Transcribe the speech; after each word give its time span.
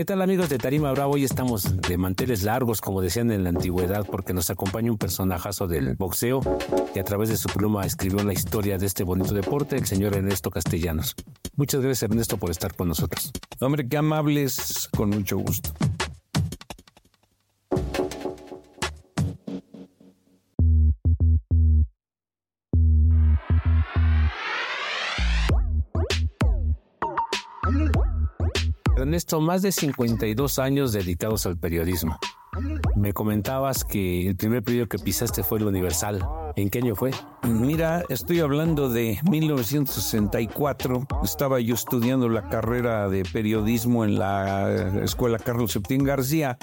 ¿Qué 0.00 0.06
tal 0.06 0.22
amigos 0.22 0.48
de 0.48 0.56
Tarima 0.56 0.90
Bravo? 0.92 1.12
Hoy 1.12 1.24
estamos 1.24 1.76
de 1.76 1.98
manteles 1.98 2.42
largos, 2.42 2.80
como 2.80 3.02
decían 3.02 3.30
en 3.32 3.44
la 3.44 3.50
antigüedad, 3.50 4.06
porque 4.06 4.32
nos 4.32 4.48
acompaña 4.48 4.90
un 4.90 4.96
personajazo 4.96 5.68
del 5.68 5.94
boxeo 5.94 6.40
que 6.94 7.00
a 7.00 7.04
través 7.04 7.28
de 7.28 7.36
su 7.36 7.50
pluma 7.50 7.84
escribió 7.84 8.24
la 8.24 8.32
historia 8.32 8.78
de 8.78 8.86
este 8.86 9.04
bonito 9.04 9.34
deporte, 9.34 9.76
el 9.76 9.84
señor 9.84 10.16
Ernesto 10.16 10.48
Castellanos. 10.48 11.16
Muchas 11.54 11.82
gracias 11.82 12.10
Ernesto 12.10 12.38
por 12.38 12.50
estar 12.50 12.74
con 12.74 12.88
nosotros. 12.88 13.30
Hombre, 13.60 13.86
qué 13.86 13.98
amables, 13.98 14.88
con 14.96 15.10
mucho 15.10 15.36
gusto. 15.36 15.74
Ernesto, 29.02 29.40
más 29.40 29.62
de 29.62 29.72
52 29.72 30.58
años 30.58 30.92
dedicados 30.92 31.46
al 31.46 31.56
periodismo. 31.56 32.18
Me 32.96 33.12
comentabas 33.12 33.84
que 33.84 34.28
el 34.28 34.36
primer 34.36 34.62
periódico 34.62 34.96
que 34.96 35.02
pisaste 35.02 35.42
fue 35.42 35.58
el 35.58 35.66
Universal. 35.66 36.26
¿En 36.56 36.68
qué 36.68 36.78
año 36.80 36.94
fue? 36.94 37.12
Mira, 37.44 38.02
estoy 38.08 38.40
hablando 38.40 38.88
de 38.88 39.20
1964. 39.30 41.06
Estaba 41.22 41.60
yo 41.60 41.74
estudiando 41.74 42.28
la 42.28 42.48
carrera 42.48 43.08
de 43.08 43.24
periodismo 43.24 44.04
en 44.04 44.18
la 44.18 45.02
Escuela 45.02 45.38
Carlos 45.38 45.72
Septín 45.72 46.04
García 46.04 46.58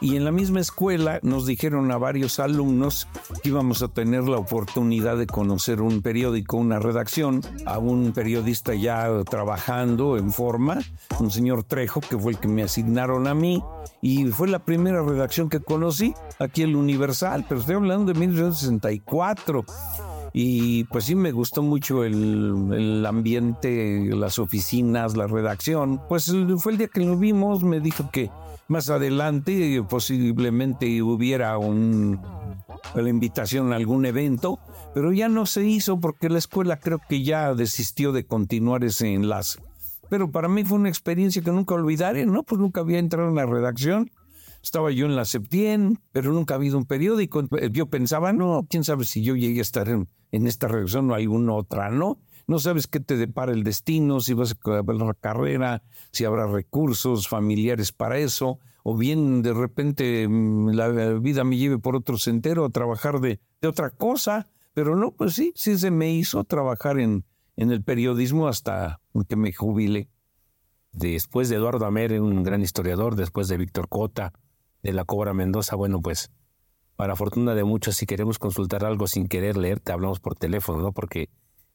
y 0.00 0.16
en 0.16 0.24
la 0.24 0.32
misma 0.32 0.60
escuela 0.60 1.20
nos 1.22 1.46
dijeron 1.46 1.90
a 1.90 1.98
varios 1.98 2.38
alumnos 2.38 3.08
que 3.42 3.48
íbamos 3.48 3.82
a 3.82 3.88
tener 3.88 4.24
la 4.24 4.38
oportunidad 4.38 5.16
de 5.16 5.26
conocer 5.26 5.80
un 5.80 6.02
periódico, 6.02 6.56
una 6.56 6.78
redacción, 6.78 7.42
a 7.64 7.78
un 7.78 8.12
periodista 8.12 8.74
ya 8.74 9.08
trabajando 9.24 10.16
en 10.16 10.32
forma, 10.32 10.78
un 11.18 11.30
señor 11.30 11.64
Trejo, 11.64 12.00
que 12.00 12.18
fue 12.18 12.32
el 12.32 12.38
que 12.38 12.48
me 12.48 12.62
asignaron 12.62 13.26
a 13.26 13.34
mí, 13.34 13.62
y 14.02 14.26
fue 14.26 14.48
la 14.48 14.58
primera 14.58 15.02
redacción 15.02 15.48
que 15.48 15.60
conocí, 15.60 16.14
aquí 16.38 16.62
el 16.62 16.76
Universal, 16.76 17.44
pero 17.48 17.60
estoy 17.60 17.76
hablando 17.76 18.12
de 18.12 18.18
1964 18.18 19.64
y 20.38 20.84
pues 20.84 21.06
sí 21.06 21.14
me 21.14 21.32
gustó 21.32 21.62
mucho 21.62 22.04
el, 22.04 22.72
el, 22.74 23.06
ambiente, 23.06 24.10
las 24.14 24.38
oficinas, 24.38 25.16
la 25.16 25.26
redacción. 25.26 26.02
Pues 26.10 26.30
fue 26.58 26.72
el 26.72 26.78
día 26.78 26.88
que 26.88 27.00
lo 27.00 27.16
vimos, 27.16 27.62
me 27.62 27.80
dijo 27.80 28.10
que 28.12 28.30
más 28.68 28.90
adelante 28.90 29.82
posiblemente 29.88 31.02
hubiera 31.02 31.58
un, 31.58 32.20
la 32.94 33.08
invitación 33.08 33.72
a 33.72 33.76
algún 33.76 34.06
evento, 34.06 34.58
pero 34.94 35.12
ya 35.12 35.28
no 35.28 35.46
se 35.46 35.64
hizo 35.64 36.00
porque 36.00 36.28
la 36.28 36.38
escuela 36.38 36.78
creo 36.78 37.00
que 37.08 37.22
ya 37.22 37.54
desistió 37.54 38.12
de 38.12 38.26
continuar 38.26 38.84
ese 38.84 39.12
enlace. 39.12 39.60
Pero 40.08 40.30
para 40.30 40.48
mí 40.48 40.64
fue 40.64 40.78
una 40.78 40.88
experiencia 40.88 41.42
que 41.42 41.50
nunca 41.50 41.74
olvidaré, 41.74 42.26
¿no? 42.26 42.42
Pues 42.42 42.60
nunca 42.60 42.80
había 42.80 42.98
entrado 42.98 43.28
en 43.28 43.34
la 43.34 43.46
redacción. 43.46 44.10
Estaba 44.62 44.90
yo 44.90 45.06
en 45.06 45.16
la 45.16 45.24
Septien, 45.24 46.00
pero 46.12 46.32
nunca 46.32 46.54
ha 46.54 46.56
habido 46.56 46.78
un 46.78 46.86
periódico. 46.86 47.42
Yo 47.70 47.86
pensaba, 47.86 48.32
no, 48.32 48.66
quién 48.68 48.84
sabe 48.84 49.04
si 49.04 49.22
yo 49.22 49.36
llegué 49.36 49.60
a 49.60 49.62
estar 49.62 49.88
en, 49.88 50.08
en 50.32 50.46
esta 50.46 50.68
redacción 50.68 51.10
o 51.10 51.14
alguna 51.14 51.54
otra, 51.54 51.90
¿no? 51.90 52.18
No 52.46 52.58
sabes 52.58 52.86
qué 52.86 53.00
te 53.00 53.16
depara 53.16 53.52
el 53.52 53.64
destino, 53.64 54.20
si 54.20 54.34
vas 54.34 54.56
a 54.64 54.82
ver 54.82 54.96
la 54.96 55.14
carrera, 55.14 55.82
si 56.12 56.24
habrá 56.24 56.46
recursos 56.46 57.28
familiares 57.28 57.92
para 57.92 58.18
eso, 58.18 58.60
o 58.84 58.96
bien 58.96 59.42
de 59.42 59.52
repente 59.52 60.28
mm, 60.28 60.68
la 60.70 60.88
vida 61.14 61.42
me 61.42 61.56
lleve 61.56 61.78
por 61.78 61.96
otro 61.96 62.18
sendero 62.18 62.64
a 62.64 62.70
trabajar 62.70 63.20
de, 63.20 63.40
otra 63.66 63.90
cosa. 63.90 64.46
Pero 64.74 64.94
no, 64.94 65.10
pues 65.10 65.34
sí, 65.34 65.52
sí 65.56 65.78
se 65.78 65.90
me 65.90 66.12
hizo 66.12 66.44
trabajar 66.44 67.00
en, 67.00 67.24
el 67.56 67.82
periodismo 67.82 68.46
hasta 68.46 69.00
que 69.28 69.34
me 69.34 69.52
jubile. 69.52 70.08
Después 70.92 71.48
de 71.48 71.56
Eduardo 71.56 71.86
Amer, 71.86 72.20
un 72.20 72.42
gran 72.42 72.62
historiador, 72.62 73.16
después 73.16 73.48
de 73.48 73.56
Víctor 73.56 73.88
Cota, 73.88 74.34
de 74.82 74.92
la 74.92 75.04
Cobra 75.04 75.34
Mendoza, 75.34 75.74
bueno, 75.74 76.00
pues 76.00 76.30
para 76.94 77.16
fortuna 77.16 77.54
de 77.54 77.64
muchos, 77.64 77.96
si 77.96 78.06
queremos 78.06 78.38
consultar 78.38 78.84
algo 78.84 79.06
sin 79.06 79.26
querer 79.26 79.56
leer, 79.56 79.80
te 79.80 79.92
hablamos 79.92 80.20
por 80.20 80.36
teléfono, 80.36 80.80
¿no? 80.80 80.92
Porque 80.92 81.28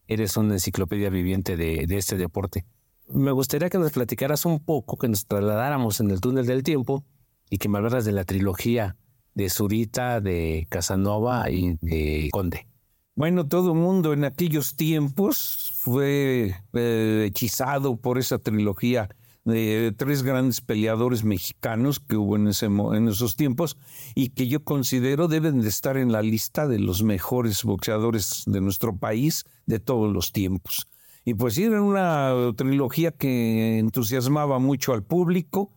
eres 0.08 0.38
una 0.38 0.54
enciclopedia 0.54 1.10
viviente 1.10 1.58
de, 1.58 1.86
este 1.90 2.18
deporte. 2.18 2.66
Me 3.08 3.32
gustaría 3.32 3.70
que 3.70 3.78
nos 3.78 3.92
platicaras 3.92 4.46
un 4.46 4.60
poco, 4.60 4.98
que 4.98 5.08
nos 5.08 5.26
trasladáramos 5.26 6.00
en 6.00 6.12
el 6.12 6.22
túnel 6.22 6.46
del 6.46 6.64
tiempo 6.64 7.04
y 7.50 7.58
que 7.58 7.70
me 7.70 7.78
hablaras 7.78 8.06
de 8.06 8.12
la 8.14 8.24
trilogía 8.24 8.96
de 9.34 9.50
Zurita, 9.50 10.22
de 10.22 10.68
Casanova 10.70 11.50
y 11.50 11.78
de 11.82 12.30
Conde. 12.32 12.68
Bueno, 13.16 13.48
todo 13.48 13.74
el 13.74 13.80
mundo 13.80 14.14
en 14.14 14.24
aquellos 14.24 14.76
tiempos 14.76 15.74
fue 15.80 16.56
eh, 16.74 17.24
hechizado 17.28 17.98
por 17.98 18.18
esa 18.18 18.40
trilogía 18.40 19.10
de 19.44 19.94
tres 19.98 20.24
grandes 20.24 20.62
peleadores 20.62 21.24
mexicanos 21.24 22.00
que 22.00 22.16
hubo 22.16 22.36
en, 22.36 22.48
ese, 22.48 22.68
en 22.68 23.08
esos 23.08 23.36
tiempos 23.36 23.78
y 24.14 24.30
que 24.30 24.48
yo 24.48 24.64
considero 24.64 25.28
deben 25.28 25.62
de 25.62 25.70
estar 25.70 25.98
en 25.98 26.12
la 26.12 26.22
lista 26.22 26.68
de 26.68 26.80
los 26.80 27.04
mejores 27.04 27.64
boxeadores 27.64 28.44
de 28.46 28.62
nuestro 28.62 28.98
país 28.98 29.46
de 29.66 29.80
todos 29.80 30.14
los 30.14 30.32
tiempos. 30.32 30.88
Y 31.24 31.34
pues 31.36 31.58
era 31.58 31.82
una 31.82 32.34
trilogía 32.56 33.12
que 33.12 33.80
entusiasmaba 33.80 34.60
mucho 34.60 34.94
al 34.94 35.04
público 35.04 35.72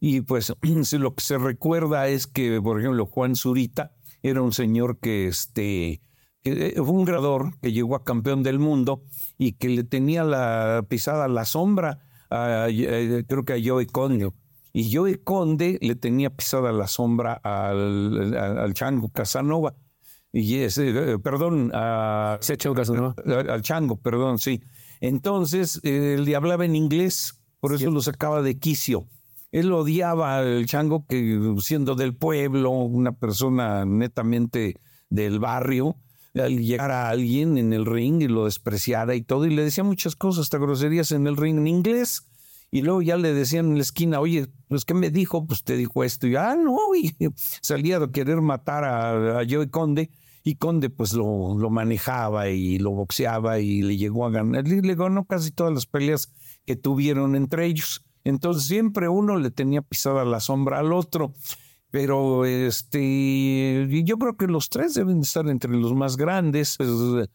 y 0.00 0.22
pues 0.22 0.52
lo 0.92 1.14
que 1.14 1.22
se 1.22 1.38
recuerda 1.38 2.08
es 2.08 2.26
que, 2.26 2.60
por 2.62 2.80
ejemplo, 2.80 3.06
Juan 3.06 3.36
Zurita 3.36 3.92
era 4.22 4.42
un 4.42 4.52
señor 4.52 4.98
que 4.98 5.28
este, 5.28 6.02
eh, 6.44 6.74
fue 6.76 6.90
un 6.90 7.04
grador 7.04 7.58
que 7.60 7.72
llegó 7.72 7.96
a 7.96 8.04
campeón 8.04 8.42
del 8.42 8.58
mundo 8.58 9.04
y 9.38 9.52
que 9.52 9.68
le 9.68 9.84
tenía 9.84 10.24
la 10.24 10.84
pisada 10.88 11.28
la 11.28 11.44
sombra 11.44 12.00
eh, 12.32 13.24
creo 13.28 13.44
que 13.44 13.52
a 13.54 13.60
Joey 13.62 13.86
Conde. 13.86 14.30
Y 14.72 14.94
Joey 14.94 15.16
Conde 15.16 15.78
le 15.82 15.94
tenía 15.96 16.30
pisada 16.30 16.72
la 16.72 16.86
sombra 16.86 17.34
al, 17.34 18.34
al, 18.34 18.74
Chango 18.74 19.10
Casanova. 19.10 19.74
Y 20.32 20.56
ese, 20.56 20.88
eh, 20.88 21.18
perdón, 21.18 21.70
a, 21.74 22.38
Casanova. 22.74 23.14
Al 23.26 23.62
Chango, 23.62 23.96
perdón, 23.96 24.38
sí. 24.38 24.62
Entonces, 25.00 25.80
él 25.82 26.24
le 26.24 26.36
hablaba 26.36 26.64
en 26.64 26.76
inglés, 26.76 27.40
por 27.60 27.74
eso 27.74 27.90
lo 27.90 28.00
sacaba 28.00 28.40
de 28.40 28.58
quicio. 28.58 29.08
Él 29.50 29.70
odiaba 29.72 30.38
al 30.38 30.64
Chango, 30.64 31.06
que 31.06 31.54
siendo 31.60 31.94
del 31.94 32.16
pueblo, 32.16 32.70
una 32.70 33.12
persona 33.12 33.84
netamente 33.84 34.80
del 35.10 35.38
barrio, 35.38 35.96
al 36.34 36.58
llegar 36.58 36.90
a 36.90 37.08
alguien 37.08 37.58
en 37.58 37.72
el 37.72 37.86
ring 37.86 38.22
y 38.22 38.28
lo 38.28 38.46
despreciara 38.46 39.14
y 39.14 39.22
todo, 39.22 39.46
y 39.46 39.54
le 39.54 39.64
decía 39.64 39.84
muchas 39.84 40.16
cosas, 40.16 40.42
hasta 40.42 40.58
groserías 40.58 41.12
en 41.12 41.26
el 41.26 41.36
ring 41.36 41.58
en 41.58 41.66
inglés. 41.66 42.28
Y 42.74 42.80
luego 42.80 43.02
ya 43.02 43.18
le 43.18 43.34
decían 43.34 43.66
en 43.66 43.74
la 43.74 43.82
esquina, 43.82 44.18
oye, 44.18 44.46
pues 44.68 44.86
¿qué 44.86 44.94
me 44.94 45.10
dijo? 45.10 45.46
Pues 45.46 45.62
te 45.62 45.76
dijo 45.76 46.04
esto. 46.04 46.26
Y 46.26 46.36
ah, 46.36 46.56
no, 46.56 46.78
y 46.94 47.14
salía 47.60 47.98
a 47.98 48.10
querer 48.10 48.40
matar 48.40 48.84
a, 48.84 49.40
a 49.40 49.46
Joey 49.48 49.68
Conde. 49.68 50.10
Y 50.42 50.56
Conde 50.56 50.88
pues 50.88 51.12
lo, 51.12 51.56
lo, 51.58 51.70
manejaba 51.70 52.48
y 52.48 52.78
lo 52.78 52.90
boxeaba 52.92 53.60
y 53.60 53.82
le 53.82 53.98
llegó 53.98 54.26
a 54.26 54.30
ganar. 54.30 54.66
Le 54.66 54.94
ganó 54.94 55.26
casi 55.26 55.50
todas 55.50 55.72
las 55.72 55.84
peleas 55.84 56.32
que 56.64 56.74
tuvieron 56.74 57.36
entre 57.36 57.66
ellos. 57.66 58.02
Entonces 58.24 58.64
siempre 58.64 59.08
uno 59.08 59.36
le 59.36 59.50
tenía 59.50 59.82
pisada 59.82 60.24
la 60.24 60.40
sombra 60.40 60.78
al 60.78 60.92
otro. 60.92 61.34
Pero 61.92 62.46
este, 62.46 63.86
yo 64.02 64.16
creo 64.16 64.34
que 64.38 64.46
los 64.46 64.70
tres 64.70 64.94
deben 64.94 65.20
estar 65.20 65.46
entre 65.46 65.70
los 65.70 65.92
más 65.92 66.16
grandes. 66.16 66.78
Pues, 66.78 67.28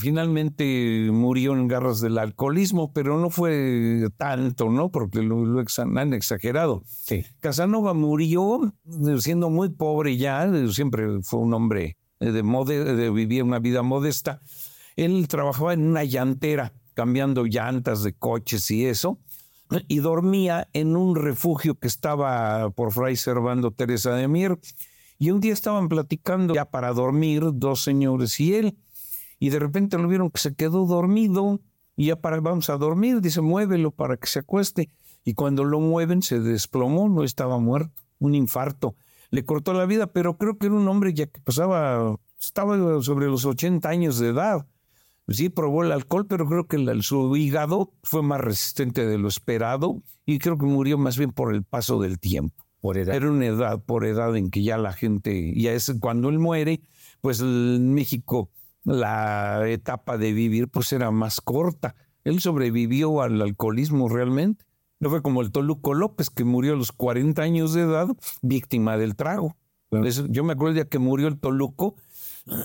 finalmente 0.00 1.10
murió 1.12 1.52
en 1.52 1.68
garras 1.68 2.00
del 2.00 2.16
alcoholismo, 2.16 2.94
pero 2.94 3.18
no 3.18 3.28
fue 3.28 4.08
tanto, 4.16 4.70
¿no? 4.70 4.90
Porque 4.90 5.20
lo, 5.20 5.62
han 5.96 6.14
exagerado. 6.14 6.82
Sí. 6.86 7.22
Casanova 7.40 7.92
murió 7.92 8.72
siendo 9.18 9.50
muy 9.50 9.68
pobre 9.68 10.16
ya, 10.16 10.50
siempre 10.70 11.22
fue 11.22 11.40
un 11.40 11.52
hombre 11.52 11.98
de, 12.18 12.42
mode, 12.42 13.10
vivía 13.10 13.44
una 13.44 13.58
vida 13.58 13.82
modesta. 13.82 14.40
Él 14.96 15.28
trabajaba 15.28 15.74
en 15.74 15.82
una 15.82 16.04
llantera, 16.04 16.72
cambiando 16.94 17.44
llantas 17.44 18.02
de 18.02 18.14
coches 18.14 18.70
y 18.70 18.86
eso 18.86 19.18
y 19.88 19.98
dormía 19.98 20.68
en 20.72 20.96
un 20.96 21.16
refugio 21.16 21.74
que 21.74 21.86
estaba 21.86 22.70
por 22.70 22.92
Fray 22.92 23.16
Servando 23.16 23.70
Teresa 23.70 24.14
de 24.14 24.28
Mier. 24.28 24.58
Y 25.18 25.30
un 25.30 25.40
día 25.40 25.52
estaban 25.52 25.88
platicando 25.88 26.54
ya 26.54 26.64
para 26.64 26.92
dormir 26.92 27.44
dos 27.54 27.82
señores 27.82 28.40
y 28.40 28.54
él, 28.54 28.76
y 29.38 29.50
de 29.50 29.58
repente 29.58 29.98
lo 29.98 30.08
vieron 30.08 30.30
que 30.30 30.40
se 30.40 30.54
quedó 30.54 30.86
dormido 30.86 31.60
y 31.96 32.06
ya 32.06 32.16
para 32.16 32.40
vamos 32.40 32.70
a 32.70 32.76
dormir, 32.76 33.20
dice, 33.20 33.40
muévelo 33.40 33.90
para 33.90 34.16
que 34.16 34.26
se 34.26 34.40
acueste. 34.40 34.90
Y 35.24 35.34
cuando 35.34 35.64
lo 35.64 35.78
mueven 35.78 36.22
se 36.22 36.40
desplomó, 36.40 37.08
no 37.08 37.22
estaba 37.22 37.58
muerto, 37.58 38.02
un 38.18 38.34
infarto. 38.34 38.96
le 39.30 39.44
cortó 39.44 39.72
la 39.72 39.86
vida, 39.86 40.08
pero 40.08 40.36
creo 40.36 40.58
que 40.58 40.66
era 40.66 40.74
un 40.74 40.88
hombre 40.88 41.14
ya 41.14 41.26
que 41.26 41.40
pasaba, 41.40 42.16
estaba 42.40 43.02
sobre 43.02 43.26
los 43.26 43.44
80 43.44 43.88
años 43.88 44.18
de 44.18 44.28
edad. 44.28 44.66
Sí, 45.32 45.48
probó 45.48 45.82
el 45.82 45.92
alcohol, 45.92 46.26
pero 46.26 46.46
creo 46.46 46.66
que 46.66 46.78
su 47.02 47.36
hígado 47.36 47.92
fue 48.02 48.22
más 48.22 48.40
resistente 48.40 49.06
de 49.06 49.18
lo 49.18 49.28
esperado 49.28 50.02
y 50.26 50.38
creo 50.38 50.58
que 50.58 50.66
murió 50.66 50.98
más 50.98 51.18
bien 51.18 51.32
por 51.32 51.54
el 51.54 51.64
paso 51.64 52.00
del 52.00 52.18
tiempo. 52.18 52.64
Por 52.80 52.98
edad. 52.98 53.14
Era 53.14 53.30
una 53.30 53.46
edad, 53.46 53.82
por 53.84 54.04
edad 54.04 54.36
en 54.36 54.50
que 54.50 54.62
ya 54.62 54.76
la 54.76 54.92
gente, 54.92 55.54
ya 55.54 55.72
es 55.72 55.94
cuando 56.00 56.28
él 56.28 56.38
muere, 56.38 56.80
pues 57.20 57.40
en 57.40 57.94
México 57.94 58.50
la 58.84 59.68
etapa 59.68 60.18
de 60.18 60.32
vivir 60.32 60.68
pues 60.68 60.92
era 60.92 61.10
más 61.10 61.40
corta. 61.40 61.94
Él 62.24 62.40
sobrevivió 62.40 63.22
al 63.22 63.40
alcoholismo 63.40 64.08
realmente. 64.08 64.64
No 65.00 65.10
fue 65.10 65.22
como 65.22 65.42
el 65.42 65.50
Toluco 65.50 65.94
López, 65.94 66.30
que 66.30 66.44
murió 66.44 66.74
a 66.74 66.76
los 66.76 66.92
40 66.92 67.42
años 67.42 67.74
de 67.74 67.82
edad, 67.82 68.08
víctima 68.40 68.96
del 68.96 69.16
trago. 69.16 69.56
Yo 70.28 70.44
me 70.44 70.54
acuerdo 70.54 70.76
de 70.76 70.88
que 70.88 70.98
murió 70.98 71.28
el 71.28 71.38
Toluco, 71.38 71.96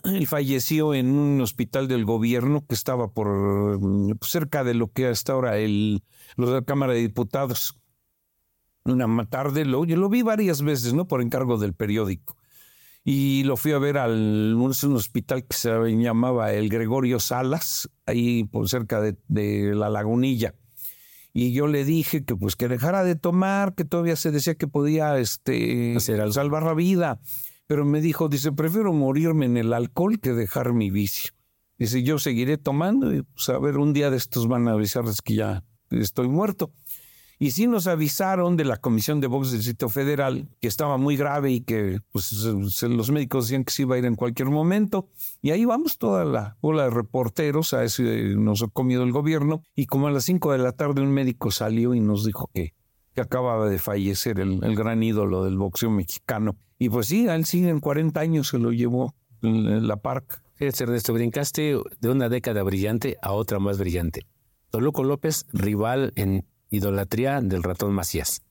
él 0.06 0.28
falleció 0.28 0.94
en 0.94 1.12
un 1.12 1.42
hospital 1.42 1.88
del 1.88 2.06
gobierno 2.06 2.66
que 2.68 2.76
estaba 2.76 3.10
por 3.10 3.80
pues, 4.20 4.32
cerca 4.32 4.64
de 4.64 4.74
lo 4.74 4.92
que 4.92 5.08
hasta 5.08 5.34
ahora 5.34 5.58
el, 5.58 6.04
los 6.36 6.50
de 6.50 6.56
la 6.56 6.62
Cámara 6.64 6.94
de 6.94 7.00
Diputados. 7.00 7.80
Una 8.86 9.26
tarde, 9.26 9.66
lo, 9.66 9.84
yo 9.86 9.98
lo 9.98 10.10
vi 10.10 10.22
varias 10.22 10.62
veces, 10.62 10.94
¿no? 10.94 11.08
Por 11.08 11.22
encargo 11.22 11.58
del 11.58 11.74
periódico 11.74 12.38
y 13.10 13.44
lo 13.46 13.56
fui 13.56 13.72
a 13.72 13.80
ver 13.80 13.98
al 13.98 14.54
un, 14.54 14.72
hospital 14.94 15.46
que 15.46 15.56
se 15.56 15.70
llamaba 15.96 16.52
el 16.52 16.68
Gregorio 16.68 17.22
Salas, 17.22 17.90
ahí 18.06 18.44
por 18.44 18.68
cerca 18.68 19.00
de, 19.00 19.16
la 19.74 19.90
lagunilla. 19.90 20.56
Y 21.32 21.54
yo 21.54 21.68
le 21.68 21.86
dije 21.86 22.26
que 22.26 22.36
pues 22.36 22.58
que 22.58 22.68
dejara 22.68 23.06
de 23.06 23.16
tomar, 23.16 23.76
que 23.76 23.86
todavía 23.86 24.18
se 24.18 24.32
decía 24.32 24.56
que 24.56 24.68
podía 24.68 25.18
este, 25.20 25.98
salvar 26.02 26.64
la 26.64 26.74
vida. 26.74 27.22
Pero 27.68 27.84
me 27.84 28.00
dijo, 28.00 28.30
dice, 28.30 28.54
prefiero 28.54 28.94
morirme 28.94 29.46
en 29.46 29.58
el 29.58 29.74
alcohol 29.74 30.20
que 30.20 30.32
dejar 30.32 30.74
mi 30.74 30.90
vicio. 30.90 31.34
Dice, 31.78 32.02
yo 32.02 32.18
seguiré 32.18 32.58
tomando 32.58 33.14
y 33.14 33.22
pues 33.22 33.50
a 33.50 33.60
ver, 33.60 33.78
un 33.78 33.94
día 33.94 34.10
de 34.10 34.18
estos 34.18 34.48
van 34.48 34.68
a 34.68 34.72
avisarles 34.72 35.22
que 35.22 35.36
ya 35.36 35.64
estoy 35.92 36.30
muerto. 36.30 36.72
Y 37.40 37.52
sí 37.52 37.68
nos 37.68 37.86
avisaron 37.86 38.58
de 38.58 38.66
la 38.66 38.78
Comisión 38.78 39.22
de 39.22 39.28
Box 39.28 39.52
del 39.52 39.60
Distrito 39.60 39.90
Federal 39.90 40.50
que 40.60 40.68
estaba 40.68 40.98
muy 40.98 41.18
grave 41.18 41.52
y 41.52 41.62
que 41.62 42.00
pues, 42.12 42.32
los 42.32 43.12
médicos 43.12 43.46
decían 43.46 43.64
que 43.64 43.72
se 43.72 43.84
iba 43.84 43.96
a 43.96 44.00
ir 44.00 44.06
en 44.06 44.16
cualquier 44.16 44.50
momento. 44.50 45.10
Y 45.44 45.52
ahí 45.52 45.64
vamos 45.64 46.00
toda 46.00 46.26
la 46.26 46.58
ola 46.62 46.86
de 46.86 46.90
reporteros, 46.90 47.76
a 47.76 47.84
eso 47.84 48.02
nos 48.02 48.64
ha 48.64 48.68
comido 48.68 49.04
el 49.04 49.12
gobierno. 49.12 49.62
Y 49.76 49.86
como 49.86 50.08
a 50.08 50.12
las 50.12 50.24
5 50.24 50.54
de 50.54 50.58
la 50.58 50.72
tarde 50.72 51.02
un 51.02 51.12
médico 51.12 51.52
salió 51.52 51.94
y 51.94 52.00
nos 52.00 52.26
dijo 52.26 52.50
que, 52.56 52.74
que 53.14 53.22
acababa 53.22 53.70
de 53.70 53.78
fallecer 53.78 54.40
el 54.40 54.76
gran 54.76 55.04
ídolo 55.04 55.44
del 55.44 55.60
boxeo 55.60 55.92
mexicano. 55.92 56.56
Y 56.80 56.90
pues 56.90 57.08
sí, 57.08 57.28
él 57.28 57.46
sigue 57.46 57.70
en 57.70 57.80
40 57.80 58.20
años, 58.20 58.50
se 58.50 58.60
lo 58.60 58.72
llevó 58.72 59.16
la 59.42 59.98
parca. 59.98 60.42
Fíjate, 60.56 60.84
Ernesto, 60.84 61.14
brincaste 61.14 61.80
de 62.00 62.10
una 62.10 62.30
década 62.30 62.64
brillante 62.64 63.18
a 63.22 63.32
otra 63.32 63.60
más 63.60 63.78
brillante. 63.78 64.26
Toluco 64.70 65.04
López, 65.04 65.46
rival 65.54 66.14
en 66.16 66.46
Idolatría 66.70 67.42
del 67.42 67.64
ratón 67.64 67.94
Macías. 67.94 68.42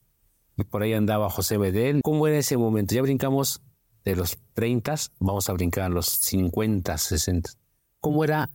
Y 0.55 0.63
por 0.63 0.81
ahí 0.81 0.93
andaba 0.93 1.29
José 1.29 1.57
Bedel. 1.57 2.01
¿Cómo 2.03 2.27
era 2.27 2.37
ese 2.37 2.57
momento? 2.57 2.95
Ya 2.95 3.01
brincamos 3.01 3.61
de 4.03 4.15
los 4.15 4.37
30, 4.53 4.95
vamos 5.19 5.49
a 5.49 5.53
brincar 5.53 5.83
a 5.83 5.89
los 5.89 6.07
50, 6.07 6.97
60. 6.97 7.51
¿Cómo 7.99 8.23
era 8.23 8.49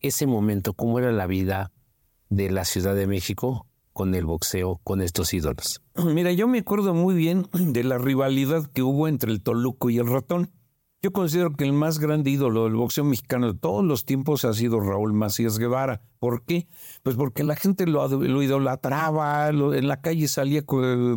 ese 0.00 0.26
momento? 0.26 0.74
¿Cómo 0.74 0.98
era 0.98 1.10
la 1.12 1.26
vida 1.26 1.72
de 2.28 2.50
la 2.50 2.64
Ciudad 2.64 2.94
de 2.94 3.06
México 3.06 3.66
con 3.92 4.14
el 4.14 4.24
boxeo, 4.24 4.80
con 4.84 5.00
estos 5.00 5.32
ídolos? 5.34 5.82
Mira, 5.96 6.32
yo 6.32 6.48
me 6.48 6.58
acuerdo 6.58 6.94
muy 6.94 7.14
bien 7.14 7.46
de 7.52 7.84
la 7.84 7.98
rivalidad 7.98 8.66
que 8.66 8.82
hubo 8.82 9.08
entre 9.08 9.32
el 9.32 9.42
Toluco 9.42 9.90
y 9.90 9.98
el 9.98 10.06
ratón. 10.06 10.50
Yo 11.04 11.12
considero 11.12 11.52
que 11.52 11.64
el 11.64 11.72
más 11.72 11.98
grande 11.98 12.30
ídolo 12.30 12.64
del 12.64 12.74
boxeo 12.74 13.02
mexicano 13.02 13.52
de 13.52 13.58
todos 13.58 13.84
los 13.84 14.04
tiempos 14.04 14.44
ha 14.44 14.54
sido 14.54 14.78
Raúl 14.78 15.12
Macías 15.12 15.58
Guevara. 15.58 16.00
¿Por 16.20 16.44
qué? 16.44 16.68
Pues 17.02 17.16
porque 17.16 17.42
la 17.42 17.56
gente 17.56 17.88
lo, 17.88 18.06
idolatraba, 18.40 19.48
en 19.48 19.88
la 19.88 20.00
calle 20.00 20.28
salía 20.28 20.62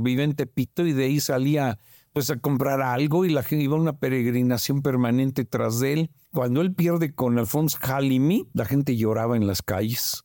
vivente 0.02 0.48
pito 0.48 0.88
y 0.88 0.94
de 0.94 1.06
ahí 1.06 1.20
salía 1.20 1.78
pues 2.16 2.30
a 2.30 2.38
comprar 2.38 2.82
algo 2.82 3.26
y 3.26 3.30
la 3.30 3.44
gente 3.44 3.66
iba 3.66 3.76
a 3.76 3.80
una 3.82 4.00
peregrinación 4.00 4.82
permanente 4.82 5.44
tras 5.44 5.82
de 5.82 5.92
él. 5.92 6.12
Cuando 6.32 6.62
él 6.62 6.74
pierde 6.74 7.14
con 7.14 7.38
Alfonso 7.38 7.78
Halimi, 7.82 8.48
la 8.54 8.64
gente 8.64 8.96
lloraba 8.96 9.36
en 9.36 9.48
las 9.48 9.62
calles. 9.62 10.24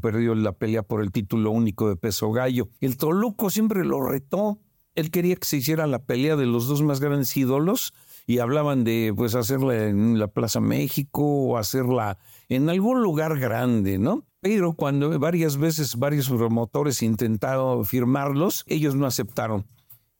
perdió 0.00 0.34
la 0.34 0.52
pelea 0.52 0.82
por 0.82 1.02
el 1.02 1.12
título 1.12 1.50
único 1.50 1.90
de 1.90 1.96
peso 1.96 2.32
gallo. 2.32 2.70
El 2.80 2.96
Toluco 2.96 3.50
siempre 3.50 3.84
lo 3.84 4.00
retó. 4.00 4.62
Él 4.94 5.10
quería 5.10 5.36
que 5.36 5.46
se 5.46 5.58
hiciera 5.58 5.86
la 5.86 6.06
pelea 6.06 6.36
de 6.36 6.46
los 6.46 6.68
dos 6.68 6.80
más 6.80 7.00
grandes 7.00 7.36
ídolos 7.36 7.92
y 8.26 8.38
hablaban 8.38 8.82
de 8.82 9.12
pues 9.14 9.34
hacerla 9.34 9.88
en 9.88 10.18
la 10.18 10.28
Plaza 10.28 10.60
México 10.60 11.22
o 11.22 11.58
hacerla 11.58 12.16
en 12.48 12.70
algún 12.70 13.02
lugar 13.02 13.38
grande, 13.38 13.98
¿no? 13.98 14.24
Pero 14.40 14.72
cuando 14.72 15.18
varias 15.18 15.58
veces 15.58 15.96
varios 15.96 16.30
promotores 16.30 17.02
intentaron 17.02 17.84
firmarlos, 17.84 18.64
ellos 18.68 18.94
no 18.94 19.04
aceptaron. 19.04 19.66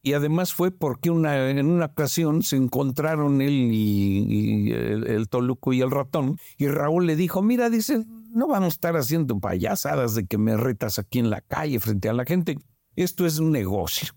Y 0.07 0.13
además 0.13 0.55
fue 0.55 0.71
porque 0.71 1.11
una, 1.11 1.51
en 1.51 1.67
una 1.67 1.87
ocasión 1.87 2.45
se 2.45 2.55
encontraron 2.55 3.43
él 3.43 3.71
y, 3.73 4.71
el, 4.71 5.29
Toluco 5.29 5.73
y 5.73 5.81
el 5.81 5.91
ratón, 5.91 6.39
y 6.57 6.69
Raúl 6.69 7.07
le 7.07 7.17
dijo, 7.17 7.43
mira, 7.43 7.71
dice, 7.71 8.07
no 8.31 8.47
vamos 8.47 8.67
a 8.67 8.69
estar 8.69 8.97
haciendo 8.97 9.41
payasadas 9.41 10.15
de 10.15 10.25
que 10.25 10.39
me 10.39 10.57
retas 10.57 11.01
aquí 11.01 11.19
en 11.19 11.29
la 11.29 11.41
calle 11.41 11.81
frente 11.81 12.09
a 12.09 12.13
la 12.13 12.25
gente. 12.25 12.57
Esto 12.95 13.27
es 13.27 13.41
un 13.41 13.51
negocio. 13.51 14.11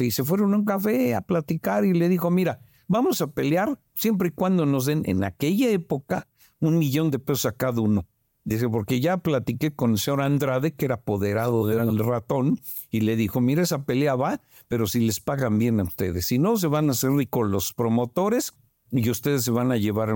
Y 0.00 0.10
se 0.10 0.24
fueron 0.24 0.52
a 0.52 0.56
un 0.56 0.64
café 0.64 1.14
a 1.14 1.20
platicar 1.20 1.84
y 1.84 1.92
le 1.92 2.08
dijo, 2.08 2.32
mira, 2.32 2.58
vamos 2.88 3.20
a 3.20 3.28
pelear 3.28 3.78
siempre 3.94 4.30
y 4.30 4.32
cuando 4.32 4.66
nos 4.66 4.86
den 4.86 5.02
en 5.04 5.22
aquella 5.22 5.70
época 5.70 6.26
un 6.58 6.76
millón 6.76 7.12
de 7.12 7.20
pesos 7.20 7.46
a 7.46 7.52
cada 7.52 7.80
uno. 7.80 8.04
Dice, 8.44 8.68
porque 8.68 9.00
ya 9.00 9.18
platiqué 9.18 9.74
con 9.74 9.92
el 9.92 9.98
señor 9.98 10.22
Andrade, 10.22 10.72
que 10.72 10.86
era 10.86 10.96
apoderado 10.96 11.66
del 11.66 11.98
ratón, 11.98 12.58
y 12.90 13.00
le 13.00 13.16
dijo, 13.16 13.40
mira, 13.40 13.62
esa 13.62 13.84
pelea 13.84 14.14
va, 14.14 14.40
pero 14.66 14.86
si 14.86 15.00
les 15.00 15.20
pagan 15.20 15.58
bien 15.58 15.78
a 15.80 15.84
ustedes. 15.84 16.26
Si 16.26 16.38
no, 16.38 16.56
se 16.56 16.66
van 16.66 16.88
a 16.88 16.92
hacer 16.92 17.10
ricos 17.10 17.48
los 17.48 17.72
promotores 17.72 18.54
y 18.90 19.08
ustedes 19.10 19.44
se 19.44 19.50
van 19.50 19.72
a 19.72 19.76
llevar 19.76 20.14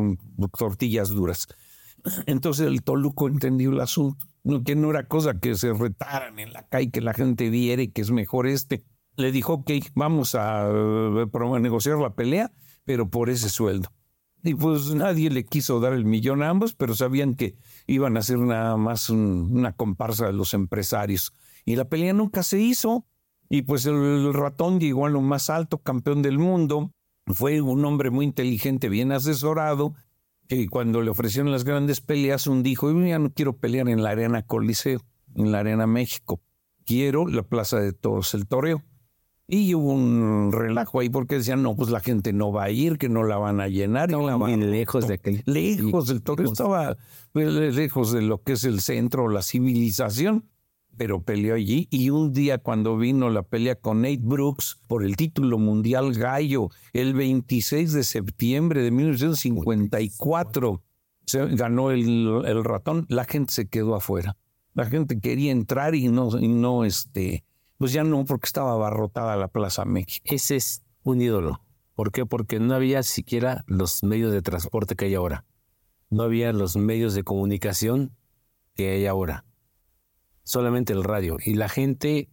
tortillas 0.58 1.10
duras. 1.10 1.48
Entonces 2.26 2.66
el 2.66 2.82
Toluco 2.82 3.28
entendió 3.28 3.70
el 3.70 3.80
asunto, 3.80 4.26
que 4.64 4.74
no 4.74 4.90
era 4.90 5.06
cosa 5.06 5.38
que 5.38 5.54
se 5.54 5.72
retaran 5.72 6.38
en 6.38 6.52
la 6.52 6.66
calle, 6.66 6.90
que 6.90 7.00
la 7.00 7.14
gente 7.14 7.50
viera 7.50 7.82
y 7.82 7.88
que 7.88 8.02
es 8.02 8.10
mejor 8.10 8.46
este. 8.46 8.84
Le 9.16 9.32
dijo, 9.32 9.54
ok, 9.54 9.70
vamos 9.94 10.34
a, 10.34 10.68
eh, 10.68 11.26
a 11.32 11.58
negociar 11.60 11.98
la 11.98 12.14
pelea, 12.14 12.52
pero 12.84 13.08
por 13.08 13.30
ese 13.30 13.48
sueldo. 13.48 13.90
Y 14.46 14.54
pues 14.54 14.94
nadie 14.94 15.30
le 15.30 15.46
quiso 15.46 15.80
dar 15.80 15.94
el 15.94 16.04
millón 16.04 16.42
a 16.42 16.50
ambos, 16.50 16.74
pero 16.74 16.94
sabían 16.94 17.34
que 17.34 17.56
iban 17.86 18.18
a 18.18 18.22
ser 18.22 18.38
nada 18.38 18.76
más 18.76 19.08
una 19.08 19.72
comparsa 19.72 20.26
de 20.26 20.34
los 20.34 20.52
empresarios. 20.52 21.32
Y 21.64 21.76
la 21.76 21.88
pelea 21.88 22.12
nunca 22.12 22.42
se 22.42 22.60
hizo. 22.60 23.06
Y 23.48 23.62
pues 23.62 23.86
el, 23.86 24.34
ratón 24.34 24.80
llegó 24.80 25.06
a 25.06 25.10
lo 25.10 25.22
más 25.22 25.48
alto, 25.48 25.78
campeón 25.78 26.20
del 26.20 26.38
mundo. 26.38 26.92
Fue 27.26 27.62
un 27.62 27.82
hombre 27.86 28.10
muy 28.10 28.26
inteligente, 28.26 28.90
bien 28.90 29.12
asesorado, 29.12 29.94
que 30.46 30.68
cuando 30.68 31.00
le 31.00 31.08
ofrecieron 31.08 31.50
las 31.50 31.64
grandes 31.64 32.02
peleas, 32.02 32.46
un 32.46 32.62
dijo, 32.62 32.92
yo 32.92 33.00
ya 33.02 33.18
no 33.18 33.32
quiero 33.32 33.56
pelear 33.56 33.88
en 33.88 34.02
la 34.02 34.10
Arena 34.10 34.42
Coliseo, 34.42 35.00
en 35.36 35.52
la 35.52 35.60
Arena 35.60 35.86
México. 35.86 36.42
Quiero 36.84 37.26
la 37.26 37.44
Plaza 37.44 37.80
de 37.80 37.94
Toros, 37.94 38.34
el 38.34 38.46
toreo. 38.46 38.82
Y 39.46 39.74
hubo 39.74 39.92
un 39.92 40.52
relajo 40.52 41.00
ahí 41.00 41.10
porque 41.10 41.36
decían, 41.36 41.62
no, 41.62 41.76
pues 41.76 41.90
la 41.90 42.00
gente 42.00 42.32
no 42.32 42.50
va 42.50 42.64
a 42.64 42.70
ir, 42.70 42.96
que 42.96 43.10
no 43.10 43.24
la 43.24 43.36
van 43.36 43.60
a 43.60 43.68
llenar. 43.68 44.10
No, 44.10 44.26
la 44.26 44.36
van... 44.36 44.70
lejos 44.70 45.06
de 45.06 45.14
aquel. 45.14 45.42
Lejos 45.44 46.08
del 46.08 46.22
toreo. 46.22 46.50
Estaba 46.50 46.96
pues, 47.32 47.52
lejos 47.52 48.12
de 48.12 48.22
lo 48.22 48.42
que 48.42 48.52
es 48.52 48.64
el 48.64 48.80
centro, 48.80 49.28
la 49.28 49.42
civilización, 49.42 50.48
pero 50.96 51.22
peleó 51.22 51.56
allí. 51.56 51.88
Y 51.90 52.08
un 52.08 52.32
día 52.32 52.56
cuando 52.56 52.96
vino 52.96 53.28
la 53.28 53.42
pelea 53.42 53.74
con 53.74 54.00
Nate 54.00 54.20
Brooks 54.22 54.80
por 54.88 55.04
el 55.04 55.16
título 55.16 55.58
mundial 55.58 56.14
gallo, 56.14 56.70
el 56.94 57.12
26 57.12 57.92
de 57.92 58.02
septiembre 58.02 58.82
de 58.82 58.90
1954, 58.92 60.82
se 61.26 61.46
ganó 61.48 61.90
el, 61.90 62.44
el 62.46 62.64
ratón, 62.64 63.04
la 63.10 63.24
gente 63.24 63.52
se 63.52 63.68
quedó 63.68 63.94
afuera. 63.94 64.38
La 64.72 64.86
gente 64.86 65.20
quería 65.20 65.52
entrar 65.52 65.94
y 65.94 66.08
no, 66.08 66.30
y 66.38 66.48
no 66.48 66.84
este, 66.84 67.44
pues 67.84 67.92
ya 67.92 68.02
no, 68.02 68.24
porque 68.24 68.46
estaba 68.46 68.72
abarrotada 68.72 69.36
la 69.36 69.48
Plaza 69.48 69.84
México. 69.84 70.24
Ese 70.24 70.56
es 70.56 70.82
un 71.02 71.20
ídolo. 71.20 71.60
¿Por 71.94 72.12
qué? 72.12 72.24
Porque 72.24 72.58
no 72.58 72.72
había 72.72 73.02
siquiera 73.02 73.62
los 73.66 74.02
medios 74.02 74.32
de 74.32 74.40
transporte 74.40 74.96
que 74.96 75.04
hay 75.04 75.14
ahora. 75.14 75.44
No 76.08 76.22
había 76.22 76.54
los 76.54 76.78
medios 76.78 77.12
de 77.12 77.24
comunicación 77.24 78.16
que 78.74 78.92
hay 78.92 79.04
ahora. 79.04 79.44
Solamente 80.44 80.94
el 80.94 81.04
radio. 81.04 81.36
Y 81.44 81.56
la 81.56 81.68
gente 81.68 82.30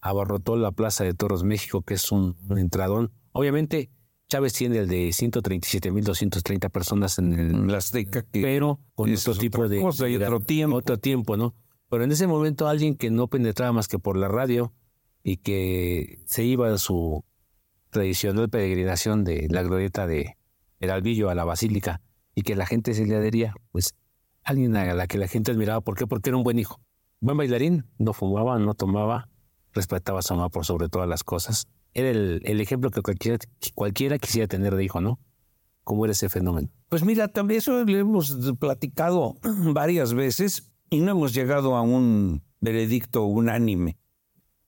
abarrotó 0.00 0.56
la 0.56 0.72
Plaza 0.72 1.04
de 1.04 1.12
Toros 1.12 1.44
México, 1.44 1.82
que 1.82 1.92
es 1.92 2.10
un, 2.10 2.38
entradón. 2.56 3.12
Obviamente, 3.32 3.90
Chávez 4.30 4.54
tiene 4.54 4.78
el 4.78 4.88
de 4.88 5.08
137.230 5.08 6.70
personas 6.70 7.18
en 7.18 7.68
el 7.68 7.74
Azteca, 7.74 8.24
pero 8.32 8.80
con 8.94 9.12
otro 9.12 9.34
tipo 9.34 9.68
de, 9.68 9.84
otro 9.84 10.40
tiempo. 10.40 10.76
Otro 10.76 10.98
tiempo, 10.98 11.36
¿no? 11.36 11.54
Pero 11.90 12.02
en 12.02 12.12
ese 12.12 12.26
momento 12.26 12.66
alguien 12.66 12.96
que 12.96 13.10
no 13.10 13.28
penetraba 13.28 13.74
más 13.74 13.88
que 13.88 13.98
por 13.98 14.16
la 14.16 14.28
radio 14.28 14.72
y 15.28 15.38
que 15.38 16.20
se 16.24 16.44
iba 16.44 16.72
a 16.72 16.78
su, 16.78 17.24
tradicional 17.90 18.48
peregrinación 18.48 19.24
de 19.24 19.48
la 19.50 19.64
glorieta 19.64 20.06
de 20.06 20.36
el 20.78 20.90
Albillo 20.90 21.30
a 21.30 21.34
la 21.34 21.44
Basílica 21.44 22.00
y 22.36 22.42
que 22.42 22.54
la 22.54 22.64
gente 22.64 22.94
se 22.94 23.06
le 23.06 23.16
adhería, 23.16 23.54
pues 23.72 23.94
alguien 24.44 24.76
a 24.76 24.94
la 24.94 25.08
que 25.08 25.18
la 25.18 25.26
gente 25.26 25.50
admiraba. 25.50 25.80
¿Por 25.80 25.96
qué? 25.96 26.06
Porque 26.06 26.30
era 26.30 26.36
un 26.36 26.44
buen 26.44 26.60
hijo. 26.60 26.80
Buen 27.18 27.38
bailarín, 27.38 27.86
no 27.98 28.12
fumaba, 28.12 28.58
no 28.60 28.74
tomaba, 28.74 29.28
respetaba 29.72 30.20
a 30.20 30.22
su 30.22 30.34
mamá 30.34 30.48
por 30.48 30.64
sobre 30.64 30.88
todas 30.88 31.08
las 31.08 31.24
cosas. 31.24 31.66
Era 31.92 32.10
el, 32.10 32.60
ejemplo 32.60 32.90
que 32.90 33.02
cualquiera, 33.02 33.38
cualquiera 33.74 34.18
quisiera 34.18 34.46
tener 34.46 34.76
de 34.76 34.84
hijo, 34.84 35.00
¿no? 35.00 35.18
¿Cómo 35.82 36.04
era 36.04 36.12
ese 36.12 36.28
fenómeno? 36.28 36.68
Pues 36.88 37.02
mira, 37.02 37.26
también 37.26 37.58
eso 37.58 37.84
lo 37.84 37.98
hemos 37.98 38.36
platicado 38.60 39.38
varias 39.72 40.14
veces 40.14 40.70
y 40.88 41.00
no 41.00 41.10
hemos 41.10 41.34
llegado 41.34 41.74
a 41.74 41.82
un 41.82 42.42
veredicto 42.60 43.24
unánime. 43.24 43.96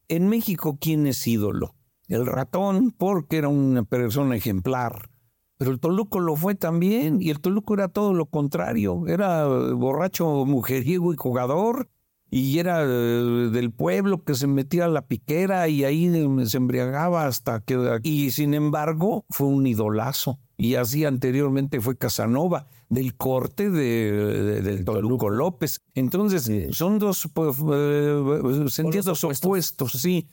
En 0.09 0.29
México, 0.29 0.79
¿quién 0.81 1.07
es 1.07 1.27
ídolo? 1.27 1.75
El 2.09 2.25
ratón, 2.25 2.93
porque 2.97 3.37
era 3.37 3.49
una 3.49 3.83
persona 3.83 4.37
ejemplar. 4.37 5.11
Pero 5.59 5.71
el 5.71 5.81
Toluco 5.81 6.19
lo 6.21 6.35
fue 6.35 6.55
también, 6.55 7.21
y 7.21 7.29
el 7.29 7.41
Toluco 7.41 7.75
era 7.75 7.89
todo 7.89 8.15
lo 8.15 8.25
contrario. 8.27 9.07
Era 9.07 9.47
borracho, 9.47 10.47
mujeriego 10.47 11.13
y 11.13 11.17
jugador, 11.17 11.91
y 12.31 12.59
era 12.59 12.83
eh, 12.85 12.87
del 12.87 13.71
pueblo 13.71 14.25
que 14.25 14.35
se 14.35 14.47
metía 14.47 14.87
a 14.87 14.89
la 14.89 15.07
piquera 15.07 15.69
y 15.69 15.85
ahí 15.85 16.11
se 16.47 16.57
embriagaba 16.57 17.27
hasta 17.27 17.61
que... 17.61 18.01
Y 18.03 18.31
sin 18.31 18.55
embargo, 18.55 19.27
fue 19.29 19.49
un 19.49 19.67
idolazo. 19.67 20.39
Y 20.57 20.77
así 20.77 21.05
anteriormente 21.05 21.81
fue 21.81 21.97
Casanova, 21.97 22.67
del 22.89 23.17
corte 23.17 23.71
de, 23.71 24.63
del 24.63 24.85
Toluco 24.85 25.31
López. 25.31 25.81
Entonces, 25.95 26.51
son 26.77 26.99
dos 26.99 27.29
pues, 27.33 27.57
eh, 27.73 28.65
sentidos 28.69 29.25
opuestos, 29.25 29.93
sí. 29.93 30.29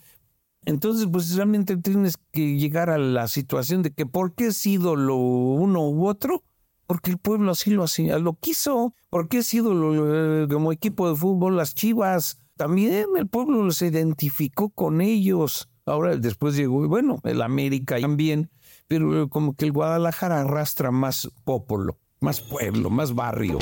Entonces, 0.65 1.07
pues 1.11 1.35
realmente 1.35 1.77
tienes 1.77 2.17
que 2.31 2.57
llegar 2.57 2.89
a 2.89 2.97
la 2.97 3.27
situación 3.27 3.83
de 3.83 3.91
que 3.91 4.05
¿por 4.05 4.33
qué 4.33 4.47
es 4.47 4.65
ídolo 4.65 5.15
uno 5.15 5.89
u 5.89 6.07
otro? 6.07 6.43
Porque 6.87 7.11
el 7.11 7.17
pueblo 7.17 7.51
así 7.51 7.71
lo, 7.71 7.83
así, 7.83 8.07
lo 8.07 8.33
quiso. 8.33 8.93
¿Por 9.09 9.27
qué 9.27 9.39
es 9.39 9.53
ídolo 9.53 10.43
eh, 10.43 10.47
como 10.47 10.71
equipo 10.71 11.09
de 11.09 11.15
fútbol 11.15 11.57
las 11.57 11.75
Chivas? 11.75 12.39
También 12.57 13.05
el 13.15 13.27
pueblo 13.27 13.69
se 13.71 13.87
identificó 13.87 14.69
con 14.69 15.01
ellos. 15.01 15.69
Ahora 15.85 16.15
después 16.15 16.55
llegó, 16.55 16.87
bueno, 16.87 17.19
el 17.23 17.41
América 17.43 17.99
también, 17.99 18.49
pero 18.87 19.29
como 19.29 19.55
que 19.55 19.65
el 19.65 19.71
Guadalajara 19.71 20.41
arrastra 20.41 20.89
más 20.89 21.29
pueblo, 21.43 21.99
más 22.19 22.41
pueblo, 22.41 22.89
más 22.89 23.13
barrio. 23.13 23.59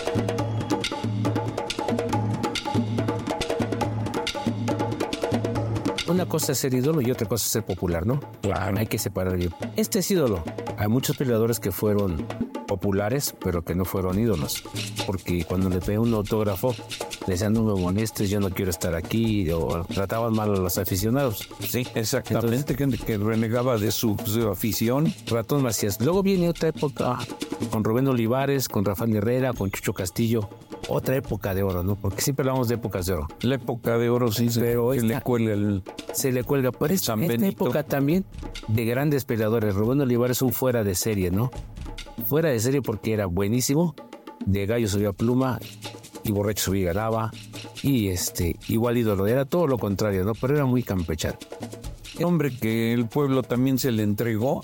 Una 6.23 6.29
cosa 6.29 6.53
es 6.53 6.59
ser 6.59 6.73
ídolo 6.73 7.01
y 7.01 7.11
otra 7.11 7.27
cosa 7.27 7.45
es 7.45 7.51
ser 7.51 7.65
popular, 7.65 8.05
¿no? 8.05 8.21
Claro. 8.41 8.77
Hay 8.77 8.87
que 8.87 8.97
separar 8.97 9.35
bien. 9.35 9.53
Este 9.75 9.99
es 9.99 10.09
ídolo. 10.09 10.41
Hay 10.77 10.87
muchos 10.87 11.17
peleadores 11.17 11.59
que 11.59 11.73
fueron 11.73 12.25
populares, 12.65 13.35
pero 13.43 13.61
que 13.65 13.75
no 13.75 13.83
fueron 13.83 14.17
ídolos. 14.17 14.63
Porque 15.05 15.43
cuando 15.43 15.69
le 15.69 15.81
pedí 15.81 15.97
un 15.97 16.13
autógrafo, 16.13 16.73
le 17.27 17.33
decían, 17.33 17.51
no 17.51 17.63
me 17.63 17.73
molestes, 17.73 18.29
yo 18.29 18.39
no 18.39 18.51
quiero 18.51 18.71
estar 18.71 18.95
aquí, 18.95 19.51
o 19.51 19.83
trataban 19.83 20.33
mal 20.33 20.49
a 20.53 20.59
los 20.59 20.77
aficionados. 20.77 21.49
Sí, 21.59 21.85
exactamente, 21.93 22.73
que, 22.73 23.17
renegaba 23.17 23.77
de 23.77 23.91
su, 23.91 24.15
su, 24.23 24.47
afición. 24.47 25.13
Ratón 25.27 25.61
Macías. 25.61 25.99
Luego 25.99 26.23
viene 26.23 26.47
otra 26.47 26.69
época 26.69 27.19
con 27.69 27.83
Rubén 27.83 28.07
Olivares, 28.07 28.69
con 28.69 28.85
Rafael 28.85 29.13
Herrera, 29.13 29.51
con 29.51 29.71
Chucho 29.71 29.93
Castillo, 29.93 30.49
otra 30.87 31.15
época 31.15 31.53
de 31.53 31.63
oro, 31.63 31.83
¿no? 31.83 31.95
Porque 31.95 32.21
siempre 32.21 32.43
hablamos 32.43 32.67
de 32.67 32.75
épocas 32.75 33.05
de 33.05 33.13
oro. 33.13 33.27
La 33.41 33.55
época 33.55 33.97
de 33.97 34.09
oro 34.09 34.31
sí, 34.31 34.49
pero 34.53 34.93
se 34.93 35.01
le 35.01 35.21
cuelga 35.21 35.53
el... 35.53 35.83
Se 36.13 36.31
le 36.31 36.43
cuelga. 36.43 36.71
Por 36.71 36.91
eso, 36.91 37.13
esta 37.15 37.47
época 37.47 37.83
también 37.83 38.25
de 38.67 38.85
grandes 38.85 39.25
peleadores. 39.25 39.75
Rubén 39.75 40.01
Olivares 40.01 40.41
un 40.41 40.51
fuera 40.51 40.83
de 40.83 40.95
serie, 40.95 41.31
¿no? 41.31 41.51
Fuera 42.27 42.49
de 42.49 42.59
serie 42.59 42.81
porque 42.81 43.13
era 43.13 43.25
buenísimo. 43.25 43.95
De 44.45 44.65
gallo 44.65 44.87
subía 44.87 45.13
pluma 45.13 45.59
y 46.23 46.31
borracho 46.31 46.65
subía 46.65 46.93
ganaba. 46.93 47.31
Y 47.81 48.09
este, 48.09 48.57
igual 48.67 48.97
ídolo. 48.97 49.27
Era 49.27 49.45
todo 49.45 49.67
lo 49.67 49.77
contrario, 49.77 50.23
¿no? 50.23 50.33
Pero 50.35 50.55
era 50.55 50.65
muy 50.65 50.83
campechano. 50.83 51.37
Hombre 52.23 52.55
que 52.55 52.93
el 52.93 53.07
pueblo 53.07 53.41
también 53.41 53.79
se 53.79 53.91
le 53.91 54.03
entregó 54.03 54.61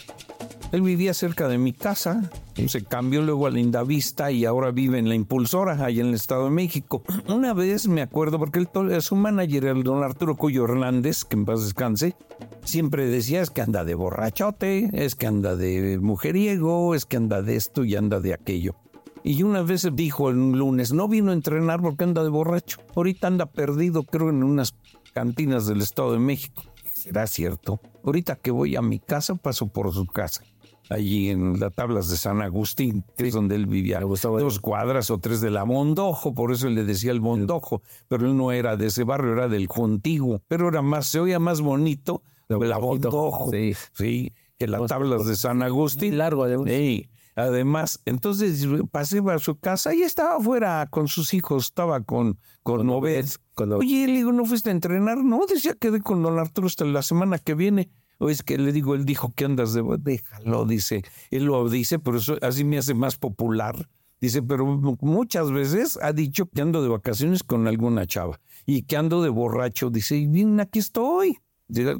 él 0.71 0.81
vivía 0.83 1.13
cerca 1.13 1.47
de 1.47 1.57
mi 1.57 1.73
casa, 1.73 2.29
se 2.67 2.83
cambió 2.83 3.23
luego 3.23 3.47
a 3.47 3.49
Linda 3.49 3.83
Vista 3.83 4.31
y 4.31 4.45
ahora 4.45 4.69
vive 4.69 4.99
en 4.99 5.09
la 5.09 5.15
Impulsora, 5.15 5.73
allá 5.83 6.01
en 6.01 6.09
el 6.09 6.13
Estado 6.13 6.45
de 6.45 6.51
México. 6.51 7.03
Una 7.27 7.53
vez 7.53 7.88
me 7.88 8.03
acuerdo, 8.03 8.38
porque 8.38 8.59
él, 8.59 9.01
su 9.01 9.15
manager, 9.15 9.65
el 9.65 9.83
don 9.83 10.03
Arturo 10.03 10.35
Cuyo 10.35 10.65
Hernández, 10.65 11.23
que 11.23 11.38
en 11.38 11.45
paz 11.45 11.63
descanse, 11.63 12.15
siempre 12.63 13.07
decía 13.07 13.41
es 13.41 13.49
que 13.49 13.61
anda 13.61 13.83
de 13.83 13.95
borrachote, 13.95 14.89
es 14.93 15.15
que 15.15 15.25
anda 15.25 15.55
de 15.55 15.97
mujeriego, 15.99 16.93
es 16.93 17.05
que 17.05 17.17
anda 17.17 17.41
de 17.41 17.55
esto 17.55 17.83
y 17.83 17.95
anda 17.95 18.19
de 18.19 18.33
aquello. 18.35 18.75
Y 19.23 19.41
una 19.43 19.63
vez 19.63 19.88
dijo 19.93 20.29
el 20.29 20.51
lunes, 20.51 20.93
no 20.93 21.07
vino 21.07 21.31
a 21.31 21.33
entrenar 21.33 21.81
porque 21.81 22.03
anda 22.03 22.23
de 22.23 22.29
borracho. 22.29 22.79
Ahorita 22.95 23.27
anda 23.27 23.47
perdido, 23.47 24.03
creo, 24.03 24.29
en 24.29 24.43
unas 24.43 24.75
cantinas 25.13 25.65
del 25.65 25.81
Estado 25.81 26.13
de 26.13 26.19
México. 26.19 26.63
¿Será 26.93 27.27
cierto? 27.27 27.81
Ahorita 28.03 28.35
que 28.35 28.51
voy 28.51 28.75
a 28.75 28.81
mi 28.81 28.99
casa, 28.99 29.35
paso 29.35 29.67
por 29.67 29.93
su 29.93 30.05
casa 30.05 30.43
allí 30.89 31.29
en 31.29 31.60
las 31.60 31.74
tablas 31.74 32.10
de 32.10 32.17
San 32.17 32.41
Agustín, 32.41 33.05
que 33.15 33.27
es 33.27 33.34
donde 33.34 33.55
él 33.55 33.67
vivía, 33.67 34.00
dos 34.00 34.60
cuadras 34.60 35.10
o 35.12 35.19
tres 35.19 35.39
de 35.39 35.51
la 35.51 35.65
Mondojo, 35.65 36.34
por 36.34 36.51
eso 36.51 36.67
le 36.69 36.84
decía 36.84 37.12
el 37.12 37.22
Mondojo, 37.22 37.81
pero 38.08 38.25
él 38.25 38.36
no 38.36 38.51
era 38.51 38.75
de 38.75 38.88
ese 38.88 39.03
barrio, 39.03 39.34
era 39.34 39.48
del 39.48 39.67
contiguo, 39.67 40.41
pero 40.48 40.69
era 40.69 40.81
más, 40.81 41.08
se 41.08 41.19
oía 41.19 41.39
más 41.39 41.62
bonito 41.62 42.24
la 42.50 42.79
Mondojo, 42.79 43.51
sí, 43.51 43.74
sí, 43.93 44.34
que 44.58 44.67
las 44.67 44.88
tablas 44.88 45.25
de 45.25 45.36
San 45.36 45.62
Agustín. 45.62 46.17
Largo, 46.17 46.46
Sí. 46.65 47.10
Además, 47.36 48.01
entonces 48.05 48.67
pasé 48.91 49.22
a 49.25 49.39
su 49.39 49.58
casa 49.60 49.93
y 49.93 50.01
estaba 50.01 50.36
afuera 50.36 50.86
con 50.89 51.08
sus 51.08 51.34
hijos, 51.34 51.67
estaba 51.67 52.01
con, 52.01 52.38
con, 52.63 52.86
con 52.88 53.72
Oye, 53.74 54.08
le 54.08 54.13
digo, 54.13 54.34
¿no 54.34 54.43
fuiste 54.43 54.69
a 54.69 54.74
entrenar? 54.74 55.19
No, 55.19 55.46
decía 55.48 55.74
que 55.79 56.01
con 56.01 56.22
don 56.22 56.38
Arturo 56.38 56.67
hasta 56.67 56.84
la 56.84 57.01
semana 57.01 57.38
que 57.38 57.55
viene. 57.55 57.89
O 58.19 58.29
es 58.29 58.43
que 58.43 58.57
le 58.57 58.71
digo, 58.71 58.95
él 58.95 59.05
dijo 59.05 59.33
que 59.35 59.45
andas 59.45 59.73
de... 59.73 59.83
Déjalo, 59.99 60.65
dice. 60.65 61.03
Él 61.31 61.45
lo 61.45 61.67
dice, 61.69 61.99
pero 61.99 62.17
eso 62.17 62.38
así 62.41 62.63
me 62.63 62.77
hace 62.77 62.93
más 62.93 63.17
popular. 63.17 63.89
Dice, 64.21 64.43
pero 64.43 64.65
muchas 64.65 65.51
veces 65.51 65.97
ha 66.01 66.11
dicho 66.11 66.45
que 66.47 66.61
ando 66.61 66.83
de 66.83 66.89
vacaciones 66.89 67.43
con 67.43 67.67
alguna 67.67 68.05
chava 68.05 68.39
y 68.65 68.81
que 68.81 68.97
ando 68.97 69.23
de 69.23 69.29
borracho. 69.29 69.89
Dice, 69.89 70.17
y 70.17 70.27
bien, 70.27 70.59
aquí 70.59 70.79
estoy. 70.79 71.38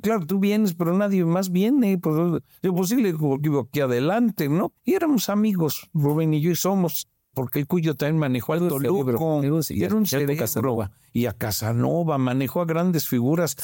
Claro, 0.02 0.26
tú 0.26 0.40
vienes, 0.40 0.74
pero 0.74 0.98
nadie 0.98 1.24
más 1.24 1.52
viene. 1.52 1.98
Pues, 1.98 2.42
es 2.62 2.72
posible 2.72 3.14
que 3.14 3.58
aquí 3.58 3.80
adelante, 3.80 4.50
¿no? 4.50 4.74
Y 4.84 4.96
éramos 4.96 5.30
amigos, 5.30 5.90
Rubén 5.94 6.34
y 6.34 6.42
yo, 6.42 6.52
y 6.52 6.56
somos 6.56 7.08
porque 7.34 7.60
el 7.60 7.68
Cuyo 7.68 7.96
también 7.96 8.18
manejó 8.18 8.54
al 8.54 8.68
Toluco, 8.68 9.42
era 9.42 9.96
un 9.96 10.06
cerebro, 10.06 10.90
y 11.14 11.26
a 11.26 11.34
Casanova, 11.34 12.18
manejó 12.18 12.62
a 12.62 12.66
grandes 12.66 13.08
figuras, 13.08 13.56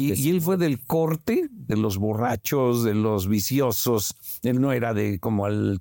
y, 0.00 0.30
él 0.30 0.40
fue 0.40 0.56
del 0.56 0.84
corte 0.84 1.48
de 1.50 1.76
los 1.76 1.98
borrachos, 1.98 2.84
de 2.84 2.94
los 2.94 3.28
viciosos, 3.28 4.14
él 4.42 4.60
no 4.60 4.72
era 4.72 4.94
de 4.94 5.18
como 5.18 5.46
el, 5.46 5.80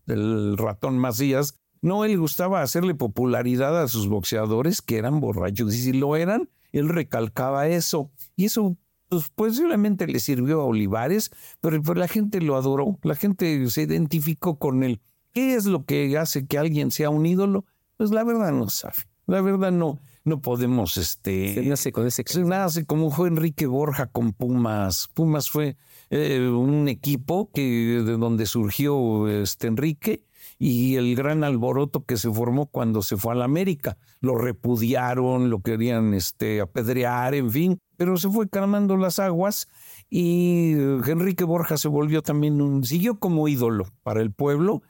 ratón 0.57 0.97
Macías, 0.97 1.59
no, 1.81 2.05
él 2.05 2.17
gustaba 2.17 2.61
hacerle 2.61 2.95
popularidad 2.95 3.81
a 3.81 3.87
sus 3.87 4.07
boxeadores 4.07 4.81
que 4.81 4.97
eran 4.97 5.19
borrachos, 5.19 5.75
y 5.75 5.79
si 5.79 5.93
lo 5.93 6.15
eran, 6.15 6.49
él 6.71 6.89
recalcaba 6.89 7.67
eso, 7.67 8.09
y 8.35 8.45
eso 8.45 8.77
pues, 9.09 9.29
posiblemente 9.29 10.07
le 10.07 10.19
sirvió 10.19 10.61
a 10.61 10.65
Olivares, 10.65 11.29
pero, 11.61 11.81
pero 11.83 11.99
la 11.99 12.07
gente 12.07 12.41
lo 12.41 12.55
adoró, 12.55 12.97
la 13.03 13.15
gente 13.15 13.69
se 13.69 13.83
identificó 13.83 14.57
con 14.57 14.83
él. 14.83 15.01
¿Qué 15.33 15.55
es 15.55 15.65
lo 15.65 15.85
que 15.85 16.17
hace 16.17 16.45
que 16.45 16.57
alguien 16.57 16.91
sea 16.91 17.09
un 17.09 17.25
ídolo? 17.25 17.65
Pues 17.97 18.11
la 18.11 18.23
verdad 18.23 18.51
no 18.51 18.69
sabe. 18.69 19.03
La 19.25 19.41
verdad 19.41 19.71
no, 19.71 19.99
no 20.25 20.41
podemos, 20.41 20.97
este. 20.97 21.53
Se 21.55 21.63
nace 21.63 21.91
con 21.91 22.05
ese. 22.05 22.23
Se 22.25 22.43
nace 22.43 22.85
como 22.85 23.09
fue 23.09 23.29
Enrique 23.29 23.65
Borja 23.65 24.07
con 24.07 24.33
Pumas. 24.33 25.09
Pumas 25.13 25.49
fue 25.49 25.77
eh, 26.09 26.39
un 26.39 26.87
equipo 26.87 27.49
que 27.51 27.61
de 27.61 28.17
donde 28.17 28.45
surgió 28.45 29.27
este 29.27 29.67
Enrique 29.67 30.23
y 30.59 30.95
el 30.95 31.15
gran 31.15 31.43
alboroto 31.43 32.05
que 32.05 32.17
se 32.17 32.31
formó 32.31 32.67
cuando 32.67 33.01
se 33.01 33.17
fue 33.17 33.33
a 33.33 33.35
la 33.35 33.45
América. 33.45 33.97
Lo 34.19 34.37
repudiaron, 34.37 35.49
lo 35.49 35.61
querían 35.61 36.13
este, 36.13 36.61
apedrear, 36.61 37.33
en 37.33 37.49
fin, 37.49 37.79
pero 37.97 38.17
se 38.17 38.29
fue 38.29 38.49
calmando 38.49 38.97
las 38.97 39.19
aguas 39.19 39.67
y 40.09 40.73
Enrique 40.73 41.43
Borja 41.43 41.77
se 41.77 41.87
volvió 41.87 42.21
también 42.21 42.61
un, 42.61 42.83
siguió 42.83 43.19
como 43.19 43.47
ídolo 43.47 43.87
para 44.03 44.21
el 44.21 44.31
pueblo 44.31 44.83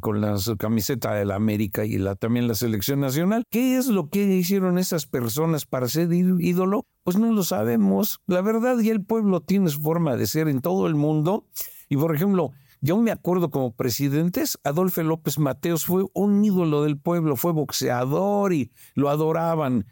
con 0.00 0.22
la 0.22 0.36
camiseta 0.58 1.12
de 1.12 1.26
la 1.26 1.34
América 1.34 1.84
y 1.84 1.98
la, 1.98 2.14
también 2.14 2.48
la 2.48 2.54
selección 2.54 3.00
nacional. 3.00 3.44
¿Qué 3.50 3.76
es 3.76 3.88
lo 3.88 4.08
que 4.08 4.24
hicieron 4.24 4.78
esas 4.78 5.06
personas 5.06 5.66
para 5.66 5.88
ser 5.88 6.10
ídolo? 6.12 6.86
Pues 7.04 7.18
no 7.18 7.30
lo 7.32 7.42
sabemos. 7.42 8.20
La 8.26 8.40
verdad, 8.40 8.78
y 8.80 8.88
el 8.88 9.04
pueblo 9.04 9.42
tiene 9.42 9.68
su 9.68 9.82
forma 9.82 10.16
de 10.16 10.26
ser 10.26 10.48
en 10.48 10.62
todo 10.62 10.86
el 10.86 10.94
mundo. 10.94 11.46
Y 11.90 11.98
por 11.98 12.14
ejemplo, 12.14 12.52
yo 12.80 12.96
me 12.96 13.10
acuerdo 13.10 13.50
como 13.50 13.74
presidentes, 13.74 14.58
Adolfo 14.64 15.02
López 15.02 15.38
Mateos 15.38 15.84
fue 15.84 16.06
un 16.14 16.42
ídolo 16.42 16.82
del 16.82 16.98
pueblo, 16.98 17.36
fue 17.36 17.52
boxeador 17.52 18.54
y 18.54 18.70
lo 18.94 19.10
adoraban. 19.10 19.86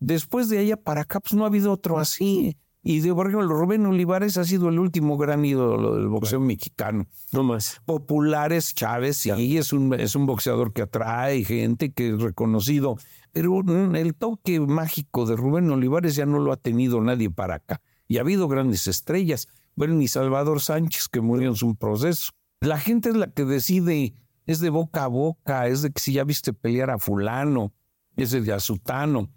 Después 0.00 0.48
de 0.48 0.58
allá 0.58 0.78
para 0.78 1.02
acá, 1.02 1.20
pues 1.20 1.34
no 1.34 1.44
ha 1.44 1.48
habido 1.48 1.70
otro 1.72 1.98
así. 1.98 2.56
Y 2.90 3.00
de, 3.00 3.14
por 3.14 3.26
ejemplo, 3.26 3.48
Rubén 3.48 3.84
Olivares 3.84 4.38
ha 4.38 4.46
sido 4.46 4.70
el 4.70 4.78
último 4.78 5.18
gran 5.18 5.44
ídolo 5.44 5.96
del 5.96 6.08
boxeo 6.08 6.40
mexicano. 6.40 7.06
No 7.32 7.42
más. 7.42 7.82
Populares, 7.84 8.74
Chávez, 8.74 9.18
sí, 9.18 9.58
es 9.58 9.74
un, 9.74 9.92
es 9.92 10.16
un 10.16 10.24
boxeador 10.24 10.72
que 10.72 10.80
atrae 10.80 11.44
gente, 11.44 11.92
que 11.92 12.08
es 12.08 12.18
reconocido. 12.18 12.96
Pero 13.30 13.60
el 13.94 14.14
toque 14.14 14.58
mágico 14.60 15.26
de 15.26 15.36
Rubén 15.36 15.70
Olivares 15.70 16.14
ya 16.14 16.24
no 16.24 16.38
lo 16.38 16.50
ha 16.50 16.56
tenido 16.56 17.02
nadie 17.02 17.28
para 17.28 17.56
acá. 17.56 17.82
Y 18.06 18.16
ha 18.16 18.22
habido 18.22 18.48
grandes 18.48 18.86
estrellas. 18.86 19.48
Bueno, 19.74 19.92
ni 19.92 20.08
Salvador 20.08 20.62
Sánchez, 20.62 21.08
que 21.08 21.20
murió 21.20 21.50
en 21.50 21.56
su 21.56 21.76
proceso. 21.76 22.30
La 22.62 22.78
gente 22.78 23.10
es 23.10 23.16
la 23.16 23.30
que 23.30 23.44
decide, 23.44 24.14
es 24.46 24.60
de 24.60 24.70
boca 24.70 25.04
a 25.04 25.08
boca, 25.08 25.66
es 25.66 25.82
de 25.82 25.90
que 25.90 26.00
si 26.00 26.14
ya 26.14 26.24
viste 26.24 26.54
pelear 26.54 26.88
a 26.88 26.98
fulano, 26.98 27.74
es 28.16 28.30
de 28.30 28.50
Azutano. 28.50 29.28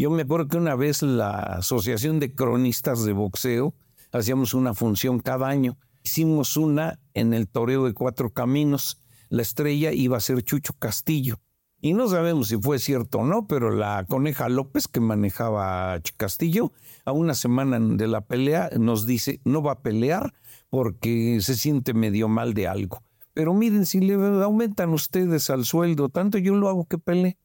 Yo 0.00 0.08
me 0.08 0.22
acuerdo 0.22 0.48
que 0.48 0.56
una 0.56 0.76
vez 0.76 1.02
la 1.02 1.32
Asociación 1.40 2.20
de 2.20 2.34
Cronistas 2.34 3.04
de 3.04 3.12
Boxeo 3.12 3.74
hacíamos 4.12 4.54
una 4.54 4.72
función 4.72 5.20
cada 5.20 5.46
año. 5.46 5.76
Hicimos 6.02 6.56
una 6.56 6.98
en 7.12 7.34
el 7.34 7.48
Toreo 7.48 7.84
de 7.84 7.92
Cuatro 7.92 8.30
Caminos. 8.30 9.02
La 9.28 9.42
estrella 9.42 9.92
iba 9.92 10.16
a 10.16 10.20
ser 10.20 10.42
Chucho 10.42 10.72
Castillo. 10.78 11.36
Y 11.82 11.92
no 11.92 12.08
sabemos 12.08 12.48
si 12.48 12.56
fue 12.56 12.78
cierto 12.78 13.18
o 13.18 13.26
no, 13.26 13.46
pero 13.46 13.72
la 13.72 14.06
coneja 14.08 14.48
López, 14.48 14.88
que 14.88 15.00
manejaba 15.00 15.92
a 15.92 16.00
Castillo, 16.16 16.72
a 17.04 17.12
una 17.12 17.34
semana 17.34 17.78
de 17.78 18.08
la 18.08 18.22
pelea 18.22 18.70
nos 18.78 19.04
dice, 19.04 19.42
no 19.44 19.62
va 19.62 19.72
a 19.72 19.82
pelear 19.82 20.32
porque 20.70 21.40
se 21.42 21.54
siente 21.56 21.92
medio 21.92 22.26
mal 22.26 22.54
de 22.54 22.68
algo. 22.68 23.02
Pero 23.34 23.52
miren, 23.52 23.84
si 23.84 24.00
le 24.00 24.14
aumentan 24.14 24.94
ustedes 24.94 25.50
al 25.50 25.66
sueldo 25.66 26.08
tanto, 26.08 26.38
yo 26.38 26.54
lo 26.54 26.70
hago 26.70 26.86
que 26.86 26.96
pelee. 26.96 27.36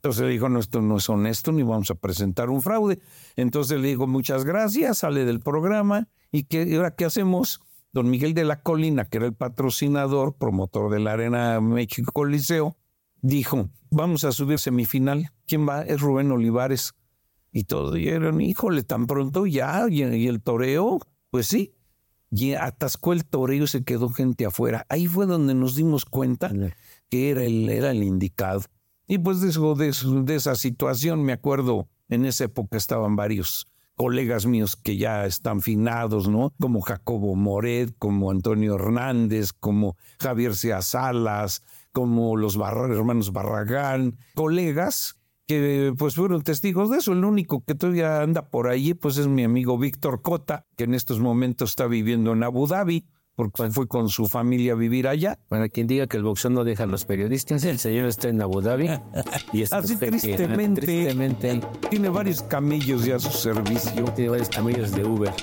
Entonces 0.00 0.22
le 0.22 0.30
dijo, 0.30 0.48
no, 0.48 0.58
esto 0.58 0.80
no 0.80 0.96
es 0.96 1.10
honesto, 1.10 1.52
ni 1.52 1.62
vamos 1.62 1.90
a 1.90 1.94
presentar 1.94 2.48
un 2.48 2.62
fraude. 2.62 3.00
Entonces 3.36 3.78
le 3.78 3.88
digo, 3.88 4.06
muchas 4.06 4.46
gracias, 4.46 4.98
sale 4.98 5.26
del 5.26 5.40
programa. 5.40 6.08
¿Y 6.32 6.44
qué, 6.44 6.74
ahora 6.74 6.94
qué 6.94 7.04
hacemos? 7.04 7.60
Don 7.92 8.08
Miguel 8.08 8.32
de 8.32 8.44
la 8.44 8.62
Colina, 8.62 9.04
que 9.04 9.18
era 9.18 9.26
el 9.26 9.34
patrocinador, 9.34 10.36
promotor 10.38 10.90
de 10.90 11.00
la 11.00 11.12
Arena 11.12 11.60
México 11.60 12.12
Coliseo, 12.12 12.78
dijo, 13.20 13.68
vamos 13.90 14.24
a 14.24 14.32
subir 14.32 14.58
semifinal. 14.58 15.32
¿Quién 15.46 15.68
va? 15.68 15.82
Es 15.82 16.00
Rubén 16.00 16.32
Olivares. 16.32 16.94
Y 17.52 17.64
todos 17.64 17.92
dijeron, 17.92 18.40
híjole, 18.40 18.84
tan 18.84 19.06
pronto 19.06 19.44
ya, 19.44 19.84
y, 19.90 20.02
y 20.02 20.28
el 20.28 20.40
toreo, 20.40 20.98
pues 21.28 21.46
sí. 21.46 21.74
Y 22.30 22.54
atascó 22.54 23.12
el 23.12 23.26
toreo 23.26 23.64
y 23.64 23.68
se 23.68 23.84
quedó 23.84 24.08
gente 24.08 24.46
afuera. 24.46 24.86
Ahí 24.88 25.08
fue 25.08 25.26
donde 25.26 25.54
nos 25.54 25.74
dimos 25.74 26.06
cuenta 26.06 26.50
que 27.10 27.30
era 27.30 27.44
el, 27.44 27.68
era 27.68 27.90
el 27.90 28.02
indicado. 28.02 28.62
Y 29.10 29.18
pues 29.18 29.40
de, 29.40 29.48
eso, 29.48 29.74
de, 29.74 30.36
esa 30.36 30.54
situación 30.54 31.24
me 31.24 31.32
acuerdo, 31.32 31.88
en 32.10 32.24
esa 32.24 32.44
época 32.44 32.76
estaban 32.76 33.16
varios 33.16 33.66
colegas 33.96 34.46
míos 34.46 34.76
que 34.76 34.98
ya 34.98 35.26
están 35.26 35.62
finados, 35.62 36.28
¿no? 36.28 36.54
Como 36.60 36.80
Jacobo 36.80 37.34
Moret, 37.34 37.92
como 37.98 38.30
Antonio 38.30 38.76
Hernández, 38.76 39.52
como 39.52 39.96
Javier 40.20 40.54
Sea 40.54 40.80
Salas, 40.80 41.64
como 41.90 42.36
los 42.36 42.54
hermanos 42.54 43.32
Barragán, 43.32 44.16
colegas 44.36 45.16
que 45.48 45.92
pues 45.98 46.14
fueron 46.14 46.42
testigos 46.42 46.88
de 46.88 46.98
eso. 46.98 47.12
El 47.12 47.24
único 47.24 47.64
que 47.64 47.74
todavía 47.74 48.22
anda 48.22 48.48
por 48.48 48.68
allí 48.68 48.94
pues 48.94 49.16
es 49.16 49.26
mi 49.26 49.42
amigo 49.42 49.76
Víctor 49.76 50.22
Cota, 50.22 50.66
que 50.76 50.84
en 50.84 50.94
estos 50.94 51.18
momentos 51.18 51.70
está 51.70 51.88
viviendo 51.88 52.32
en 52.32 52.44
Abu 52.44 52.68
Dhabi 52.68 53.08
porque 53.40 53.70
fue 53.70 53.88
con 53.88 54.10
su 54.10 54.28
familia 54.28 54.74
a 54.74 54.76
vivir 54.76 55.08
allá. 55.08 55.38
Para 55.48 55.70
quien 55.70 55.86
diga 55.86 56.06
que 56.06 56.18
el 56.18 56.22
boxeo 56.22 56.50
no 56.50 56.62
deja 56.62 56.82
a 56.82 56.86
los 56.86 57.06
periodistas, 57.06 57.64
el 57.64 57.78
señor 57.78 58.06
está 58.06 58.28
en 58.28 58.42
Abu 58.42 58.60
Dhabi. 58.60 58.90
Y 59.54 59.62
es 59.62 59.72
Así 59.72 59.96
tristemente, 59.96 60.82
tristemente, 60.82 61.62
tiene 61.88 62.10
varios 62.10 62.42
camellos 62.42 63.06
ya 63.06 63.16
a 63.16 63.18
su 63.18 63.30
servicio. 63.30 64.04
Tiene 64.14 64.32
varios 64.32 64.50
camellos 64.50 64.92
de 64.92 65.04
Uber. 65.06 65.32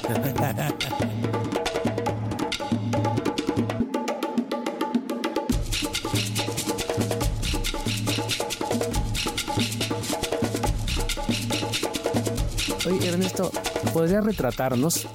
Oye, 12.88 13.10
Ernesto, 13.10 13.52
¿podría 13.92 14.22
retratarnos 14.22 15.08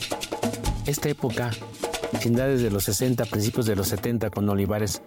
esta 0.85 1.09
época 1.09 1.53
desde 2.20 2.70
los 2.70 2.85
60, 2.85 3.25
principios 3.27 3.66
de 3.66 3.77
los 3.77 3.88
70 3.88 4.31
con 4.31 4.48
Olivares, 4.48 5.03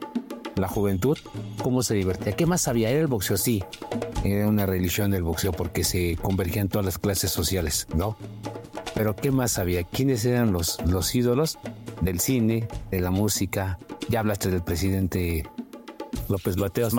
la 0.55 0.67
juventud, 0.67 1.17
cómo 1.61 1.83
se 1.83 1.95
divertía. 1.95 2.33
¿Qué 2.33 2.45
más 2.45 2.61
sabía? 2.61 2.89
Era 2.89 3.01
el 3.01 3.07
boxeo, 3.07 3.37
sí. 3.37 3.63
Era 4.23 4.47
una 4.47 4.65
religión 4.65 5.11
del 5.11 5.23
boxeo 5.23 5.51
porque 5.51 5.83
se 5.83 6.17
convergían 6.21 6.69
todas 6.69 6.85
las 6.85 6.97
clases 6.97 7.31
sociales, 7.31 7.87
¿no? 7.95 8.17
Pero 8.93 9.15
¿qué 9.15 9.31
más 9.31 9.51
sabía? 9.51 9.83
¿Quiénes 9.83 10.23
eran 10.25 10.53
los, 10.53 10.79
los 10.85 11.13
ídolos 11.13 11.57
del 12.01 12.19
cine, 12.19 12.67
de 12.91 13.01
la 13.01 13.11
música? 13.11 13.77
Ya 14.09 14.19
hablaste 14.19 14.49
del 14.49 14.61
presidente 14.61 15.45
López 16.29 16.57
Mateos, 16.57 16.93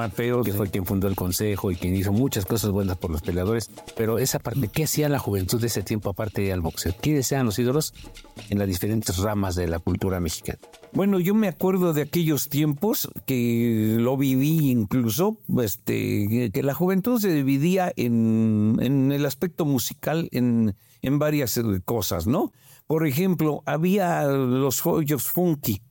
que 0.45 0.53
fue 0.53 0.69
quien 0.69 0.85
fundó 0.85 1.09
el 1.09 1.17
consejo 1.17 1.71
y 1.71 1.77
quien 1.77 1.95
hizo 1.95 2.13
muchas 2.13 2.47
cosas 2.47 2.71
buenas 2.71 2.97
por 2.97 3.11
los 3.11 3.23
peleadores. 3.23 3.71
Pero 3.97 4.19
esa 4.19 4.39
parte, 4.39 4.69
¿qué 4.69 4.85
hacía 4.85 5.09
la 5.09 5.19
juventud 5.19 5.61
de 5.61 5.67
ese 5.67 5.83
tiempo 5.83 6.11
aparte 6.11 6.43
del 6.43 6.61
boxeo? 6.61 6.95
¿Quiénes 7.01 7.31
eran 7.33 7.47
los 7.47 7.59
ídolos 7.59 7.95
en 8.51 8.59
las 8.59 8.69
diferentes 8.69 9.19
ramas 9.19 9.55
de 9.55 9.69
la 9.69 9.79
cultura 9.79 10.21
mexicana? 10.21 10.59
Bueno, 10.93 11.21
yo 11.21 11.35
me 11.35 11.49
acuerdo 11.49 11.93
de 11.93 12.03
aquellos 12.03 12.49
tiempos 12.49 13.09
que 13.27 13.97
lo 13.99 14.17
viví 14.17 14.71
incluso, 14.71 15.39
este, 15.59 16.51
que 16.53 16.63
la 16.63 16.75
juventud 16.75 17.21
se 17.21 17.33
dividía 17.33 17.93
en, 17.97 18.77
en 18.81 19.13
el 19.13 19.27
aspecto 19.27 19.65
musical 19.65 20.29
en, 20.33 20.75
en 21.03 21.19
varias 21.19 21.61
cosas, 21.85 22.27
¿no? 22.27 22.53
Por 22.87 23.07
ejemplo, 23.07 23.63
había 23.67 24.25
los 24.25 24.81
joyos 24.81 25.25
funky, 25.25 25.83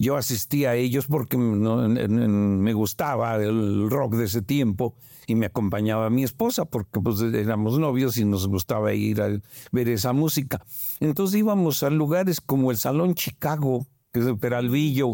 yo 0.00 0.16
asistía 0.16 0.70
a 0.70 0.76
ellos 0.76 1.06
porque 1.08 1.36
me 1.36 2.72
gustaba 2.72 3.36
el 3.36 3.90
rock 3.90 4.14
de 4.14 4.24
ese 4.24 4.40
tiempo 4.40 4.96
y 5.26 5.34
me 5.34 5.44
acompañaba 5.44 6.08
mi 6.08 6.24
esposa 6.24 6.64
porque 6.64 7.00
pues 7.00 7.20
éramos 7.20 7.78
novios 7.78 8.16
y 8.16 8.24
nos 8.24 8.48
gustaba 8.48 8.94
ir 8.94 9.20
a 9.20 9.28
ver 9.72 9.88
esa 9.90 10.14
música. 10.14 10.64
Entonces 11.00 11.40
íbamos 11.40 11.82
a 11.82 11.90
lugares 11.90 12.40
como 12.40 12.70
el 12.70 12.78
Salón 12.78 13.14
Chicago, 13.14 13.86
que 14.10 14.20
es 14.20 14.24
de 14.24 14.34
Peralvillo, 14.34 15.12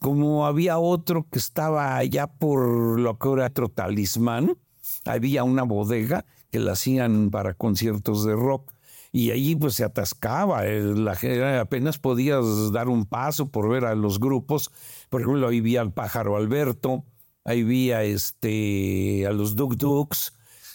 como 0.00 0.46
había 0.46 0.78
otro 0.78 1.28
que 1.30 1.38
estaba 1.38 1.96
allá 1.96 2.26
por 2.26 2.98
lo 2.98 3.16
que 3.20 3.32
era 3.34 3.46
otro 3.46 3.68
talismán, 3.68 4.58
había 5.04 5.44
una 5.44 5.62
bodega 5.62 6.26
que 6.50 6.58
la 6.58 6.72
hacían 6.72 7.30
para 7.30 7.54
conciertos 7.54 8.24
de 8.24 8.34
rock 8.34 8.73
y 9.14 9.30
allí 9.30 9.54
pues 9.54 9.74
se 9.74 9.84
atascaba, 9.84 10.64
la, 10.64 11.60
apenas 11.60 11.98
podías 12.00 12.72
dar 12.72 12.88
un 12.88 13.06
paso 13.06 13.48
por 13.48 13.68
ver 13.68 13.84
a 13.84 13.94
los 13.94 14.18
grupos, 14.18 14.72
por 15.08 15.20
ejemplo, 15.20 15.46
ahí 15.46 15.60
vi 15.60 15.76
al 15.76 15.92
pájaro 15.92 16.36
Alberto, 16.36 17.04
ahí 17.44 17.62
vi 17.62 17.92
a, 17.92 18.02
este, 18.02 19.24
a 19.24 19.30
los 19.30 19.54
Duk 19.54 19.76
Duks, 19.76 20.32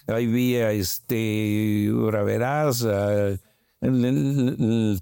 ahí 0.08 0.26
vi 0.26 0.56
a 0.56 0.72
este, 0.72 1.90
ahora 1.92 2.24
verás, 2.24 2.84
el, 2.84 3.42
el, 3.82 5.02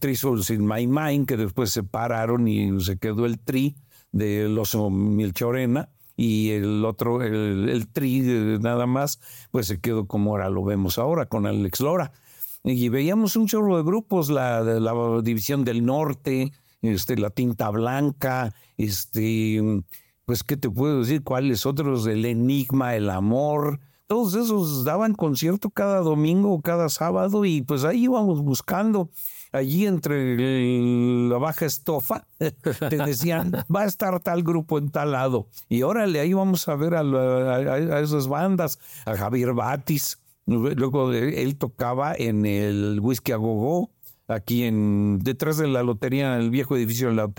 in 0.50 0.68
My 0.68 0.88
Mind, 0.88 1.28
que 1.28 1.38
después 1.38 1.70
se 1.70 1.84
pararon 1.84 2.48
y 2.48 2.82
se 2.82 2.98
quedó 2.98 3.28
el 3.28 3.38
Tri 3.38 3.78
de 4.12 4.50
los 4.50 4.74
Milchorena 4.74 5.90
y 6.16 6.50
el 6.50 6.84
otro, 6.84 7.22
el, 7.22 7.70
el, 7.70 7.88
tri 7.88 8.22
nada 8.62 8.88
más, 8.88 9.20
pues 9.52 9.68
se 9.68 9.80
quedó 9.80 10.08
como 10.08 10.32
ahora 10.32 10.50
lo 10.50 10.64
vemos 10.64 10.98
ahora 10.98 11.28
con 11.28 11.46
Alex 11.46 11.82
Lora 11.82 12.14
y 12.68 12.90
veíamos 12.90 13.36
un 13.36 13.48
chorro 13.48 13.78
de 13.78 13.84
grupos, 13.84 14.30
la, 14.30 14.62
División 15.22 15.64
del 15.64 15.86
Norte, 15.86 16.52
este, 16.82 17.18
la 17.18 17.30
Tinta 17.30 17.70
Blanca, 17.70 18.54
este, 18.78 19.84
pues, 20.26 20.44
¿qué 20.44 20.58
te 20.58 20.70
puedo 20.70 21.00
decir? 21.00 21.24
¿Cuáles 21.24 21.66
otros? 21.66 22.06
El 22.08 22.26
Enigma, 22.26 22.96
el 22.96 23.10
Amor. 23.10 23.80
Todos 24.08 24.36
esos 24.36 24.84
daban 24.84 25.14
concierto 25.14 25.70
cada 25.70 26.00
domingo 26.00 26.54
o 26.54 26.62
cada 26.62 26.90
sábado 26.90 27.44
y 27.44 27.62
pues 27.62 27.84
ahí 27.84 28.04
íbamos 28.04 28.42
buscando. 28.42 29.10
Allí 29.52 29.86
entre 29.86 30.36
la 31.30 31.38
baja 31.38 31.66
estofa 31.66 32.28
te 32.40 32.98
decían, 32.98 33.52
va 33.74 33.82
a 33.82 33.86
estar 33.86 34.20
tal 34.22 34.44
grupo 34.44 34.78
en 34.78 34.92
tal 34.92 35.14
lado. 35.14 35.48
Y 35.70 35.84
órale, 35.84 36.20
ahí 36.20 36.34
vamos 36.34 36.68
a 36.68 36.76
ver 36.76 36.96
a, 36.96 37.02
a 37.02 38.00
esas 38.00 38.28
bandas, 38.28 38.80
a 39.06 39.16
Javier 39.16 39.54
Batis, 39.54 40.20
Luego 40.48 41.12
él 41.12 41.58
tocaba 41.58 42.16
en 42.18 42.46
el 42.46 43.00
Whisky 43.02 43.34
a 43.34 43.36
Gogo, 43.36 43.92
aquí 44.28 44.64
en 44.64 45.20
detrás 45.20 45.58
de 45.58 45.68
la 45.68 45.84
lotería, 45.84 46.38
el 46.38 46.50
viejo 46.50 46.78
edificio 46.78 47.10
de 47.10 47.16
la 47.16 47.30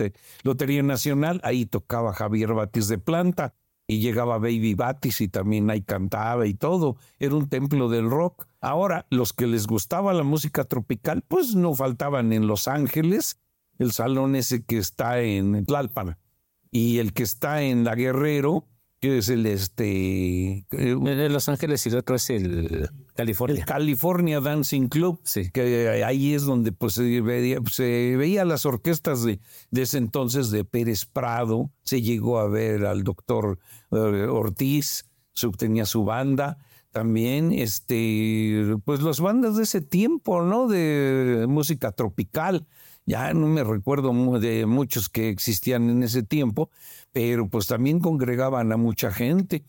Lotería 0.43 0.83
Nacional, 0.83 1.41
ahí 1.43 1.65
tocaba 1.65 2.13
Javier 2.13 2.53
Batis 2.53 2.87
de 2.87 2.99
planta 2.99 3.55
y 3.87 3.99
llegaba 3.99 4.37
Baby 4.37 4.75
Batis 4.75 5.21
y 5.21 5.27
también 5.27 5.71
ahí 5.71 5.81
cantaba 5.81 6.45
y 6.45 6.53
todo. 6.53 6.97
Era 7.17 7.35
un 7.35 7.49
templo 7.49 7.89
del 7.89 8.07
rock. 8.07 8.45
Ahora, 8.61 9.07
los 9.09 9.33
que 9.33 9.47
les 9.47 9.65
gustaba 9.65 10.13
la 10.13 10.23
música 10.23 10.63
tropical, 10.65 11.23
pues 11.27 11.55
no 11.55 11.73
faltaban 11.73 12.31
en 12.31 12.45
Los 12.45 12.67
Ángeles, 12.67 13.39
el 13.79 13.91
salón 13.91 14.35
ese 14.35 14.63
que 14.63 14.77
está 14.77 15.21
en 15.21 15.65
Tlalpan 15.65 16.17
y 16.69 16.99
el 16.99 17.13
que 17.13 17.23
está 17.23 17.63
en 17.63 17.83
La 17.83 17.95
Guerrero, 17.95 18.67
que 18.99 19.17
es 19.17 19.29
el 19.29 19.45
este 19.45 20.65
de 20.69 21.29
Los 21.29 21.47
Ángeles 21.47 21.85
y 21.85 21.89
el 21.89 21.97
otro 21.97 22.15
es 22.15 22.29
el 22.29 22.89
California. 23.15 23.57
El 23.57 23.65
California 23.65 24.41
Dancing 24.41 24.87
Club, 24.87 25.21
que 25.53 26.03
ahí 26.05 26.33
es 26.33 26.43
donde 26.43 26.71
pues 26.71 26.93
se 26.93 27.21
veía, 27.21 27.59
se 27.71 28.15
veía 28.17 28.45
las 28.45 28.65
orquestas 28.65 29.23
de, 29.23 29.39
de, 29.71 29.81
ese 29.81 29.97
entonces 29.97 30.51
de 30.51 30.65
Pérez 30.65 31.05
Prado, 31.05 31.71
se 31.83 32.01
llegó 32.01 32.39
a 32.39 32.47
ver 32.47 32.85
al 32.85 33.03
doctor 33.03 33.59
eh, 33.91 33.95
Ortiz, 33.95 35.05
tenía 35.57 35.85
su 35.85 36.03
banda, 36.03 36.57
también 36.91 37.51
este 37.51 38.75
pues 38.83 39.01
las 39.01 39.19
bandas 39.19 39.55
de 39.55 39.63
ese 39.63 39.81
tiempo, 39.81 40.41
¿no? 40.41 40.67
De 40.67 41.45
música 41.47 41.91
tropical. 41.91 42.67
Ya 43.05 43.33
no 43.33 43.47
me 43.47 43.63
recuerdo 43.63 44.39
de 44.39 44.65
muchos 44.67 45.09
que 45.09 45.29
existían 45.29 45.89
en 45.89 46.03
ese 46.03 46.21
tiempo, 46.21 46.69
pero 47.11 47.47
pues 47.49 47.67
también 47.67 47.99
congregaban 47.99 48.71
a 48.71 48.77
mucha 48.77 49.11
gente. 49.11 49.63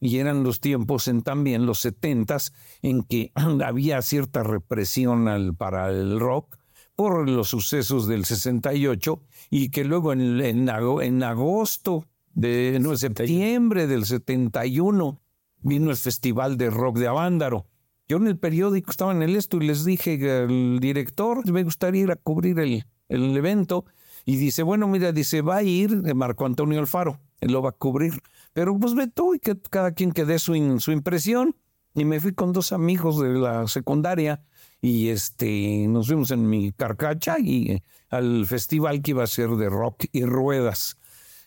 Y 0.00 0.18
eran 0.18 0.42
los 0.42 0.60
tiempos 0.60 1.06
en 1.06 1.22
también 1.22 1.64
los 1.64 1.78
setentas 1.78 2.52
en 2.82 3.02
que 3.04 3.32
había 3.64 4.02
cierta 4.02 4.42
represión 4.42 5.28
al, 5.28 5.54
para 5.54 5.90
el 5.90 6.18
rock 6.18 6.58
por 6.96 7.28
los 7.28 7.48
sucesos 7.48 8.06
del 8.06 8.24
68 8.24 9.22
y 9.50 9.70
que 9.70 9.84
luego 9.84 10.12
en, 10.12 10.40
en, 10.40 10.68
en 10.68 11.22
agosto 11.22 12.06
de 12.34 12.78
no, 12.80 12.96
septiembre 12.96 13.86
del 13.86 14.04
71 14.04 15.20
vino 15.60 15.90
el 15.90 15.96
Festival 15.96 16.56
de 16.56 16.70
Rock 16.70 16.98
de 16.98 17.08
Avándaro. 17.08 17.66
Yo 18.08 18.16
en 18.16 18.26
el 18.26 18.38
periódico 18.38 18.90
estaba 18.90 19.12
en 19.12 19.22
el 19.22 19.36
esto 19.36 19.58
y 19.58 19.66
les 19.66 19.84
dije 19.84 20.18
al 20.30 20.80
director, 20.80 21.48
me 21.50 21.62
gustaría 21.62 22.02
ir 22.02 22.10
a 22.10 22.16
cubrir 22.16 22.58
el, 22.58 22.84
el 23.08 23.36
evento. 23.36 23.84
Y 24.24 24.36
dice, 24.36 24.62
bueno, 24.62 24.86
mira, 24.88 25.12
dice, 25.12 25.42
va 25.42 25.56
a 25.56 25.62
ir 25.62 25.90
Marco 26.14 26.46
Antonio 26.46 26.78
Alfaro, 26.78 27.20
él 27.40 27.52
lo 27.52 27.62
va 27.62 27.70
a 27.70 27.72
cubrir. 27.72 28.22
Pero 28.52 28.78
pues 28.78 28.94
ve 28.94 29.08
tú 29.08 29.34
y 29.34 29.38
que 29.38 29.58
cada 29.58 29.92
quien 29.92 30.12
que 30.12 30.24
dé 30.24 30.38
su, 30.38 30.54
su 30.80 30.92
impresión. 30.92 31.56
Y 31.94 32.04
me 32.04 32.20
fui 32.20 32.32
con 32.32 32.52
dos 32.52 32.72
amigos 32.72 33.20
de 33.20 33.34
la 33.34 33.68
secundaria 33.68 34.42
y 34.80 35.10
este, 35.10 35.86
nos 35.88 36.08
fuimos 36.08 36.30
en 36.32 36.48
mi 36.48 36.72
carcacha 36.72 37.36
y 37.38 37.70
eh, 37.70 37.82
al 38.10 38.46
festival 38.46 39.00
que 39.00 39.12
iba 39.12 39.22
a 39.22 39.28
ser 39.28 39.50
de 39.50 39.68
rock 39.68 40.06
y 40.10 40.24
ruedas. 40.24 40.96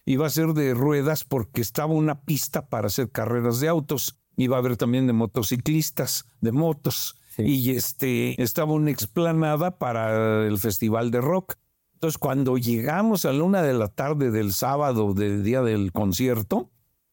Iba 0.05 0.27
a 0.27 0.29
ser 0.29 0.53
de 0.53 0.73
ruedas 0.73 1.25
porque 1.25 1.61
estaba 1.61 1.93
una 1.93 2.21
pista 2.21 2.67
para 2.67 2.87
hacer 2.87 3.09
carreras 3.09 3.59
de 3.59 3.67
autos. 3.67 4.19
Iba 4.37 4.55
a 4.55 4.59
haber 4.59 4.77
también 4.77 5.07
de 5.07 5.13
motociclistas, 5.13 6.25
de 6.41 6.51
motos. 6.51 7.15
Y 7.37 7.71
este, 7.71 8.41
estaba 8.41 8.71
una 8.71 8.91
explanada 8.91 9.77
para 9.77 10.47
el 10.47 10.57
festival 10.57 11.11
de 11.11 11.21
rock. 11.21 11.55
Entonces, 11.95 12.17
cuando 12.17 12.57
llegamos 12.57 13.25
a 13.25 13.31
la 13.31 13.43
una 13.43 13.63
de 13.63 13.73
la 13.73 13.87
tarde 13.87 14.29
del 14.29 14.51
sábado, 14.53 15.13
del 15.13 15.43
día 15.43 15.61
del 15.61 15.93
concierto, 15.93 16.69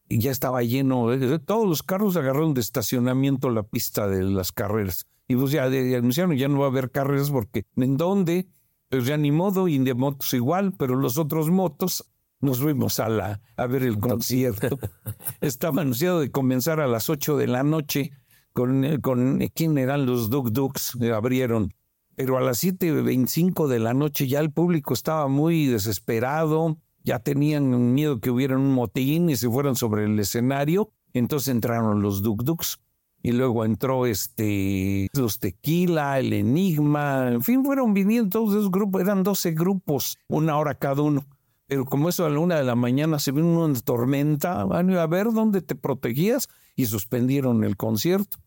y 0.09 0.19
ya 0.19 0.29
estaba 0.29 0.61
lleno, 0.61 1.11
eh, 1.13 1.39
todos 1.39 1.67
los 1.67 1.83
carros 1.83 2.17
agarraron 2.17 2.53
de 2.53 2.61
estacionamiento 2.61 3.49
la 3.49 3.63
pista 3.63 4.07
de 4.07 4.23
las 4.23 4.51
carreras. 4.51 5.07
Y 5.27 5.35
pues 5.37 5.51
ya, 5.51 5.63
anunciaron, 5.63 6.35
ya 6.35 6.49
no 6.49 6.59
va 6.59 6.65
a 6.65 6.69
haber 6.69 6.91
carreras 6.91 7.31
porque 7.31 7.65
¿en 7.77 7.95
dónde? 7.95 8.47
Pues 8.89 9.05
ya 9.05 9.15
ni 9.15 9.31
modo, 9.31 9.69
y 9.69 9.79
de 9.79 9.93
motos 9.93 10.33
igual, 10.33 10.73
pero 10.77 10.95
los 10.95 11.17
otros 11.17 11.49
motos 11.49 12.11
nos 12.41 12.59
fuimos 12.59 12.99
a, 12.99 13.07
la, 13.07 13.41
a 13.55 13.65
ver 13.67 13.83
el 13.83 13.99
concierto. 13.99 14.77
Estaba 15.41 15.81
anunciado 15.81 16.19
de 16.19 16.29
comenzar 16.29 16.81
a 16.81 16.87
las 16.87 17.09
8 17.09 17.37
de 17.37 17.47
la 17.47 17.63
noche 17.63 18.11
con, 18.51 18.83
eh, 18.83 18.99
con 18.99 19.41
eh, 19.41 19.49
quién 19.55 19.77
eran 19.77 20.05
los 20.05 20.29
Duk 20.29 20.51
Duks, 20.51 20.97
abrieron. 21.13 21.73
Pero 22.15 22.37
a 22.37 22.41
las 22.41 22.63
7.25 22.63 23.67
de 23.67 23.79
la 23.79 23.93
noche 23.93 24.27
ya 24.27 24.39
el 24.39 24.51
público 24.51 24.93
estaba 24.93 25.27
muy 25.27 25.65
desesperado, 25.65 26.77
ya 27.03 27.19
tenían 27.19 27.93
miedo 27.93 28.19
que 28.19 28.29
hubiera 28.29 28.55
un 28.55 28.73
motín 28.73 29.29
y 29.29 29.35
se 29.35 29.49
fueran 29.49 29.75
sobre 29.75 30.05
el 30.05 30.19
escenario. 30.19 30.89
Entonces 31.13 31.49
entraron 31.49 32.01
los 32.01 32.21
Duk 32.21 32.43
Duks 32.43 32.79
y 33.21 33.31
luego 33.31 33.63
entró 33.63 34.05
este 34.05 35.07
los 35.13 35.39
Tequila, 35.39 36.19
el 36.19 36.33
Enigma, 36.33 37.31
en 37.31 37.41
fin, 37.41 37.63
fueron 37.63 37.93
viniendo 37.93 38.29
todos 38.29 38.55
esos 38.55 38.69
grupos, 38.69 39.01
eran 39.01 39.23
12 39.23 39.51
grupos, 39.51 40.17
una 40.27 40.57
hora 40.57 40.75
cada 40.75 41.01
uno. 41.01 41.25
Pero 41.65 41.85
como 41.85 42.09
eso 42.09 42.25
a 42.25 42.29
la 42.29 42.39
una 42.39 42.57
de 42.57 42.63
la 42.63 42.75
mañana 42.75 43.19
se 43.19 43.31
vino 43.31 43.63
una 43.63 43.79
tormenta, 43.79 44.65
van 44.65 44.91
a 44.91 45.07
ver 45.07 45.31
dónde 45.31 45.61
te 45.61 45.75
protegías 45.75 46.49
y 46.75 46.85
suspendieron 46.85 47.63
el 47.63 47.77
concierto. 47.77 48.37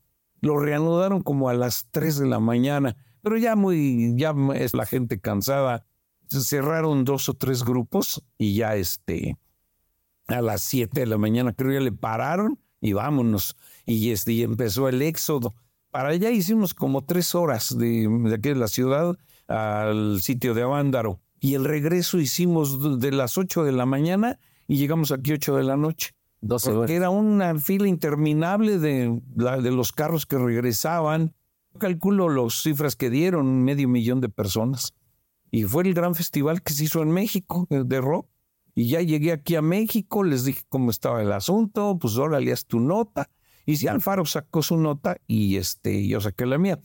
Lo 0.43 0.59
reanudaron 0.59 1.23
como 1.23 1.49
a 1.49 1.55
las 1.55 1.89
tres 1.91 2.19
de 2.19 2.27
la 2.27 2.39
mañana, 2.39 2.97
pero 3.27 3.39
ya 3.39 3.57
muy, 3.57 4.15
ya 4.15 4.33
es 4.55 4.73
la 4.73 4.87
gente 4.87 5.19
cansada. 5.19 5.85
Cerraron 6.29 7.05
dos 7.05 7.29
o 7.29 7.35
tres 7.35 7.65
grupos 7.65 8.23
y 8.39 8.55
ya 8.55 8.77
este, 8.77 9.37
a 10.29 10.41
las 10.41 10.63
siete 10.63 11.01
de 11.01 11.07
la 11.07 11.19
mañana 11.19 11.53
creo 11.53 11.73
ya 11.73 11.81
le 11.81 11.91
pararon 11.91 12.61
y 12.81 12.93
vámonos. 12.93 13.57
Y 13.85 14.13
este, 14.13 14.33
y 14.33 14.45
empezó 14.45 14.89
el 14.89 15.03
éxodo. 15.03 15.53
Para 15.91 16.11
allá 16.11 16.31
hicimos 16.31 16.73
como 16.73 17.05
tres 17.05 17.35
horas 17.35 17.77
de, 17.77 18.09
de 18.09 18.35
aquí 18.37 18.51
de 18.51 18.55
la 18.55 18.69
ciudad 18.69 19.17
al 19.49 20.21
sitio 20.23 20.55
de 20.55 20.63
Avándaro 20.63 21.19
y 21.41 21.55
el 21.55 21.65
regreso 21.65 22.21
hicimos 22.21 23.01
de 23.01 23.11
las 23.11 23.39
8 23.39 23.65
de 23.65 23.73
la 23.73 23.87
mañana 23.87 24.39
y 24.69 24.77
llegamos 24.77 25.11
aquí 25.11 25.33
8 25.33 25.57
de 25.57 25.65
la 25.65 25.77
noche. 25.77 26.13
12 26.43 26.71
horas. 26.71 26.91
Era 26.93 27.11
una 27.11 27.59
fila 27.59 27.89
interminable 27.89 28.79
de, 28.79 29.21
de 29.35 29.71
los 29.73 29.91
carros 29.91 30.27
que 30.27 30.39
regresaban. 30.39 31.35
Calculo 31.79 32.29
las 32.29 32.63
cifras 32.63 32.97
que 32.97 33.11
dieron, 33.11 33.63
medio 33.65 33.89
millón 33.89 34.21
de 34.21 34.29
personas. 34.29 34.95
Y 35.51 35.65
fue 35.65 35.85
el 35.85 35.95
gran 35.95 36.15
festival 36.15 36.63
que 36.63 36.73
se 36.73 36.85
hizo 36.85 37.03
en 37.03 37.11
México 37.11 37.67
de 37.71 38.01
rock. 38.01 38.29
Y 38.75 38.89
ya 38.89 39.01
llegué 39.01 39.33
aquí 39.33 39.55
a 39.55 39.63
México, 39.63 40.23
les 40.23 40.45
dije 40.45 40.63
cómo 40.69 40.91
estaba 40.91 41.23
el 41.23 41.33
asunto, 41.33 41.99
pues 41.99 42.17
ahora 42.17 42.41
le 42.41 42.55
tu 42.57 42.79
nota. 42.79 43.31
Y 43.65 43.77
si 43.77 43.89
Alfaro 43.89 44.27
sacó 44.27 44.63
su 44.63 44.77
nota 44.77 45.17
y 45.27 45.57
este, 45.57 46.07
yo 46.07 46.21
saqué 46.21 46.47
la 46.47 46.59
mía. 46.59 46.79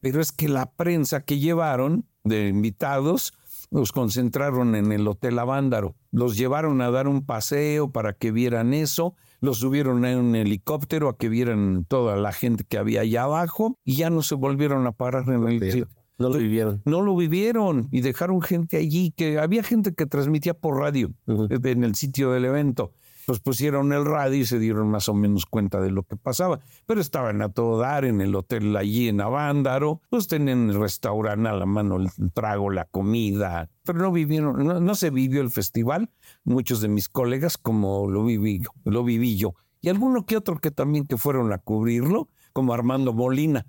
Pero 0.00 0.20
es 0.20 0.32
que 0.32 0.48
la 0.48 0.70
prensa 0.72 1.22
que 1.22 1.38
llevaron 1.38 2.06
de 2.24 2.48
invitados, 2.48 3.32
los 3.70 3.92
concentraron 3.92 4.74
en 4.74 4.92
el 4.92 5.06
Hotel 5.06 5.38
Avándaro, 5.38 5.94
los 6.10 6.36
llevaron 6.36 6.80
a 6.80 6.90
dar 6.90 7.08
un 7.08 7.24
paseo 7.24 7.90
para 7.90 8.12
que 8.12 8.32
vieran 8.32 8.74
eso, 8.74 9.14
los 9.46 9.58
subieron 9.60 10.04
en 10.04 10.18
un 10.18 10.36
helicóptero 10.36 11.08
a 11.08 11.16
que 11.16 11.28
vieran 11.28 11.86
toda 11.88 12.16
la 12.16 12.32
gente 12.32 12.64
que 12.64 12.76
había 12.76 13.02
allá 13.02 13.22
abajo 13.22 13.78
y 13.84 13.96
ya 13.96 14.10
no 14.10 14.22
se 14.22 14.34
volvieron 14.34 14.86
a 14.86 14.92
parar 14.92 15.24
en 15.28 15.48
el 15.48 15.86
No 16.18 16.30
lo 16.30 16.38
vivieron. 16.38 16.82
No 16.84 17.02
lo 17.02 17.14
vivieron 17.14 17.88
y 17.92 18.00
dejaron 18.00 18.42
gente 18.42 18.76
allí, 18.76 19.12
que 19.16 19.38
había 19.38 19.62
gente 19.62 19.94
que 19.94 20.06
transmitía 20.06 20.54
por 20.54 20.78
radio 20.78 21.12
en 21.26 21.84
el 21.84 21.94
sitio 21.94 22.32
del 22.32 22.46
evento 22.46 22.92
pues 23.26 23.40
pusieron 23.40 23.92
el 23.92 24.04
radio 24.04 24.38
y 24.38 24.46
se 24.46 24.58
dieron 24.58 24.88
más 24.88 25.08
o 25.08 25.14
menos 25.14 25.46
cuenta 25.46 25.80
de 25.80 25.90
lo 25.90 26.04
que 26.04 26.16
pasaba. 26.16 26.60
Pero 26.86 27.00
estaban 27.00 27.42
a 27.42 27.50
todo 27.50 27.78
dar 27.78 28.04
en 28.04 28.20
el 28.20 28.34
hotel 28.34 28.76
allí 28.76 29.08
en 29.08 29.20
Avándaro, 29.20 30.00
pues 30.08 30.28
tenían 30.28 30.70
el 30.70 30.80
restaurante 30.80 31.48
a 31.48 31.52
la 31.52 31.66
mano, 31.66 31.96
el 31.96 32.10
trago, 32.32 32.70
la 32.70 32.84
comida, 32.84 33.68
pero 33.84 33.98
no 33.98 34.12
vivieron, 34.12 34.84
no, 34.84 34.94
se 34.94 35.10
vivió 35.10 35.40
el 35.40 35.50
festival, 35.50 36.10
muchos 36.44 36.80
de 36.80 36.88
mis 36.88 37.08
colegas 37.08 37.58
como 37.58 38.08
lo 38.08 38.24
viví, 38.24 38.62
lo 38.84 39.04
viví 39.04 39.36
yo. 39.36 39.54
Y 39.80 39.88
alguno 39.88 40.24
que 40.24 40.36
otro 40.36 40.58
que 40.58 40.70
también 40.70 41.06
que 41.06 41.16
fueron 41.16 41.52
a 41.52 41.58
cubrirlo, 41.58 42.28
como 42.52 42.72
Armando 42.72 43.12
Molina. 43.12 43.66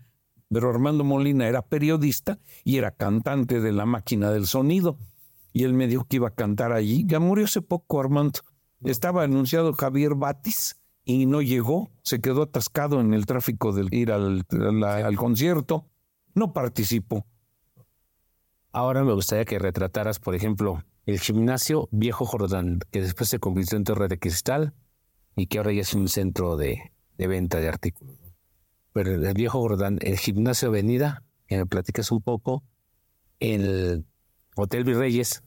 Pero 0.49 0.69
Armando 0.69 1.03
Molina 1.03 1.47
era 1.47 1.61
periodista 1.61 2.39
y 2.63 2.77
era 2.77 2.91
cantante 2.91 3.59
de 3.59 3.71
la 3.73 3.85
máquina 3.85 4.31
del 4.31 4.47
sonido. 4.47 4.97
Y 5.51 5.63
él 5.63 5.73
me 5.73 5.87
dijo 5.87 6.05
que 6.05 6.17
iba 6.17 6.29
a 6.29 6.35
cantar 6.35 6.71
allí. 6.71 7.03
Ya 7.05 7.19
murió 7.19 7.45
hace 7.45 7.61
poco 7.61 7.99
Armando. 7.99 8.39
Estaba 8.83 9.23
anunciado 9.23 9.73
Javier 9.73 10.15
Batis 10.15 10.77
y 11.03 11.25
no 11.25 11.41
llegó, 11.41 11.89
se 12.03 12.19
quedó 12.19 12.43
atascado 12.43 12.99
en 12.99 13.13
el 13.13 13.25
tráfico 13.25 13.71
de 13.71 13.87
ir 13.91 14.11
al, 14.11 14.45
concierto, 15.15 15.89
no 16.35 16.53
participó. 16.53 17.25
Ahora 18.71 19.03
me 19.03 19.13
gustaría 19.13 19.45
que 19.45 19.57
retrataras, 19.57 20.19
por 20.19 20.35
ejemplo, 20.35 20.83
el 21.05 21.19
gimnasio 21.19 21.87
Viejo 21.91 22.25
Jordán, 22.25 22.79
que 22.91 23.01
después 23.01 23.29
se 23.29 23.39
convirtió 23.39 23.77
en 23.77 23.85
Torre 23.85 24.09
de 24.09 24.19
Cristal 24.19 24.73
y 25.35 25.47
que 25.47 25.57
ahora 25.59 25.71
ya 25.71 25.81
es 25.81 25.93
un 25.93 26.09
centro 26.09 26.57
de, 26.57 26.91
venta 27.17 27.59
de 27.59 27.69
artículos. 27.69 28.17
Pero 28.91 29.13
el 29.13 29.33
Viejo 29.33 29.59
Jordán, 29.61 29.99
el 30.01 30.17
gimnasio 30.17 30.67
Avenida, 30.67 31.23
que 31.47 31.57
me 31.57 31.65
platicas 31.65 32.11
un 32.11 32.21
poco, 32.21 32.63
el 33.39 34.05
Hotel 34.57 34.83
Virreyes, 34.83 35.41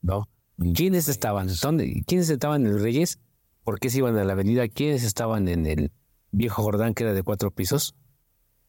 ¿no? 0.00 0.28
¿Quiénes 0.74 1.08
estaban? 1.08 1.48
¿Dónde? 1.60 2.02
¿Quiénes 2.06 2.30
estaban 2.30 2.66
en 2.66 2.72
el 2.72 2.80
Reyes? 2.80 3.18
¿Por 3.64 3.78
qué 3.78 3.90
se 3.90 3.98
iban 3.98 4.16
a 4.16 4.24
la 4.24 4.32
avenida? 4.32 4.68
¿Quiénes 4.68 5.04
estaban 5.04 5.48
en 5.48 5.66
el 5.66 5.92
viejo 6.30 6.62
Jordán 6.62 6.94
que 6.94 7.04
era 7.04 7.12
de 7.12 7.22
cuatro 7.22 7.50
pisos? 7.50 7.94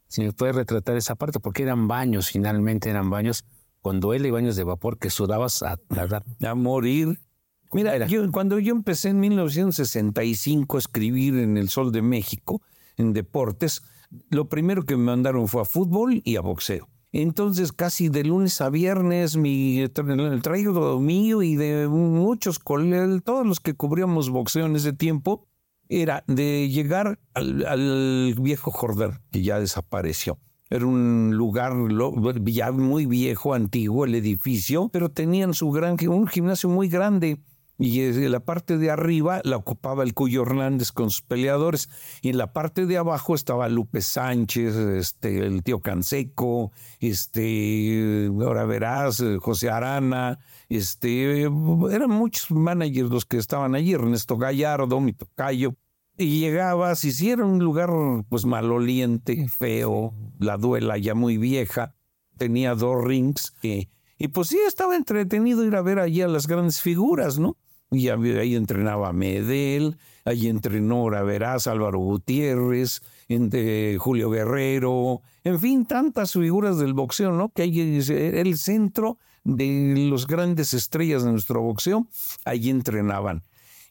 Si 0.08 0.22
me 0.22 0.34
puedes 0.34 0.56
retratar 0.56 0.96
esa 0.96 1.16
parte, 1.16 1.40
porque 1.40 1.64
eran 1.64 1.88
baños, 1.88 2.30
finalmente 2.30 2.90
eran 2.90 3.10
baños 3.10 3.46
con 3.82 4.00
duele 4.00 4.28
y 4.28 4.32
baños 4.32 4.56
de 4.56 4.64
vapor 4.64 4.98
que 4.98 5.10
sudabas 5.10 5.64
a, 5.64 5.78
a 6.46 6.56
morir. 6.56 7.20
Mira, 7.74 8.06
yo, 8.06 8.32
cuando 8.32 8.60
yo 8.60 8.74
empecé 8.74 9.10
en 9.10 9.20
1965 9.20 10.78
a 10.78 10.80
escribir 10.80 11.40
en 11.40 11.58
El 11.58 11.70
Sol 11.70 11.92
de 11.92 12.04
México, 12.04 12.62
en 12.98 13.14
deportes, 13.14 13.82
lo 14.30 14.48
primero 14.48 14.84
que 14.84 14.96
me 14.96 15.06
mandaron 15.06 15.48
fue 15.48 15.64
a 15.64 15.66
fútbol 15.66 16.22
y 16.24 16.36
a 16.36 16.42
boxeo. 16.42 16.88
Entonces, 17.14 17.72
casi 17.72 18.10
de 18.10 18.24
lunes 18.24 18.60
a 18.60 18.72
viernes, 18.72 19.38
mi, 19.38 19.82
el 19.82 20.42
traigo 20.42 21.00
mío 21.00 21.44
y 21.44 21.56
de 21.56 21.88
muchos 21.88 22.58
colegas, 22.58 23.22
todos 23.24 23.46
los 23.46 23.60
que 23.60 23.76
cubríamos 23.76 24.32
boxeo 24.32 24.66
en 24.66 24.76
ese 24.76 24.94
tiempo, 24.94 25.46
era 25.90 26.24
de 26.26 26.70
llegar 26.70 27.20
al, 27.36 28.36
viejo 28.42 28.72
Jordán, 28.72 29.22
que 29.32 29.44
ya 29.44 29.60
desapareció. 29.60 30.40
Era 30.72 30.88
un 30.88 31.36
lugar 31.36 31.74
ya 32.46 32.72
muy 32.72 33.06
viejo, 33.06 33.54
antiguo, 33.54 34.06
el 34.06 34.16
edificio, 34.16 34.90
pero 34.92 35.10
tenían 35.10 35.54
su 35.54 35.70
gran, 35.70 35.98
un 36.08 36.26
gimnasio 36.26 36.68
muy 36.68 36.90
grande 36.90 37.38
y 37.80 38.12
la 38.30 38.40
parte 38.40 38.78
de 38.78 38.92
arriba 38.92 39.42
la 39.44 39.58
ocupaba 39.58 40.04
el 40.04 40.14
Cuyo 40.14 40.44
Hernández 40.44 40.92
con 40.92 41.10
sus 41.10 41.22
peleadores 41.22 41.90
y 42.22 42.30
en 42.30 42.38
la 42.38 42.54
parte 42.54 42.86
de 42.86 42.98
abajo 42.98 43.34
estaba 43.34 43.68
Lupe 43.68 44.02
Sánchez, 44.02 44.76
este, 44.76 45.40
el 45.40 45.64
tío 45.64 45.80
Canseco, 45.80 46.72
este, 47.00 48.30
ahora 48.42 48.66
verás, 48.66 49.24
José 49.40 49.70
Arana, 49.70 50.40
este, 50.70 51.42
eran 51.42 52.10
muchos 52.10 52.52
managers 52.52 53.10
los 53.10 53.26
que 53.26 53.38
estaban 53.38 53.74
allí, 53.74 53.94
Ernesto 53.94 54.38
Gallardo, 54.38 55.00
mi 55.00 55.14
tocayo, 55.14 55.76
y 56.16 56.40
llegabas, 56.40 57.04
era 57.22 57.44
un 57.44 57.58
lugar 57.58 57.90
pues 58.30 58.46
maloliente, 58.46 59.48
feo, 59.50 60.14
la 60.40 60.58
duela 60.58 61.00
ya 61.00 61.16
muy 61.16 61.38
vieja, 61.38 61.96
tenía 62.38 62.76
dos 62.76 63.04
rings, 63.04 63.56
y, 63.64 63.90
y 64.20 64.28
pues 64.28 64.50
sí 64.50 64.60
estaba 64.68 64.96
entretenido 64.96 65.66
ir 65.66 65.76
a 65.76 65.82
ver 65.82 65.98
allí 65.98 66.22
a 66.22 66.28
las 66.28 66.46
grandes 66.46 66.80
figuras, 66.80 67.40
¿no? 67.40 67.58
Y 67.94 68.10
ahí 68.10 68.56
entrenaba 68.56 69.14
Medel, 69.14 69.98
ahí 70.26 70.48
entrenó 70.48 71.06
Veraz, 71.06 71.68
Álvaro 71.68 72.00
Gutiérrez, 72.00 73.02
entre 73.28 73.98
Julio 73.98 74.30
Guerrero, 74.30 75.22
en 75.44 75.60
fin, 75.60 75.86
tantas 75.86 76.34
figuras 76.34 76.78
del 76.78 76.94
boxeo, 76.94 77.32
¿no? 77.32 77.50
Que 77.50 77.64
ahí 77.64 77.80
el 77.80 78.58
centro 78.58 79.18
de 79.44 79.94
los 80.10 80.28
grandes 80.28 80.74
estrellas 80.74 81.24
de 81.24 81.32
nuestro 81.32 81.62
boxeo, 81.62 82.08
allí 82.46 82.70
entrenaban. 82.70 83.44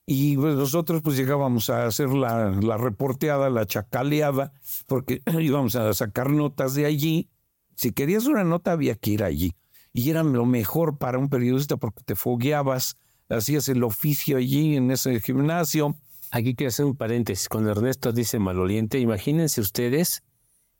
Y 0.05 0.37
pues 0.37 0.57
nosotros 0.57 1.01
pues 1.03 1.17
llegábamos 1.17 1.71
a 1.71 1.87
hacer 1.87 2.09
la, 2.11 2.51
la 2.51 2.77
reporteada, 2.77 3.51
la 3.51 3.67
chacaleada, 3.67 4.53
porque 4.87 5.23
íbamos 5.41 5.77
a 5.77 5.93
sacar 5.95 6.31
notas 6.31 6.75
de 6.75 6.87
allí. 6.87 7.29
Si 7.77 7.93
querías 7.93 8.27
una 8.27 8.45
nota 8.45 8.73
había 8.73 8.95
que 8.97 9.11
ir 9.13 9.23
allí. 9.23 9.55
Y 9.93 10.11
era 10.11 10.23
lo 10.23 10.47
mejor 10.47 10.99
para 10.99 11.19
un 11.19 11.29
periodista 11.29 11.77
porque 11.77 12.03
te 12.03 12.17
fogueabas, 12.17 12.97
hacías 13.33 13.69
el 13.69 13.83
oficio 13.83 14.37
allí 14.37 14.77
en 14.77 14.91
ese 14.91 15.21
gimnasio. 15.21 15.97
Aquí 16.31 16.55
quiero 16.55 16.69
hacer 16.69 16.87
un 16.87 16.97
paréntesis. 16.97 17.49
Cuando 17.49 17.71
Ernesto 17.71 18.13
dice 18.13 18.39
maloliente, 18.39 18.99
imagínense 18.99 19.61
ustedes 19.61 20.23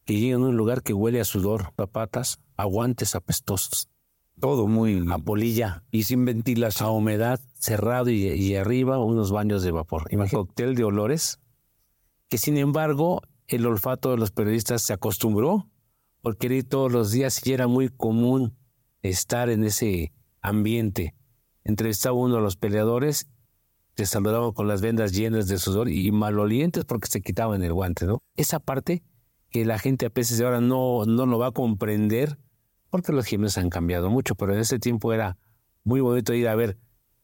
que 0.05 0.19
llegan 0.19 0.43
a 0.43 0.49
un 0.49 0.57
lugar 0.57 0.83
que 0.83 0.93
huele 0.93 1.21
a 1.21 1.25
sudor, 1.25 1.73
papatas, 1.75 2.41
aguantes 2.57 3.15
apestosos. 3.15 3.89
Todo 4.41 4.67
muy... 4.67 5.05
A 5.11 5.19
polilla. 5.19 5.85
Y 5.91 6.05
sin 6.05 6.25
ventilación. 6.25 6.89
A 6.89 6.93
humedad, 6.93 7.41
cerrado 7.55 8.11
y, 8.11 8.55
arriba 8.57 8.99
unos 8.99 9.31
baños 9.31 9.63
de 9.63 9.71
vapor. 9.71 10.09
Imagínate. 10.11 10.37
Cóctel 10.37 10.75
de 10.75 10.85
olores 10.85 11.39
que 12.29 12.39
sin 12.39 12.57
embargo 12.57 13.21
el 13.47 13.67
olfato 13.67 14.11
de 14.11 14.17
los 14.17 14.31
periodistas 14.31 14.81
se 14.81 14.95
acostumbró 14.95 15.69
porque 16.23 16.47
ir 16.47 16.67
todos 16.67 16.91
los 16.91 17.11
días 17.11 17.47
y 17.47 17.53
era 17.53 17.67
muy 17.67 17.91
común 17.91 18.57
estar 19.03 19.51
en 19.51 19.65
ese 19.65 20.15
ambiente 20.41 21.15
entrevistaba 21.65 22.17
uno 22.17 22.37
a 22.37 22.41
los 22.41 22.57
peleadores, 22.57 23.29
se 23.97 24.07
saludaban 24.07 24.53
con 24.53 24.69
las 24.69 24.81
vendas 24.81 25.13
llenas 25.13 25.49
de 25.49 25.59
sudor 25.59 25.89
y 25.89 26.11
malolientes 26.13 26.85
porque 26.85 27.09
se 27.09 27.21
quitaban 27.21 27.63
el 27.63 27.73
guante, 27.73 28.07
¿no? 28.07 28.23
Esa 28.37 28.59
parte 28.59 29.03
que 29.51 29.65
la 29.65 29.79
gente 29.79 30.07
a 30.07 30.09
veces 30.09 30.41
ahora 30.41 30.61
no, 30.61 31.05
no 31.05 31.27
lo 31.27 31.39
va 31.39 31.49
a 31.49 31.53
comprender 31.53 32.39
porque 32.91 33.13
los 33.13 33.27
gimnasios 33.27 33.63
han 33.63 33.71
cambiado 33.71 34.11
mucho, 34.11 34.35
pero 34.35 34.55
en 34.55 34.61
ese 34.61 34.79
tiempo 34.79 35.13
era 35.13 35.39
muy 35.85 36.01
bonito 36.01 36.33
ir 36.35 36.49
a 36.49 36.55
ver 36.55 36.79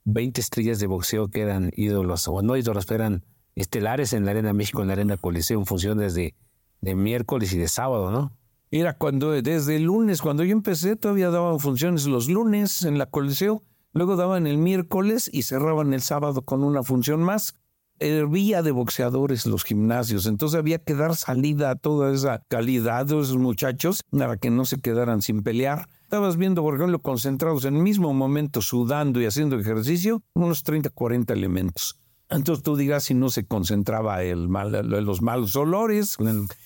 20 0.04 0.40
estrellas 0.40 0.78
de 0.78 0.86
boxeo 0.86 1.28
que 1.28 1.42
eran 1.42 1.70
ídolos, 1.74 2.28
o 2.28 2.42
no 2.42 2.56
ídolos, 2.56 2.86
pero 2.86 3.04
eran 3.04 3.24
estelares 3.54 4.12
en 4.12 4.24
la 4.24 4.30
Arena 4.30 4.52
México, 4.52 4.82
en 4.82 4.88
la 4.88 4.94
Arena 4.94 5.16
Coliseo, 5.16 5.58
en 5.58 5.66
funciones 5.66 6.14
de, 6.14 6.34
de 6.80 6.94
miércoles 6.94 7.52
y 7.52 7.58
de 7.58 7.68
sábado, 7.68 8.10
¿no? 8.10 8.32
Era 8.70 8.96
cuando, 8.96 9.30
desde 9.30 9.76
el 9.76 9.84
lunes, 9.84 10.20
cuando 10.20 10.44
yo 10.44 10.52
empecé, 10.52 10.96
todavía 10.96 11.30
daban 11.30 11.58
funciones 11.58 12.06
los 12.06 12.28
lunes 12.28 12.82
en 12.84 12.98
la 12.98 13.06
Coliseo 13.06 13.62
Luego 13.92 14.16
daban 14.16 14.46
el 14.46 14.58
miércoles 14.58 15.30
y 15.32 15.42
cerraban 15.42 15.92
el 15.94 16.02
sábado 16.02 16.42
con 16.42 16.62
una 16.62 16.82
función 16.82 17.22
más. 17.22 17.54
Hervía 18.00 18.62
de 18.62 18.70
boxeadores 18.70 19.44
los 19.46 19.64
gimnasios, 19.64 20.26
entonces 20.26 20.56
había 20.56 20.78
que 20.78 20.94
dar 20.94 21.16
salida 21.16 21.70
a 21.70 21.74
toda 21.74 22.14
esa 22.14 22.44
calidad 22.46 23.06
de 23.06 23.20
esos 23.20 23.38
muchachos 23.38 24.02
para 24.10 24.36
que 24.36 24.50
no 24.50 24.64
se 24.64 24.78
quedaran 24.78 25.20
sin 25.20 25.42
pelear. 25.42 25.88
Estabas 26.04 26.36
viendo, 26.36 26.62
ejemplo, 26.72 27.00
concentrados 27.00 27.64
en 27.64 27.74
el 27.74 27.82
mismo 27.82 28.14
momento, 28.14 28.62
sudando 28.62 29.20
y 29.20 29.26
haciendo 29.26 29.58
ejercicio, 29.58 30.22
unos 30.34 30.62
30, 30.62 30.90
40 30.90 31.32
elementos. 31.34 31.98
Entonces 32.30 32.62
tú 32.62 32.76
dirás 32.76 33.04
si 33.04 33.14
no 33.14 33.30
se 33.30 33.46
concentraba 33.46 34.22
el 34.22 34.48
mal, 34.48 34.70
los 34.88 35.22
malos 35.22 35.56
olores, 35.56 36.16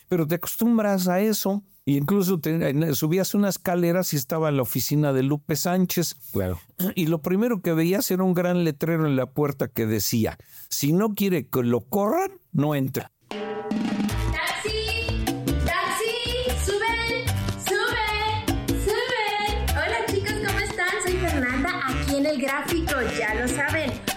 pero 0.09 0.27
te 0.27 0.35
acostumbras 0.35 1.09
a 1.09 1.21
eso. 1.21 1.63
Y 1.85 1.97
incluso 1.97 2.41
subías 2.93 3.35
unas 3.35 3.57
escaleras 3.57 4.13
y 4.13 4.17
estaba 4.17 4.53
la 4.53 4.63
oficina 4.63 5.13
de 5.13 5.25
Lupe 5.25 5.57
Sánchez. 5.57 6.15
Claro. 6.33 6.61
Y 6.95 7.07
lo 7.07 7.23
primero 7.23 7.61
que 7.61 7.73
veías 7.73 8.09
era 8.13 8.23
un 8.23 8.35
gran 8.35 8.63
letrero 8.63 9.05
en 9.07 9.17
la 9.17 9.27
puerta 9.27 9.67
que 9.67 9.87
decía, 9.87 10.39
si 10.69 10.93
no 10.93 11.15
quiere 11.15 11.49
que 11.49 11.63
lo 11.65 11.81
corran, 11.81 12.31
no 12.53 12.77
entra. 12.77 13.11
¡Taxi! 13.31 15.25
¡Taxi! 15.65 16.15
¡Suben! 16.65 17.27
¡Suben! 17.67 18.47
¡Suben! 18.69 19.71
Hola 19.71 20.07
chicos, 20.07 20.35
¿cómo 20.47 20.59
están? 20.61 20.89
Soy 21.05 21.17
Fernanda, 21.17 21.81
aquí 21.89 22.17
en 22.17 22.27
el 22.27 22.41
gráfico, 22.41 22.95
ya 23.19 23.35
lo 23.35 23.49
saben. 23.49 24.12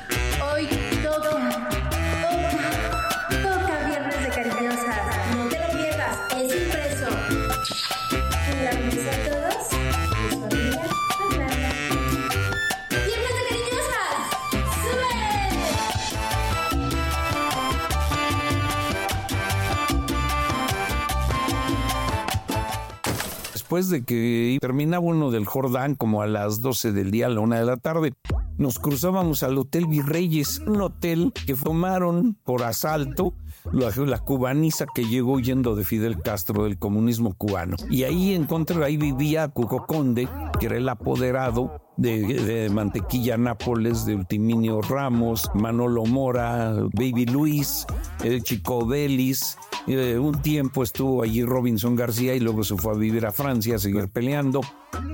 Después 23.75 23.89
de 23.89 24.05
que 24.05 24.57
terminaba 24.61 25.03
uno 25.03 25.31
del 25.31 25.45
Jordán 25.45 25.95
como 25.95 26.21
a 26.21 26.27
las 26.27 26.61
12 26.61 26.93
del 26.93 27.11
día, 27.11 27.25
a 27.25 27.29
la 27.29 27.41
una 27.41 27.59
de 27.59 27.65
la 27.65 27.75
tarde, 27.75 28.13
nos 28.57 28.79
cruzábamos 28.79 29.43
al 29.43 29.57
Hotel 29.57 29.85
Virreyes, 29.87 30.59
un 30.59 30.79
hotel 30.79 31.33
que 31.45 31.57
formaron 31.57 32.37
por 32.45 32.63
asalto 32.63 33.33
la, 33.73 33.89
la, 34.05 34.19
cubaniza 34.19 34.85
que 34.95 35.03
llegó 35.03 35.33
huyendo 35.33 35.75
de 35.75 35.83
Fidel 35.83 36.21
Castro 36.21 36.63
del 36.63 36.77
comunismo 36.77 37.33
cubano. 37.33 37.75
Y 37.89 38.03
ahí 38.03 38.33
encontré, 38.33 38.81
ahí 38.81 38.95
vivía 38.95 39.49
Cuco 39.49 39.85
Conde, 39.85 40.29
que 40.57 40.67
era 40.67 40.77
el 40.77 40.87
apoderado 40.87 41.81
de, 41.97 42.69
Mantequilla 42.71 43.37
Nápoles, 43.37 44.05
de 44.05 44.15
Ultiminio 44.15 44.81
Ramos, 44.81 45.49
Manolo 45.53 46.05
Mora, 46.05 46.73
Baby 46.93 47.25
Luis, 47.25 47.85
el 48.23 48.43
Chico 48.43 48.85
Belis. 48.85 49.57
Eh, 49.87 50.17
un 50.17 50.41
tiempo 50.41 50.81
estuvo 50.81 51.21
allí 51.21 51.43
Robinson 51.43 51.95
García 51.95 52.33
y 52.33 52.39
luego 52.39 52.63
se 52.63 52.75
fue 52.75 52.93
a 52.93 52.95
vivir 52.95 53.25
a 53.25 53.31
Francia 53.31 53.75
a 53.75 53.79
seguir 53.79 54.09
peleando. 54.09 54.61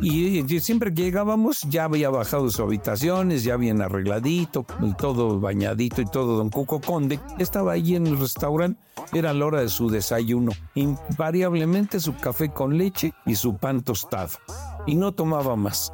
Y, 0.02 0.44
siempre 0.60 0.94
que 0.94 1.04
llegábamos 1.04 1.62
ya 1.70 1.86
había 1.86 2.10
bajado 2.10 2.50
sus 2.50 2.60
habitaciones, 2.60 3.44
ya 3.44 3.58
bien 3.58 3.82
arregladito, 3.82 4.65
todo 4.98 5.39
bañadito 5.39 6.02
y 6.02 6.06
todo. 6.06 6.38
Don 6.38 6.50
Cuco 6.50 6.80
Conde 6.80 7.20
estaba 7.38 7.74
allí 7.74 7.96
en 7.96 8.08
el 8.08 8.17
restaurante, 8.17 8.80
era 9.13 9.34
la 9.34 9.46
hora 9.46 9.60
de 9.60 9.70
su 9.70 9.89
desayuno. 9.89 10.54
Invariablemente 10.76 12.00
su 12.00 12.15
café 12.15 12.50
con 12.50 12.78
leche 12.78 13.13
y 13.26 13.36
su 13.36 13.58
pan 13.58 13.82
tostado. 13.82 14.32
Y 14.88 14.96
no 14.96 15.12
tomaba 15.12 15.56
más. 15.56 15.91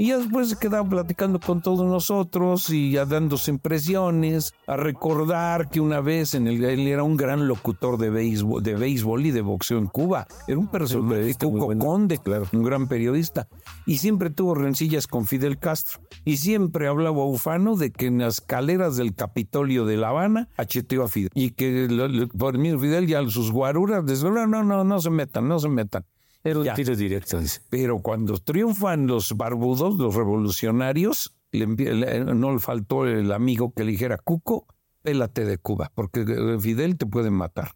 Y 0.00 0.12
después 0.12 0.50
se 0.50 0.56
quedaba 0.56 0.88
platicando 0.88 1.40
con 1.40 1.60
todos 1.60 1.84
nosotros 1.84 2.70
y 2.70 2.92
ya 2.92 3.04
dándose 3.04 3.50
impresiones, 3.50 4.54
a 4.68 4.76
recordar 4.76 5.68
que 5.68 5.80
una 5.80 6.00
vez 6.00 6.34
en 6.34 6.46
el, 6.46 6.62
él 6.62 6.86
era 6.86 7.02
un 7.02 7.16
gran 7.16 7.48
locutor 7.48 7.98
de 7.98 8.08
béisbol, 8.08 8.62
de 8.62 8.76
béisbol 8.76 9.26
y 9.26 9.32
de 9.32 9.40
boxeo 9.40 9.78
en 9.78 9.86
Cuba. 9.86 10.28
Era 10.46 10.56
un 10.56 10.68
personaje, 10.68 11.34
un 11.44 11.78
conde, 11.80 12.18
claro, 12.18 12.46
un 12.52 12.62
gran 12.62 12.86
periodista. 12.86 13.48
Y 13.86 13.98
siempre 13.98 14.30
tuvo 14.30 14.54
rencillas 14.54 15.08
con 15.08 15.26
Fidel 15.26 15.58
Castro. 15.58 16.00
Y 16.24 16.36
siempre 16.36 16.86
hablaba 16.86 17.24
ufano 17.24 17.74
de 17.74 17.90
que 17.90 18.06
en 18.06 18.18
las 18.18 18.34
escaleras 18.34 18.96
del 18.96 19.16
Capitolio 19.16 19.84
de 19.84 19.96
La 19.96 20.10
Habana 20.10 20.48
acheteó 20.56 21.02
a 21.02 21.08
Fidel. 21.08 21.30
Y 21.34 21.50
que 21.50 22.28
por 22.38 22.56
mí 22.56 22.70
Fidel 22.78 23.08
ya 23.08 23.28
sus 23.28 23.50
guaruras, 23.50 24.04
no, 24.22 24.46
no, 24.46 24.62
no, 24.62 24.84
no 24.84 25.00
se 25.00 25.10
metan, 25.10 25.48
no 25.48 25.58
se 25.58 25.68
metan. 25.68 26.04
Era 26.50 26.58
un 26.60 26.74
tiro 26.74 26.96
directo. 26.96 27.40
Pero 27.70 28.00
cuando 28.00 28.38
triunfan 28.38 29.06
los 29.06 29.36
barbudos, 29.36 29.96
los 29.96 30.14
revolucionarios, 30.14 31.34
no 31.52 32.52
le 32.52 32.58
faltó 32.58 33.06
el 33.06 33.32
amigo 33.32 33.72
que 33.72 33.84
le 33.84 33.92
dijera, 33.92 34.18
Cuco, 34.18 34.66
pélate 35.02 35.44
de 35.44 35.58
Cuba, 35.58 35.90
porque 35.94 36.24
Fidel 36.60 36.96
te 36.96 37.06
puede 37.06 37.30
matar. 37.30 37.72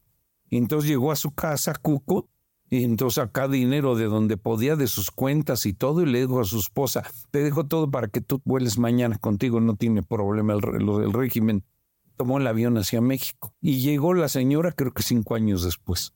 Y 0.48 0.58
entonces 0.58 0.88
llegó 0.88 1.12
a 1.12 1.16
su 1.16 1.32
casa 1.32 1.74
Cuco, 1.74 2.28
y 2.68 2.84
entonces 2.84 3.16
saca 3.16 3.48
dinero 3.48 3.96
de 3.96 4.06
donde 4.06 4.38
podía, 4.38 4.76
de 4.76 4.86
sus 4.86 5.10
cuentas 5.10 5.66
y 5.66 5.74
todo, 5.74 6.02
y 6.02 6.06
le 6.06 6.20
dijo 6.20 6.40
a 6.40 6.44
su 6.44 6.58
esposa, 6.58 7.04
te 7.30 7.42
dejo 7.42 7.66
todo 7.66 7.90
para 7.90 8.08
que 8.08 8.22
tú 8.22 8.40
vueles 8.44 8.78
mañana 8.78 9.18
contigo, 9.18 9.60
no 9.60 9.76
tiene 9.76 10.02
problema 10.02 10.54
el, 10.54 10.88
el 11.04 11.12
régimen 11.12 11.64
tomó 12.16 12.38
el 12.38 12.46
avión 12.46 12.78
hacia 12.78 13.00
México 13.00 13.54
y 13.60 13.80
llegó 13.80 14.14
la 14.14 14.28
señora 14.28 14.72
creo 14.72 14.92
que 14.92 15.02
cinco 15.02 15.34
años 15.34 15.64
después. 15.64 16.14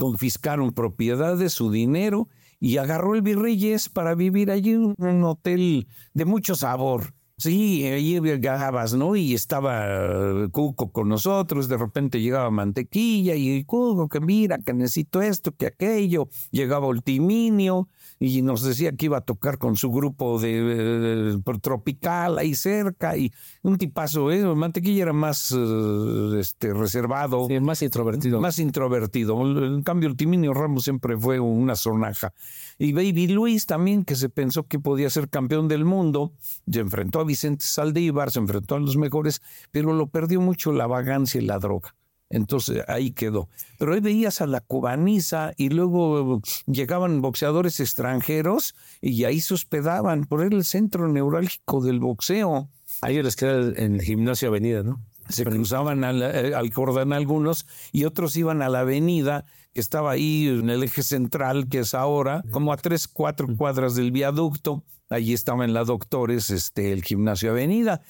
Confiscaron 0.00 0.72
propiedades, 0.72 1.52
su 1.52 1.70
dinero 1.70 2.26
y 2.58 2.78
agarró 2.78 3.14
el 3.14 3.20
Virreyes 3.20 3.90
para 3.90 4.14
vivir 4.14 4.50
allí 4.50 4.70
en 4.70 4.94
un 4.98 5.24
hotel 5.24 5.88
de 6.14 6.24
mucho 6.24 6.54
sabor. 6.54 7.12
Sí, 7.40 7.86
ahí 7.86 8.20
llegabas, 8.20 8.92
¿no? 8.92 9.16
Y 9.16 9.32
estaba 9.32 10.46
Cuco 10.52 10.92
con 10.92 11.08
nosotros, 11.08 11.68
de 11.68 11.78
repente 11.78 12.20
llegaba 12.20 12.50
Mantequilla 12.50 13.34
y 13.34 13.64
Cuco, 13.64 14.10
que 14.10 14.20
mira, 14.20 14.58
que 14.58 14.74
necesito 14.74 15.22
esto, 15.22 15.56
que 15.56 15.68
aquello. 15.68 16.28
Llegaba 16.50 16.86
Ultiminio 16.86 17.88
y 18.18 18.42
nos 18.42 18.62
decía 18.62 18.92
que 18.92 19.06
iba 19.06 19.16
a 19.16 19.20
tocar 19.22 19.56
con 19.56 19.76
su 19.76 19.90
grupo 19.90 20.38
de, 20.38 21.40
tropical 21.62 22.36
ahí 22.36 22.54
cerca 22.54 23.16
y 23.16 23.32
un 23.62 23.78
tipazo, 23.78 24.30
¿eh? 24.30 24.44
Mantequilla 24.54 25.04
era 25.04 25.12
más 25.14 25.50
eh, 25.56 26.38
este, 26.38 26.74
reservado. 26.74 27.48
más 27.62 27.80
introvertido. 27.80 28.38
Más 28.38 28.58
introvertido. 28.58 29.40
En 29.64 29.82
cambio, 29.82 30.10
Ultiminio 30.10 30.52
Ramos 30.52 30.84
siempre 30.84 31.16
fue 31.16 31.40
una 31.40 31.74
sonaja. 31.74 32.34
Y 32.82 32.94
Baby 32.94 33.26
Luis 33.26 33.66
también, 33.66 34.06
que 34.06 34.16
se 34.16 34.30
pensó 34.30 34.66
que 34.66 34.78
podía 34.78 35.10
ser 35.10 35.28
campeón 35.28 35.68
del 35.68 35.84
mundo, 35.84 36.32
se 36.66 36.80
enfrentó 36.80 37.20
a 37.20 37.24
Vicente 37.24 37.66
Saldívar, 37.66 38.30
se 38.30 38.38
enfrentó 38.38 38.76
a 38.76 38.80
los 38.80 38.96
mejores, 38.96 39.42
pero 39.70 39.92
lo 39.92 40.06
perdió 40.06 40.40
mucho 40.40 40.72
la 40.72 40.86
vagancia 40.86 41.42
y 41.42 41.44
la 41.44 41.58
droga. 41.58 41.94
Entonces 42.30 42.82
ahí 42.88 43.10
quedó. 43.10 43.50
Pero 43.78 43.92
ahí 43.92 44.00
veías 44.00 44.40
a 44.40 44.46
la 44.46 44.62
cubaniza 44.62 45.52
y 45.58 45.68
luego 45.68 46.40
llegaban 46.66 47.20
boxeadores 47.20 47.80
extranjeros 47.80 48.74
y 49.02 49.24
ahí 49.24 49.42
se 49.42 49.52
hospedaban. 49.52 50.24
Por 50.24 50.42
el 50.42 50.64
centro 50.64 51.06
neurálgico 51.06 51.82
del 51.82 52.00
boxeo. 52.00 52.70
Ahí 53.02 53.22
les 53.22 53.36
queda 53.36 53.74
en 53.76 53.96
el 53.96 54.00
gimnasio 54.00 54.48
Avenida, 54.48 54.82
¿no? 54.82 55.02
Se 55.28 55.44
cruzaban 55.44 56.02
al, 56.02 56.22
eh, 56.22 56.54
al 56.54 56.72
Jordán 56.72 57.12
algunos 57.12 57.66
y 57.92 58.04
otros 58.04 58.34
iban 58.36 58.62
a 58.62 58.70
la 58.70 58.80
avenida 58.80 59.44
estaba 59.74 60.12
ahí 60.12 60.48
en 60.48 60.70
el 60.70 60.82
eje 60.82 61.02
central, 61.02 61.68
que 61.68 61.80
es 61.80 61.94
ahora, 61.94 62.42
como 62.50 62.72
a 62.72 62.76
tres, 62.76 63.06
cuatro 63.08 63.46
cuadras 63.56 63.94
del 63.94 64.10
viaducto. 64.10 64.84
Allí 65.08 65.32
estaba 65.32 65.64
en 65.64 65.74
la 65.74 65.84
Doctores, 65.84 66.50
este, 66.50 66.92
el 66.92 67.02
gimnasio 67.02 67.50
Avenida. 67.50 68.00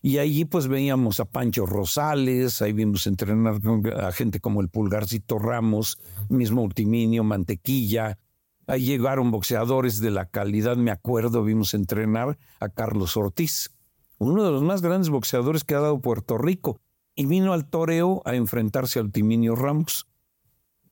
Y 0.00 0.18
allí 0.18 0.44
pues 0.44 0.68
veíamos 0.68 1.18
a 1.20 1.24
Pancho 1.24 1.66
Rosales, 1.66 2.62
ahí 2.62 2.72
vimos 2.72 3.06
entrenar 3.06 3.60
a 4.00 4.12
gente 4.12 4.40
como 4.40 4.60
el 4.60 4.68
Pulgarcito 4.68 5.38
Ramos, 5.38 5.98
mismo 6.28 6.62
Ultiminio, 6.62 7.24
Mantequilla. 7.24 8.18
Ahí 8.66 8.84
llegaron 8.84 9.30
boxeadores 9.30 10.00
de 10.00 10.10
la 10.10 10.26
calidad, 10.26 10.76
me 10.76 10.90
acuerdo, 10.90 11.42
vimos 11.42 11.74
entrenar 11.74 12.38
a 12.60 12.68
Carlos 12.68 13.16
Ortiz, 13.16 13.74
uno 14.18 14.44
de 14.44 14.50
los 14.50 14.62
más 14.62 14.82
grandes 14.82 15.10
boxeadores 15.10 15.64
que 15.64 15.74
ha 15.74 15.80
dado 15.80 16.00
Puerto 16.00 16.38
Rico. 16.38 16.80
Y 17.14 17.26
vino 17.26 17.52
al 17.52 17.68
toreo 17.68 18.22
a 18.24 18.36
enfrentarse 18.36 19.00
a 19.00 19.02
Ultiminio 19.02 19.56
Ramos. 19.56 20.06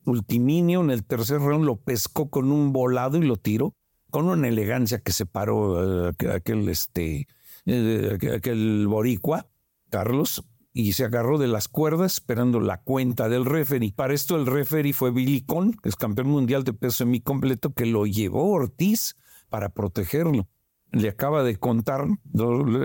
Ultiminio 0.07 0.81
en 0.81 0.89
el 0.89 1.05
tercer 1.05 1.39
round 1.39 1.65
lo 1.65 1.75
pescó 1.75 2.29
con 2.29 2.51
un 2.51 2.73
volado 2.73 3.17
y 3.17 3.25
lo 3.25 3.35
tiró 3.35 3.73
con 4.09 4.27
una 4.27 4.47
elegancia 4.47 4.99
que 4.99 5.11
separó 5.11 6.09
eh, 6.09 6.13
aquel 6.33 6.69
este 6.69 7.27
eh, 7.65 8.17
aquel 8.33 8.87
boricua, 8.87 9.47
Carlos, 9.89 10.45
y 10.71 10.93
se 10.93 11.03
agarró 11.03 11.37
de 11.37 11.47
las 11.47 11.67
cuerdas 11.67 12.13
esperando 12.13 12.59
la 12.61 12.81
cuenta 12.81 13.27
del 13.27 13.45
referee. 13.45 13.91
Para 13.91 14.13
esto 14.13 14.37
el 14.37 14.45
referee 14.45 14.93
fue 14.93 15.11
Billy 15.11 15.41
Con, 15.41 15.73
que 15.73 15.89
es 15.89 15.95
campeón 15.95 16.29
mundial 16.29 16.63
de 16.63 16.73
peso 16.73 16.99
semicompleto, 16.99 17.73
que 17.73 17.85
lo 17.85 18.05
llevó 18.05 18.51
Ortiz 18.51 19.17
para 19.49 19.69
protegerlo. 19.69 20.47
Le 20.91 21.09
acaba 21.09 21.43
de 21.43 21.57
contar 21.57 22.05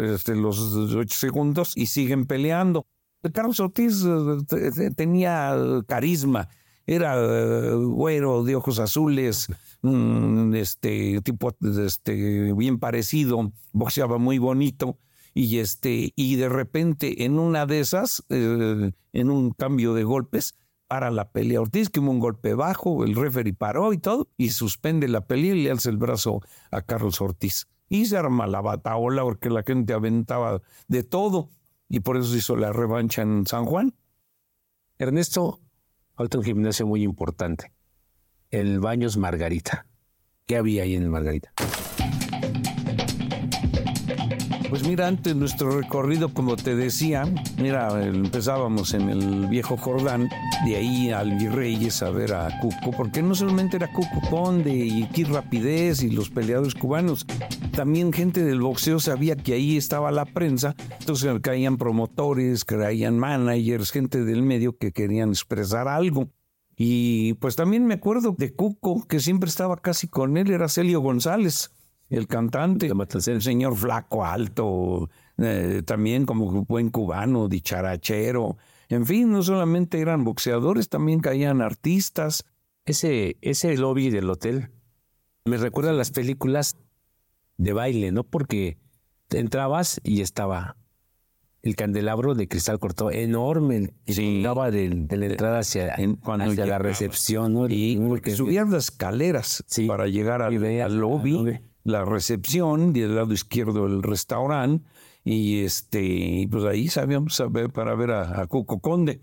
este, 0.05 0.35
los 0.35 0.59
ocho 0.75 1.17
segundos 1.17 1.77
y 1.77 1.87
siguen 1.87 2.27
peleando. 2.27 2.87
Carlos 3.33 3.61
Ortiz 3.61 4.05
eh, 4.05 4.91
tenía 4.97 5.57
carisma, 5.87 6.49
era 6.87 7.17
eh, 7.17 7.75
güero 7.75 8.45
de 8.45 8.57
ojos 8.57 8.79
azules, 8.79 9.49
este 10.55 11.21
tipo 11.23 11.55
este, 11.85 12.53
bien 12.55 12.79
parecido, 12.79 13.53
boxeaba 13.73 14.19
muy 14.19 14.39
bonito. 14.39 14.99
Y, 15.35 15.59
este, 15.59 16.13
y 16.15 16.37
de 16.37 16.49
repente, 16.51 17.25
en 17.25 17.39
una 17.39 17.65
de 17.65 17.81
esas, 17.81 18.23
eh, 18.29 18.93
en 19.13 19.31
un 19.31 19.53
cambio 19.53 19.95
de 19.95 20.05
golpes, 20.05 20.55
para 20.93 21.11
la 21.11 21.31
pelea 21.31 21.63
Ortiz, 21.63 21.89
que 21.89 22.01
hubo 22.01 22.11
un 22.11 22.19
golpe 22.19 22.53
bajo, 22.53 23.03
el 23.03 23.15
referee 23.15 23.55
paró 23.55 23.95
y 23.95 23.99
todo, 23.99 24.29
y 24.37 24.51
suspende 24.51 25.09
la 25.09 25.23
pelea 25.23 25.55
y 25.55 25.63
le 25.63 25.71
alza 25.71 25.89
el 25.89 25.97
brazo 25.97 26.43
a 26.71 26.83
Carlos 26.83 27.19
Ortiz. 27.23 27.67
Y 27.89 28.05
se 28.05 28.19
arma 28.19 28.47
la 28.47 28.61
bataola 28.61 29.23
porque 29.23 29.49
la 29.49 29.63
gente 29.63 29.95
aventaba 29.95 30.61
de 30.89 31.03
todo, 31.03 31.49
y 31.89 32.01
por 32.01 32.19
eso 32.19 32.29
se 32.29 32.39
hizo 32.39 32.57
la 32.57 32.75
revancha 32.75 33.23
en 33.23 33.47
San 33.47 33.65
Juan. 33.65 33.95
Ernesto, 34.99 35.61
falta 36.15 36.39
un 36.39 36.45
gimnasio 36.45 36.87
muy 36.87 37.03
importante 37.03 37.73
el 38.51 38.81
Baños 38.81 39.17
Margarita. 39.17 39.87
¿Qué 40.47 40.57
había 40.57 40.83
ahí 40.83 40.95
en 40.95 41.05
el 41.05 41.09
Margarita? 41.09 41.53
Pues 44.73 44.89
mira, 44.89 45.07
antes 45.07 45.37
nuestro 45.37 45.79
recorrido, 45.79 46.33
como 46.33 46.57
te 46.57 46.75
decía, 46.75 47.31
mira, 47.59 48.03
empezábamos 48.03 48.95
en 48.95 49.11
el 49.11 49.47
viejo 49.49 49.77
Jordán, 49.77 50.31
de 50.65 50.77
ahí 50.77 51.11
al 51.11 51.37
Virreyes 51.37 52.03
a 52.03 52.09
ver 52.09 52.33
a 52.33 52.59
Cuco, 52.59 52.91
porque 52.97 53.21
no 53.21 53.35
solamente 53.35 53.77
era 53.77 53.93
Cuco 53.93 54.23
Conde 54.31 54.75
y 54.75 55.07
Kir 55.09 55.31
Rapidez 55.31 56.03
y 56.03 56.09
los 56.09 56.31
peleadores 56.31 56.75
cubanos, 56.75 57.27
también 57.73 58.15
gente 58.15 58.43
del 58.43 58.63
boxeo 58.63 58.99
sabía 58.99 59.37
que 59.37 59.53
ahí 59.53 59.77
estaba 59.77 60.11
la 60.11 60.25
prensa, 60.25 60.75
entonces 61.01 61.31
caían 61.43 61.77
promotores, 61.77 62.65
caían 62.65 63.19
managers, 63.19 63.91
gente 63.91 64.25
del 64.25 64.43
medio 64.43 64.79
que 64.79 64.93
querían 64.93 65.29
expresar 65.29 65.87
algo. 65.87 66.31
Y 66.79 67.35
pues 67.35 67.57
también 67.57 67.85
me 67.85 67.93
acuerdo 67.93 68.35
de 68.39 68.55
Cuco, 68.55 69.07
que 69.07 69.21
siempre 69.21 69.51
estaba 69.51 69.77
casi 69.77 70.09
con 70.09 70.39
él, 70.39 70.51
era 70.51 70.71
Celio 70.71 71.01
González, 71.01 71.73
el 72.13 72.27
cantante, 72.27 72.91
el 73.27 73.43
señor 73.43 73.75
flaco, 73.75 74.25
alto, 74.25 75.09
eh, 75.39 75.83
también 75.85 76.27
como 76.27 76.65
buen 76.67 76.91
cubano, 76.91 77.49
dicharachero. 77.49 78.59
En 78.91 79.07
fin, 79.07 79.33
no 79.33 79.43
solamente 79.43 79.99
eran 79.99 80.23
boxeadores, 80.23 80.91
también 80.91 81.21
caían 81.21 81.63
artistas. 81.63 82.45
Ese, 82.85 83.39
ese 83.41 83.75
lobby 83.79 84.11
del 84.11 84.29
hotel 84.29 84.71
me 85.47 85.57
recuerda 85.57 85.91
a 85.91 85.95
las 85.95 86.11
películas 86.11 86.77
de 87.57 87.73
baile, 87.73 88.13
¿no? 88.13 88.25
Porque 88.25 88.77
entrabas 89.31 89.99
y 90.05 90.21
estaba 90.21 90.77
el 91.63 91.77
candelabro 91.77 92.35
de 92.35 92.47
cristal 92.47 92.79
cortado 92.79 93.11
enorme 93.11 93.95
y 94.05 94.13
sí. 94.13 94.43
de, 94.43 94.91
de, 94.91 95.17
la 95.17 95.27
entrada 95.27 95.61
hacia, 95.61 95.95
hacia 95.95 96.67
la 96.67 96.79
recepción. 96.79 97.55
¿no? 97.55 97.69
Y 97.69 97.99
subían 98.35 98.71
las 98.71 98.91
escaleras 98.91 99.65
para 99.87 100.09
llegar 100.09 100.43
al, 100.43 100.63
al 100.83 100.99
lobby, 100.99 101.63
la 101.85 102.05
recepción, 102.05 102.93
del 102.93 103.15
lado 103.15 103.33
izquierdo 103.33 103.87
el 103.87 104.03
restaurante, 104.03 104.85
y 105.25 105.61
este, 105.61 106.49
pues 106.51 106.65
ahí 106.65 106.89
sabíamos 106.89 107.43
para 107.73 107.95
ver 107.95 108.11
a, 108.11 108.47
Cuco 108.47 108.81
Conde. 108.81 109.23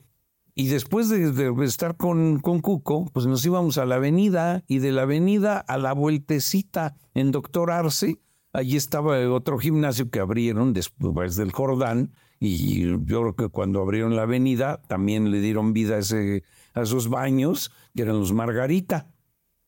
Y 0.55 0.67
después 0.67 1.09
de, 1.09 1.31
de, 1.31 1.65
estar 1.65 1.95
con, 1.95 2.39
con 2.39 2.59
Cuco, 2.59 3.09
pues 3.13 3.25
nos 3.25 3.45
íbamos 3.45 3.77
a 3.77 3.85
la 3.85 3.95
avenida 3.95 4.63
y 4.67 4.79
de 4.79 4.91
la 4.91 5.03
avenida 5.03 5.57
a 5.57 5.77
la 5.77 5.93
vueltecita 5.93 6.97
en 7.13 7.31
Doctor 7.31 7.71
Arce. 7.71 8.19
Allí 8.51 8.75
estaba 8.75 9.17
otro 9.29 9.59
gimnasio 9.59 10.09
que 10.09 10.19
abrieron 10.19 10.73
después 10.73 11.35
del 11.35 11.51
Jordán, 11.51 12.13
y 12.39 12.81
yo 12.81 13.03
creo 13.05 13.35
que 13.35 13.49
cuando 13.49 13.81
abrieron 13.81 14.15
la 14.15 14.23
avenida 14.23 14.81
también 14.87 15.29
le 15.29 15.41
dieron 15.41 15.73
vida 15.73 15.95
a, 15.95 15.99
ese, 15.99 16.43
a 16.73 16.81
esos 16.81 17.09
baños, 17.09 17.71
que 17.95 18.03
eran 18.03 18.19
los 18.19 18.33
Margarita. 18.33 19.07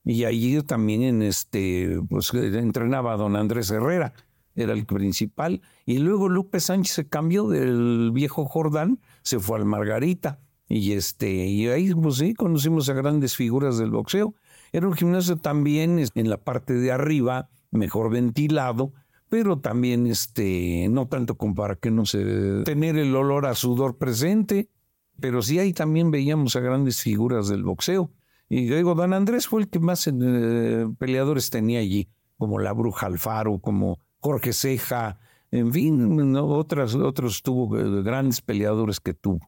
Y 0.03 0.23
allí 0.23 0.61
también 0.63 1.03
en 1.03 1.21
este, 1.21 1.99
pues 2.09 2.33
entrenaba 2.33 3.13
a 3.13 3.17
don 3.17 3.35
Andrés 3.35 3.69
Herrera, 3.69 4.13
era 4.55 4.73
el 4.73 4.85
principal. 4.85 5.61
Y 5.85 5.99
luego 5.99 6.29
Lupe 6.29 6.59
Sánchez 6.59 6.93
se 6.93 7.07
cambió 7.07 7.47
del 7.47 8.11
viejo 8.13 8.45
Jordán, 8.45 8.99
se 9.21 9.39
fue 9.39 9.57
al 9.57 9.65
Margarita. 9.65 10.39
Y, 10.67 10.93
este, 10.93 11.29
y 11.29 11.67
ahí, 11.67 11.93
pues 11.93 12.15
sí, 12.15 12.33
conocimos 12.33 12.89
a 12.89 12.93
grandes 12.93 13.35
figuras 13.35 13.77
del 13.77 13.91
boxeo. 13.91 14.35
Era 14.71 14.87
un 14.87 14.93
gimnasio 14.93 15.35
también 15.35 15.99
en 15.99 16.29
la 16.29 16.37
parte 16.37 16.73
de 16.73 16.91
arriba, 16.91 17.49
mejor 17.71 18.09
ventilado, 18.09 18.93
pero 19.27 19.59
también 19.59 20.07
este, 20.07 20.87
no 20.89 21.07
tanto 21.07 21.35
como 21.35 21.55
para 21.55 21.75
que 21.75 21.91
no 21.91 22.05
se 22.05 22.63
tener 22.63 22.97
el 22.97 23.15
olor 23.15 23.45
a 23.45 23.55
sudor 23.55 23.97
presente, 23.97 24.69
pero 25.19 25.41
sí 25.41 25.59
ahí 25.59 25.73
también 25.73 26.09
veíamos 26.09 26.55
a 26.55 26.61
grandes 26.61 27.01
figuras 27.01 27.47
del 27.47 27.63
boxeo. 27.63 28.11
Y 28.53 28.65
digo, 28.65 28.95
don 28.95 29.13
Andrés 29.13 29.47
fue 29.47 29.61
el 29.61 29.69
que 29.69 29.79
más 29.79 30.05
eh, 30.07 30.85
peleadores 30.99 31.49
tenía 31.49 31.79
allí, 31.79 32.09
como 32.37 32.59
la 32.59 32.73
Bruja 32.73 33.05
Alfaro, 33.05 33.59
como 33.59 33.99
Jorge 34.19 34.51
Ceja, 34.51 35.19
en 35.51 35.71
fin, 35.71 36.35
otras, 36.35 36.95
otros 36.95 37.43
tuvo 37.43 37.79
eh, 37.79 38.03
grandes 38.03 38.41
peleadores 38.41 38.99
que 38.99 39.13
tuvo. 39.13 39.39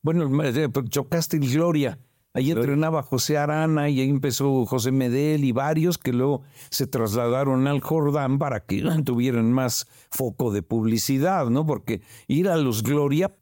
Bueno, 0.00 0.42
eh, 0.42 0.70
chocaste 0.88 1.36
el 1.36 1.52
Gloria, 1.52 1.98
Ahí 2.32 2.50
entrenaba 2.50 3.02
José 3.02 3.36
Arana 3.36 3.90
y 3.90 4.00
ahí 4.00 4.08
empezó 4.08 4.64
José 4.64 4.90
Medel 4.90 5.44
y 5.44 5.52
varios 5.52 5.98
que 5.98 6.14
luego 6.14 6.40
se 6.70 6.86
trasladaron 6.86 7.66
al 7.66 7.80
Jordán 7.80 8.38
para 8.38 8.60
que 8.60 8.82
tuvieran 9.04 9.52
más 9.52 9.86
foco 10.10 10.50
de 10.50 10.62
publicidad, 10.62 11.50
¿no? 11.50 11.66
Porque 11.66 12.00
ir 12.26 12.48
a 12.48 12.56
los 12.56 12.84
Gloria 12.84 13.36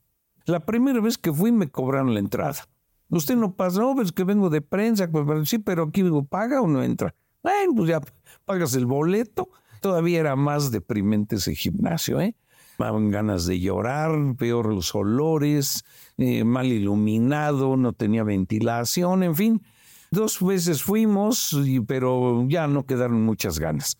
La 0.44 0.66
primera 0.66 1.00
vez 1.00 1.18
que 1.18 1.32
fui 1.32 1.52
me 1.52 1.68
cobraron 1.68 2.14
la 2.14 2.20
entrada. 2.20 2.66
Usted 3.10 3.36
no 3.36 3.54
pasa, 3.54 3.80
no, 3.80 3.94
pues 3.94 4.12
que 4.12 4.24
vengo 4.24 4.50
de 4.50 4.60
prensa, 4.60 5.08
pues 5.10 5.48
sí, 5.48 5.58
pero 5.58 5.84
aquí 5.84 6.02
digo, 6.02 6.24
¿paga 6.24 6.60
o 6.60 6.68
no 6.68 6.82
entra? 6.82 7.14
Bueno, 7.42 7.74
pues 7.74 7.88
ya 7.88 8.00
pagas 8.44 8.74
el 8.74 8.86
boleto. 8.86 9.48
Todavía 9.80 10.20
era 10.20 10.36
más 10.36 10.70
deprimente 10.70 11.36
ese 11.36 11.54
gimnasio, 11.54 12.20
¿eh? 12.20 12.34
Daban 12.78 13.10
ganas 13.10 13.46
de 13.46 13.58
llorar, 13.58 14.36
peor 14.36 14.72
los 14.72 14.94
olores, 14.94 15.84
eh, 16.16 16.44
mal 16.44 16.66
iluminado, 16.66 17.76
no 17.76 17.92
tenía 17.92 18.22
ventilación, 18.24 19.22
en 19.22 19.34
fin. 19.34 19.62
Dos 20.10 20.40
veces 20.44 20.82
fuimos, 20.82 21.56
pero 21.86 22.46
ya 22.48 22.66
no 22.66 22.86
quedaron 22.86 23.24
muchas 23.24 23.58
ganas. 23.58 23.98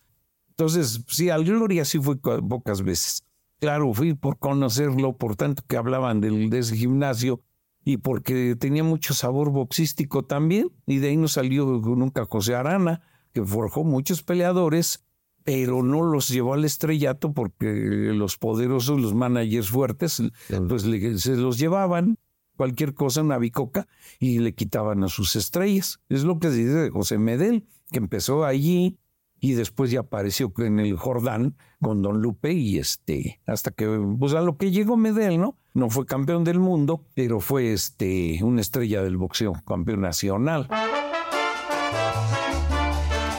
Entonces, 0.51 1.05
sí, 1.09 1.31
al 1.31 1.45
Gloria 1.45 1.85
sí 1.85 1.99
fui 1.99 2.17
pocas 2.17 2.83
veces. 2.83 3.25
Claro, 3.61 3.93
fui 3.93 4.15
por 4.15 4.39
conocerlo, 4.39 5.17
por 5.17 5.37
tanto 5.37 5.63
que 5.67 5.77
hablaban 5.77 6.21
del, 6.21 6.49
de 6.49 6.59
ese 6.61 6.77
gimnasio 6.77 7.41
y 7.85 7.99
porque 7.99 8.57
tenía 8.57 8.85
mucho 8.85 9.15
sabor 9.15 9.51
boxístico 9.51 10.25
también. 10.25 10.71
Y 10.87 10.99
de 10.99 11.09
ahí 11.09 11.17
nos 11.17 11.33
salió 11.33 11.65
nunca 11.67 12.27
José 12.27 12.55
Arana, 12.55 13.01
que 13.33 13.45
forjó 13.45 13.85
muchos 13.85 14.23
peleadores, 14.23 15.05
pero 15.45 15.83
no 15.83 16.03
los 16.03 16.29
llevó 16.29 16.55
al 16.55 16.65
estrellato 16.65 17.33
porque 17.33 17.67
los 17.67 18.37
poderosos, 18.37 19.01
los 19.01 19.15
managers 19.15 19.71
fuertes, 19.71 20.23
pues 20.69 20.83
se 21.23 21.37
los 21.37 21.59
llevaban 21.59 22.19
cualquier 22.59 22.93
cosa, 22.93 23.23
una 23.23 23.39
bicoca, 23.39 23.87
y 24.19 24.41
le 24.41 24.55
quitaban 24.55 25.05
a 25.05 25.09
sus 25.09 25.37
estrellas. 25.37 26.01
Es 26.09 26.25
lo 26.25 26.39
que 26.39 26.49
se 26.51 26.57
dice 26.57 26.75
de 26.75 26.91
José 26.91 27.17
Medel, 27.17 27.67
que 27.91 27.99
empezó 27.99 28.45
allí 28.45 28.99
y 29.41 29.53
después 29.53 29.91
ya 29.91 30.01
apareció 30.01 30.53
en 30.59 30.81
el 30.81 30.97
Jordán 30.97 31.57
con 31.81 32.03
Don 32.03 32.21
Lupe 32.21 32.53
y 32.53 32.79
este, 32.79 33.41
hasta 33.47 33.71
que, 33.71 33.87
pues 34.19 34.35
a 34.35 34.41
lo 34.41 34.57
que 34.57 34.71
llegó 34.71 34.97
Medel, 34.97 35.41
¿no? 35.41 35.57
No 35.75 35.91
fue 35.91 36.07
campeón 36.07 36.45
del 36.45 36.59
mundo, 36.59 37.05
pero 37.15 37.41
fue 37.41 37.73
este, 37.73 38.41
una 38.43 38.61
estrella 38.61 39.03
del 39.03 39.17
boxeo, 39.17 39.55
campeón 39.67 40.01
nacional. 40.01 40.69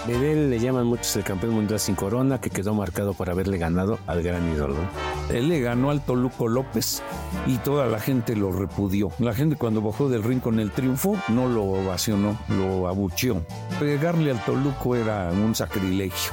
Medel 0.10 0.49
le 0.49 0.57
llaman 0.57 0.88
muchos 0.88 1.16
el 1.18 1.24
campeón 1.24 1.53
mundial 1.53 1.80
sin 1.80 1.93
corona, 1.93 2.41
que 2.41 2.49
quedó 2.49 2.74
marcado 2.74 3.14
por 3.14 3.30
haberle 3.30 3.60
ganado 3.60 3.99
al 4.07 4.24
gran 4.24 4.51
ídolo. 4.51 4.78
Él 5.32 5.49
le 5.49 5.62
ganó 5.62 5.91
al 5.91 6.03
Toluco 6.03 6.47
López 6.47 7.03
y 7.45 7.57
toda 7.57 7.86
la 7.86 7.99
gente 7.99 8.36
lo 8.36 8.51
repudió. 8.51 9.12
La 9.20 9.36
gente 9.36 9.55
cuando 9.55 9.84
bajó 9.84 10.10
del 10.10 10.24
ring 10.24 10.41
con 10.41 10.60
el 10.60 10.72
triunfo 10.72 11.16
no 11.28 11.47
lo 11.47 11.64
ovacionó, 11.64 12.36
lo 12.47 12.88
abucheó. 12.88 13.43
Pegarle 13.80 14.32
al 14.32 14.43
Toluco 14.43 14.95
era 14.95 15.30
un 15.32 15.53
sacrilegio. 15.53 16.32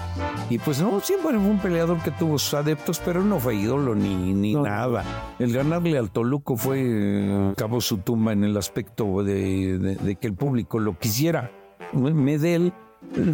Y 0.49 0.59
pues 0.59 0.81
no, 0.81 0.99
siempre 1.01 1.33
fue 1.33 1.51
un 1.51 1.59
peleador 1.59 2.03
que 2.03 2.13
tuvo 2.13 2.39
sus 2.39 2.55
adeptos, 2.55 2.99
pero 3.05 3.23
no 3.23 3.39
fue 3.39 3.57
ídolo 3.57 3.95
ni, 3.95 4.33
ni 4.33 4.55
nada. 4.55 5.05
El 5.39 5.53
ganarle 5.53 5.99
al 5.99 6.11
Toluco 6.11 6.57
fue, 6.57 7.51
acabó 7.53 7.83
su 7.83 7.99
tumba 7.99 8.33
en 8.33 8.43
el 8.43 8.57
aspecto 8.57 9.23
de, 9.23 9.77
de 9.79 10.17
que 10.17 10.29
el 10.29 10.35
público 10.35 10.79
lo 10.79 10.99
quisiera. 10.99 11.51
Medel 11.93 12.73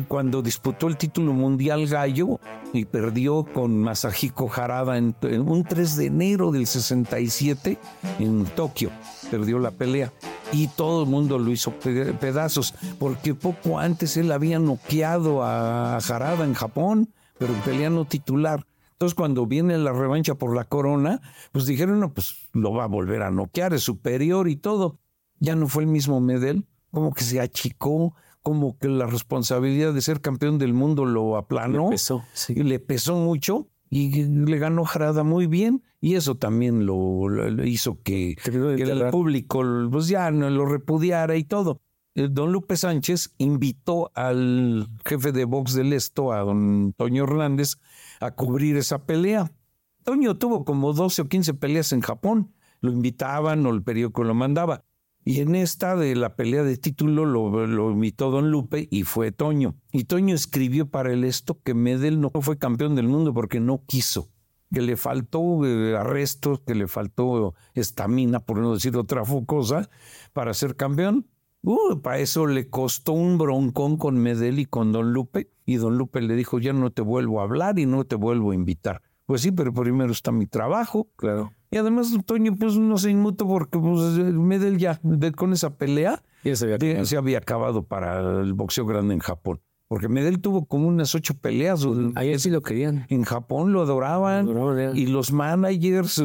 cuando 0.09 0.43
disputó 0.43 0.89
el 0.89 0.97
título 0.97 1.33
mundial 1.33 1.87
gallo 1.87 2.41
y 2.73 2.85
perdió 2.85 3.45
con 3.45 3.79
Masahiko 3.79 4.51
Harada 4.55 4.97
en, 4.99 5.15
un 5.23 5.65
3 5.65 5.97
de 5.97 6.07
enero 6.07 6.53
del 6.53 6.67
67 6.67 7.79
en 8.19 8.45
Tokio. 8.45 8.91
Perdió 9.31 9.59
la 9.59 9.71
pelea 9.71 10.13
y 10.53 10.69
todo 10.69 11.05
el 11.05 11.09
mundo 11.09 11.39
lo 11.39 11.51
hizo 11.51 11.73
pedazos 11.73 12.75
porque 12.99 13.35
poco 13.35 13.79
antes 13.79 14.17
él 14.17 14.33
había 14.33 14.59
noqueado 14.59 15.43
a 15.43 15.97
Harada 15.97 16.45
en 16.45 16.55
Japón, 16.55 17.13
pero 17.39 17.55
peleando 17.65 18.05
titular. 18.05 18.67
Entonces, 18.93 19.17
cuando 19.17 19.47
viene 19.47 19.77
la 19.79 19.93
revancha 19.93 20.37
por 20.37 20.55
la 20.55 20.65
corona, 20.65 21.21
pues 21.51 21.67
dijeron, 21.67 21.99
no, 21.99 22.13
pues 22.13 22.49
lo 22.53 22.73
va 22.73 22.85
a 22.85 22.89
volver 22.89 23.23
a 23.23 23.33
noquear, 23.33 23.75
es 23.75 23.83
superior 23.83 24.49
y 24.49 24.55
todo. 24.55 25.01
Ya 25.41 25.57
no 25.57 25.67
fue 25.67 25.83
el 25.83 25.89
mismo 25.89 26.21
Medel, 26.21 26.69
como 26.93 27.13
que 27.13 27.25
se 27.25 27.41
achicó, 27.41 28.15
como 28.43 28.79
que 28.79 28.89
la 28.89 29.07
responsabilidad 29.07 29.95
de 29.95 30.03
ser 30.03 30.21
campeón 30.21 30.59
del 30.59 30.75
mundo 30.75 31.05
lo 31.05 31.37
aplanó. 31.37 31.85
Le 31.85 31.91
pesó, 31.91 32.25
sí. 32.33 32.55
Le 32.55 32.79
pesó 32.79 33.17
mucho 33.17 33.69
y 33.89 34.25
le 34.25 34.59
ganó 34.59 34.85
Jarada 34.85 35.23
muy 35.23 35.47
bien 35.47 35.83
y 36.01 36.17
eso 36.17 36.35
también 36.35 36.85
lo, 36.85 37.29
hizo 37.65 38.03
que, 38.03 38.37
el 38.45 39.11
público 39.11 39.63
pues 39.91 40.09
ya 40.09 40.31
no 40.31 40.51
lo 40.51 40.67
repudiara 40.67 41.37
y 41.37 41.45
todo. 41.45 41.81
Eh, 42.15 42.29
don 42.31 42.53
Lupe 42.53 42.77
Sánchez 42.77 43.35
invitó 43.39 44.11
al 44.15 44.89
jefe 45.05 45.33
de 45.33 45.45
box 45.45 45.75
del 45.75 45.93
Esto, 45.93 46.33
a 46.33 46.41
don 46.41 46.93
Toño 46.95 47.25
Hernández, 47.25 47.77
a 48.21 48.33
cubrir 48.33 48.77
esa 48.77 49.07
pelea. 49.07 49.53
Toño 50.03 50.37
tuvo 50.37 50.65
como 50.65 50.93
12 50.93 51.23
o 51.23 51.29
15 51.29 51.55
peleas 51.55 51.93
en 51.93 52.01
Japón. 52.01 52.53
Lo 52.81 52.91
invitaban 52.91 53.65
o 53.65 53.71
el 53.71 53.83
periódico 53.83 54.25
lo 54.25 54.35
mandaba. 54.35 54.85
Y 55.25 55.41
en 55.41 55.55
esta 55.55 55.95
de 55.95 56.17
la 56.17 56.35
pelea 56.35 56.65
de 56.65 56.77
título 56.77 57.25
lo, 57.25 57.67
lo, 57.67 57.91
invitó 57.93 58.31
Don 58.31 58.51
Lupe 58.51 58.89
y 58.91 59.05
fue 59.05 59.31
Toño. 59.31 59.77
Y 59.93 60.05
Toño 60.05 60.35
escribió 60.35 60.91
para 60.91 61.13
el 61.13 61.23
esto 61.23 61.61
que 61.63 61.75
Medel 61.75 62.21
no 62.21 62.31
fue 62.41 62.59
campeón 62.59 62.97
del 62.97 63.07
mundo 63.07 63.33
porque 63.33 63.61
no 63.61 63.85
quiso, 63.87 64.29
que 64.73 64.83
le 64.83 64.97
faltó 64.97 65.65
eh, 65.65 65.97
arrestos, 65.97 66.61
que 66.67 66.75
le 66.75 66.89
faltó 66.89 67.55
estamina, 67.75 68.41
por 68.41 68.59
no 68.59 68.75
decir 68.75 68.97
otra 68.97 69.23
cosa, 69.47 69.89
para 70.33 70.55
ser 70.55 70.75
campeón. 70.75 71.29
Uh, 71.63 72.01
para 72.01 72.19
eso 72.19 72.49
le 72.49 72.69
costó 72.69 73.13
un 73.13 73.39
broncón 73.39 73.97
con 73.97 74.19
Medel 74.19 74.59
y 74.59 74.67
con 74.67 74.91
Don 74.91 75.13
Lupe. 75.13 75.53
Y 75.65 75.77
Don 75.77 75.97
Lupe 75.99 76.21
le 76.21 76.35
dijo, 76.35 76.59
ya 76.59 76.73
no 76.73 76.91
te 76.91 77.03
vuelvo 77.03 77.41
a 77.41 77.45
hablar 77.45 77.79
y 77.79 77.87
no 77.87 78.05
te 78.05 78.17
vuelvo 78.17 78.51
a 78.51 78.57
invitar. 78.57 79.03
Pues 79.27 79.43
sí, 79.43 79.53
pero 79.53 79.73
primero 79.73 80.11
está 80.11 80.33
mi 80.33 80.47
trabajo. 80.47 81.09
Claro. 81.15 81.53
Y 81.73 81.79
además 81.79 82.15
Toño 82.27 82.55
pues 82.55 82.77
no 82.77 82.99
se 82.99 83.11
inmutó 83.11 83.49
porque 83.49 83.79
pues, 83.79 84.19
Medel 84.19 84.77
ya 84.77 85.01
con 85.35 85.55
esa 85.55 85.79
pelea 85.79 86.23
ya 86.45 86.55
se, 86.55 86.75
había 86.75 87.05
se, 87.07 87.17
había 87.17 87.39
acabado 87.39 87.85
para 87.85 88.43
el 88.43 88.53
boxeo 88.53 88.85
grande 88.85 89.15
en 89.15 89.21
Japón. 89.21 89.63
Porque 89.89 90.09
Medel 90.09 90.41
tuvo 90.41 90.67
como 90.67 90.87
unas 90.87 91.15
ocho 91.15 91.35
peleas. 91.35 91.87
Ahí 92.15 92.39
sí 92.39 92.51
lo 92.51 92.61
querían. 92.61 93.07
En 93.09 93.25
Japón 93.25 93.73
lo 93.73 93.81
adoraban. 93.81 94.49
y 94.95 95.07
los 95.07 95.33
managers, 95.33 96.23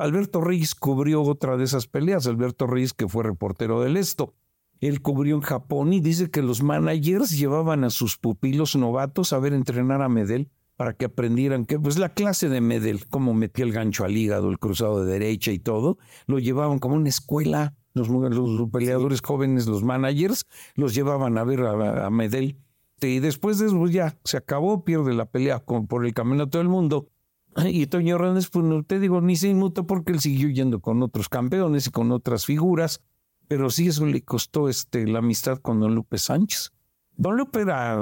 Alberto 0.00 0.42
Reyes 0.42 0.74
cubrió 0.74 1.22
otra 1.22 1.56
de 1.56 1.64
esas 1.64 1.86
peleas. 1.86 2.26
Alberto 2.26 2.66
Reyes, 2.66 2.92
que 2.92 3.08
fue 3.08 3.24
reportero 3.24 3.80
del 3.80 3.96
Esto. 3.96 4.34
Él 4.80 5.00
cubrió 5.00 5.36
en 5.36 5.42
Japón 5.42 5.94
y 5.94 6.00
dice 6.00 6.30
que 6.30 6.42
los 6.42 6.62
managers 6.62 7.38
llevaban 7.38 7.84
a 7.84 7.90
sus 7.90 8.18
pupilos 8.18 8.76
novatos 8.76 9.32
a 9.32 9.38
ver 9.38 9.54
entrenar 9.54 10.02
a 10.02 10.10
Medel 10.10 10.50
para 10.76 10.94
que 10.94 11.04
aprendieran 11.06 11.66
que, 11.66 11.78
pues 11.78 11.98
la 11.98 12.08
clase 12.08 12.48
de 12.48 12.60
Medel, 12.60 13.06
cómo 13.06 13.34
metía 13.34 13.64
el 13.64 13.72
gancho 13.72 14.04
al 14.04 14.16
hígado, 14.16 14.50
el 14.50 14.58
cruzado 14.58 15.04
de 15.04 15.12
derecha 15.12 15.52
y 15.52 15.58
todo, 15.58 15.98
lo 16.26 16.38
llevaban 16.38 16.78
como 16.78 16.96
una 16.96 17.08
escuela. 17.08 17.74
Los, 17.92 18.08
los 18.08 18.70
peleadores 18.70 19.20
jóvenes, 19.20 19.68
los 19.68 19.84
managers, 19.84 20.46
los 20.74 20.94
llevaban 20.96 21.38
a 21.38 21.44
ver 21.44 21.60
a, 21.60 22.10
Medel. 22.10 22.58
Y 23.00 23.20
después 23.20 23.58
de 23.58 23.66
eso, 23.66 23.78
pues 23.78 23.92
ya 23.92 24.18
se 24.24 24.36
acabó, 24.36 24.84
pierde 24.84 25.14
la 25.14 25.26
pelea 25.26 25.60
con, 25.60 25.86
por 25.86 26.04
el 26.04 26.12
campeonato 26.12 26.58
del 26.58 26.68
mundo. 26.68 27.08
Y 27.56 27.86
Toño 27.86 28.16
Hernández, 28.16 28.48
pues 28.50 28.64
no 28.64 28.82
te 28.82 28.98
digo, 28.98 29.20
ni 29.20 29.36
se 29.36 29.48
inmutó 29.48 29.86
porque 29.86 30.10
él 30.10 30.18
siguió 30.18 30.48
yendo 30.48 30.80
con 30.80 31.02
otros 31.04 31.28
campeones 31.28 31.86
y 31.86 31.90
con 31.90 32.10
otras 32.10 32.46
figuras. 32.46 33.00
Pero 33.46 33.70
sí, 33.70 33.88
eso 33.88 34.06
le 34.06 34.22
costó 34.24 34.68
este, 34.68 35.06
la 35.06 35.20
amistad 35.20 35.58
con 35.58 35.78
Don 35.78 35.94
Lupe 35.94 36.18
Sánchez. 36.18 36.72
Don 37.16 37.36
Lupe 37.36 37.60
era... 37.60 37.98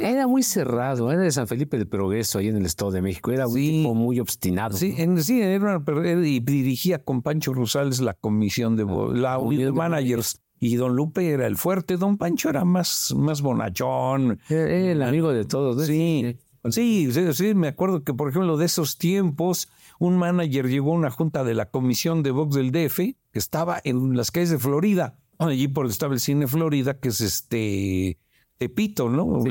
Era 0.00 0.26
muy 0.26 0.42
cerrado, 0.42 1.10
era 1.10 1.22
de 1.22 1.32
San 1.32 1.46
Felipe 1.46 1.78
del 1.78 1.88
Progreso, 1.88 2.38
ahí 2.38 2.48
en 2.48 2.56
el 2.56 2.66
Estado 2.66 2.90
de 2.90 3.02
México. 3.02 3.30
Era 3.30 3.46
un 3.46 3.54
tipo 3.54 3.94
muy 3.94 4.20
obstinado. 4.20 4.76
Sí, 4.76 4.94
sí 5.18 5.40
era, 5.40 5.82
y 6.22 6.40
dirigía 6.40 7.02
con 7.02 7.22
Pancho 7.22 7.54
Rosales 7.54 8.00
la 8.00 8.14
comisión 8.14 8.76
de 8.76 8.84
la 9.14 9.38
de 9.38 9.72
managers. 9.72 10.40
Y 10.60 10.76
don 10.76 10.94
Lupe 10.94 11.28
era 11.28 11.46
el 11.46 11.56
fuerte, 11.56 11.96
don 11.96 12.18
Pancho 12.18 12.48
era 12.48 12.64
más, 12.64 13.12
más 13.16 13.42
bonachón. 13.42 14.38
el 14.48 15.02
amigo 15.02 15.32
de 15.32 15.44
todos. 15.44 15.86
Sí, 15.86 16.36
sí, 16.70 17.10
sí, 17.10 17.32
sí, 17.32 17.54
me 17.54 17.68
acuerdo 17.68 18.04
que, 18.04 18.14
por 18.14 18.28
ejemplo, 18.28 18.56
de 18.56 18.66
esos 18.66 18.96
tiempos, 18.96 19.68
un 19.98 20.16
manager 20.16 20.68
llegó 20.68 20.92
a 20.92 20.96
una 20.96 21.10
junta 21.10 21.42
de 21.42 21.54
la 21.54 21.70
comisión 21.70 22.22
de 22.22 22.30
box 22.30 22.54
del 22.54 22.70
DF, 22.70 22.96
que 22.96 23.38
estaba 23.38 23.80
en 23.82 24.16
las 24.16 24.30
calles 24.30 24.50
de 24.50 24.58
Florida, 24.58 25.18
allí 25.38 25.66
por 25.66 25.86
estaba 25.86 26.14
el 26.14 26.20
cine 26.20 26.46
Florida, 26.46 27.00
que 27.00 27.08
es 27.08 27.20
este 27.20 28.18
Tepito, 28.62 29.08
¿no? 29.08 29.42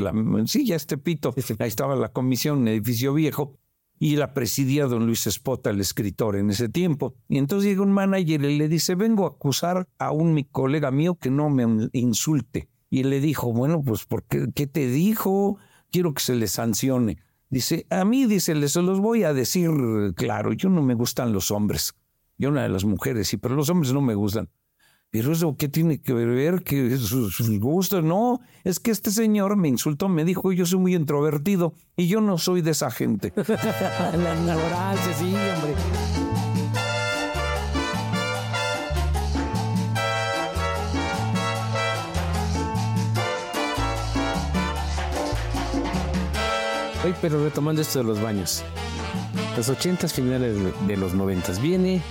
Sí, 0.48 0.66
ya 0.66 0.78
es 0.78 0.88
Tepito. 0.88 1.34
Ahí 1.60 1.68
estaba 1.68 1.98
la 1.98 2.14
comisión, 2.14 2.60
un 2.60 2.70
edificio 2.70 3.14
viejo, 3.14 3.60
y 4.00 4.16
la 4.16 4.34
presidía 4.34 4.86
don 4.86 5.06
Luis 5.06 5.28
Espota, 5.28 5.70
el 5.70 5.82
escritor 5.82 6.38
en 6.38 6.50
ese 6.50 6.70
tiempo. 6.70 7.14
Y 7.28 7.38
entonces 7.38 7.70
llega 7.70 7.82
un 7.82 7.92
manager 7.92 8.42
y 8.46 8.58
le 8.58 8.70
dice, 8.70 8.96
vengo 8.96 9.26
a 9.26 9.32
acusar 9.32 9.86
a 10.00 10.12
un 10.14 10.34
mi 10.34 10.46
colega 10.46 10.92
mío 10.92 11.16
que 11.16 11.30
no 11.30 11.50
me 11.50 11.90
insulte. 11.92 12.70
Y 12.90 13.02
él 13.02 13.10
le 13.10 13.20
dijo, 13.20 13.52
bueno, 13.52 13.84
pues, 13.84 14.06
¿por 14.06 14.24
qué, 14.24 14.48
qué 14.56 14.66
te 14.66 14.88
dijo? 14.88 15.58
Quiero 15.92 16.14
que 16.14 16.22
se 16.22 16.36
le 16.36 16.48
sancione. 16.48 17.18
Dice, 17.50 17.86
a 17.90 18.06
mí, 18.06 18.28
dice, 18.28 18.56
les 18.56 18.78
los 18.78 19.02
voy 19.02 19.26
a 19.26 19.34
decir 19.34 19.72
claro, 20.16 20.54
yo 20.54 20.70
no 20.70 20.82
me 20.82 20.94
gustan 20.94 21.34
los 21.34 21.52
hombres. 21.52 21.96
Yo 22.38 22.48
una 22.48 22.64
de 22.64 22.70
las 22.70 22.86
mujeres, 22.86 23.28
sí, 23.28 23.36
pero 23.36 23.56
los 23.56 23.70
hombres 23.70 23.92
no 23.92 24.00
me 24.00 24.16
gustan. 24.16 24.48
Pero 25.12 25.34
eso, 25.34 25.58
¿qué 25.58 25.68
tiene 25.68 26.02
que 26.02 26.14
ver? 26.14 26.64
Que 26.64 26.96
sus, 26.96 27.36
sus 27.36 27.60
gustos, 27.60 28.02
no. 28.02 28.40
Es 28.64 28.80
que 28.80 28.92
este 28.92 29.12
señor 29.12 29.58
me 29.58 29.68
insultó, 29.68 30.08
me 30.08 30.24
dijo, 30.24 30.54
yo 30.54 30.66
soy 30.66 30.80
muy 30.80 30.96
introvertido 30.96 31.74
y 31.98 32.08
yo 32.08 32.22
no 32.22 32.38
soy 32.38 32.62
de 32.62 32.72
esa 32.72 32.90
gente. 32.90 33.34
La 33.36 34.36
ignorancia, 34.40 35.14
sí, 35.14 35.26
hombre. 35.26 35.76
Oye, 47.04 47.16
pero 47.22 47.44
retomando 47.44 47.82
esto 47.82 48.00
de 48.00 48.06
los 48.06 48.22
baños. 48.22 48.64
Los 49.58 49.68
80 49.68 50.08
finales 50.08 50.56
de 50.88 50.96
los 50.96 51.14
90 51.14 51.52
viene 51.60 52.02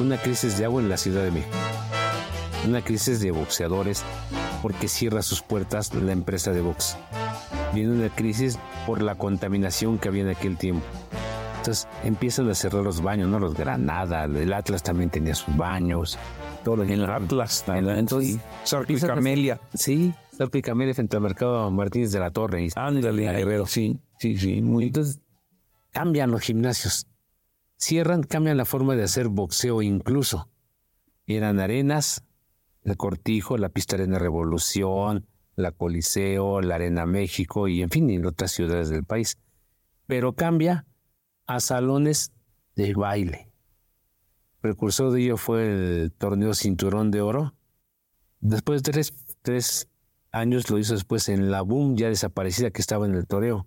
una 0.00 0.16
crisis 0.16 0.56
de 0.56 0.64
agua 0.64 0.80
en 0.80 0.88
la 0.88 0.96
Ciudad 0.96 1.24
de 1.24 1.30
México 1.30 1.58
una 2.66 2.82
crisis 2.82 3.20
de 3.20 3.30
boxeadores 3.30 4.04
porque 4.62 4.88
cierra 4.88 5.22
sus 5.22 5.42
puertas 5.42 5.94
la 5.94 6.12
empresa 6.12 6.52
de 6.52 6.60
box. 6.60 6.96
Viene 7.74 7.92
una 7.92 8.08
crisis 8.08 8.58
por 8.86 9.02
la 9.02 9.14
contaminación 9.14 9.98
que 9.98 10.08
había 10.08 10.22
en 10.22 10.30
aquel 10.30 10.56
tiempo. 10.56 10.84
Entonces 11.58 11.88
empiezan 12.04 12.48
a 12.50 12.54
cerrar 12.54 12.82
los 12.82 13.02
baños, 13.02 13.28
¿no? 13.28 13.38
Los 13.38 13.54
Granada, 13.54 14.24
el 14.24 14.52
Atlas 14.52 14.82
también 14.82 15.10
tenía 15.10 15.34
sus 15.34 15.56
baños. 15.56 16.18
Todo 16.64 16.82
en 16.82 16.90
el 16.90 17.04
Atlas, 17.04 17.64
entonces, 17.68 18.38
sí. 18.64 19.06
Camelia. 19.06 19.60
Sí, 19.74 20.12
Sarpi 20.36 20.62
Camelia 20.62 20.94
frente 20.94 21.16
al 21.16 21.22
mercado 21.22 21.70
Martínez 21.70 22.12
de 22.12 22.20
la 22.20 22.30
Torre. 22.30 22.68
Ándale, 22.74 23.22
Guerrero. 23.22 23.66
Sí, 23.66 24.00
sí, 24.18 24.36
sí. 24.36 24.60
Muy... 24.60 24.86
Entonces 24.86 25.20
cambian 25.90 26.30
los 26.30 26.42
gimnasios. 26.42 27.06
Cierran, 27.76 28.22
cambian 28.22 28.56
la 28.56 28.64
forma 28.64 28.96
de 28.96 29.04
hacer 29.04 29.28
boxeo 29.28 29.82
incluso. 29.82 30.48
Eran 31.26 31.60
arenas, 31.60 32.24
el 32.88 32.96
Cortijo, 32.96 33.56
la 33.58 33.68
Pista 33.68 33.96
Arena 33.96 34.18
Revolución, 34.18 35.26
la 35.56 35.72
Coliseo, 35.72 36.60
la 36.60 36.76
Arena 36.76 37.04
México 37.04 37.68
y 37.68 37.82
en 37.82 37.90
fin, 37.90 38.08
en 38.10 38.26
otras 38.26 38.52
ciudades 38.52 38.88
del 38.88 39.04
país. 39.04 39.38
Pero 40.06 40.32
cambia 40.34 40.86
a 41.46 41.60
salones 41.60 42.32
de 42.76 42.94
baile. 42.94 43.50
Precursor 44.60 45.12
de 45.12 45.22
ello 45.22 45.36
fue 45.36 45.66
el 45.66 46.12
torneo 46.12 46.54
Cinturón 46.54 47.10
de 47.10 47.20
Oro. 47.20 47.54
Después 48.40 48.82
de 48.82 49.04
tres, 49.42 49.88
años 50.30 50.70
lo 50.70 50.78
hizo 50.78 50.94
después 50.94 51.28
en 51.28 51.50
la 51.50 51.62
Boom, 51.62 51.96
ya 51.96 52.08
desaparecida 52.08 52.70
que 52.70 52.80
estaba 52.80 53.06
en 53.06 53.14
el 53.14 53.26
toreo. 53.26 53.66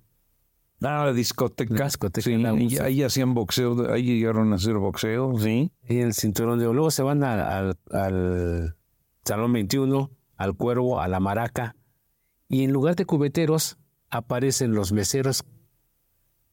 Ah, 0.82 1.06
la 1.06 1.14
discoteca. 1.14 1.88
ahí 2.82 3.04
hacían 3.04 3.34
boxeo, 3.34 3.92
ahí 3.92 4.04
llegaron 4.04 4.52
a 4.52 4.56
hacer 4.56 4.76
boxeo, 4.76 5.38
sí. 5.38 5.72
Y 5.88 6.00
el 6.00 6.14
cinturón 6.14 6.58
de 6.58 6.66
oro. 6.66 6.74
Luego 6.74 6.92
se 6.92 7.04
van 7.04 7.24
al 7.24 7.78
Salón 9.24 9.54
21, 9.54 10.10
al 10.38 10.56
Cuervo, 10.56 11.00
a 11.00 11.08
la 11.08 11.20
Maraca. 11.20 11.76
Y 12.48 12.64
en 12.64 12.74
lugar 12.74 12.96
de 12.96 13.06
cubeteros 13.06 13.78
aparecen 14.10 14.74
los 14.74 14.92
meseros. 14.92 15.44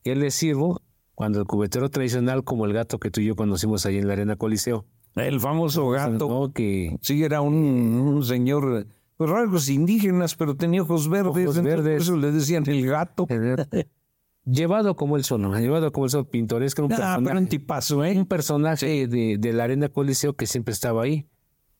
¿Qué 0.04 0.14
les 0.14 0.34
sirvo? 0.34 0.82
Cuando 1.14 1.40
el 1.40 1.46
cubetero 1.46 1.88
tradicional, 1.88 2.44
como 2.44 2.66
el 2.66 2.72
gato 2.72 2.98
que 3.00 3.10
tú 3.10 3.20
y 3.20 3.26
yo 3.26 3.36
conocimos 3.36 3.86
ahí 3.86 3.96
en 3.96 4.06
la 4.06 4.12
Arena 4.12 4.36
Coliseo. 4.36 4.84
El 5.16 5.40
famoso 5.40 5.88
gato. 5.88 6.52
que 6.54 6.96
sí, 7.00 7.24
era 7.24 7.40
un, 7.40 8.22
señor, 8.22 8.86
pues 9.16 9.30
rasgos 9.30 9.68
indígenas, 9.68 10.36
pero 10.36 10.54
tenía 10.54 10.82
ojos 10.82 11.08
verdes. 11.08 11.48
Ojos 11.48 11.62
verdes. 11.62 12.02
Eso 12.02 12.16
le 12.16 12.30
decían 12.30 12.64
el 12.68 12.86
gato. 12.86 13.26
llevado 14.44 14.94
como 14.94 15.16
el 15.16 15.24
sol, 15.24 15.52
llevado 15.58 15.90
como 15.90 16.04
el 16.04 16.10
sol, 16.10 16.28
pintoresco. 16.28 16.84
Un 16.84 16.92
ah, 16.92 17.18
pero 17.24 17.38
un 17.38 17.48
tipazo, 17.48 18.04
¿eh? 18.04 18.16
Un 18.16 18.26
personaje 18.26 19.08
de, 19.08 19.38
de, 19.38 19.52
la 19.52 19.64
Arena 19.64 19.88
Coliseo 19.88 20.34
que 20.34 20.46
siempre 20.46 20.72
estaba 20.72 21.02
ahí 21.02 21.26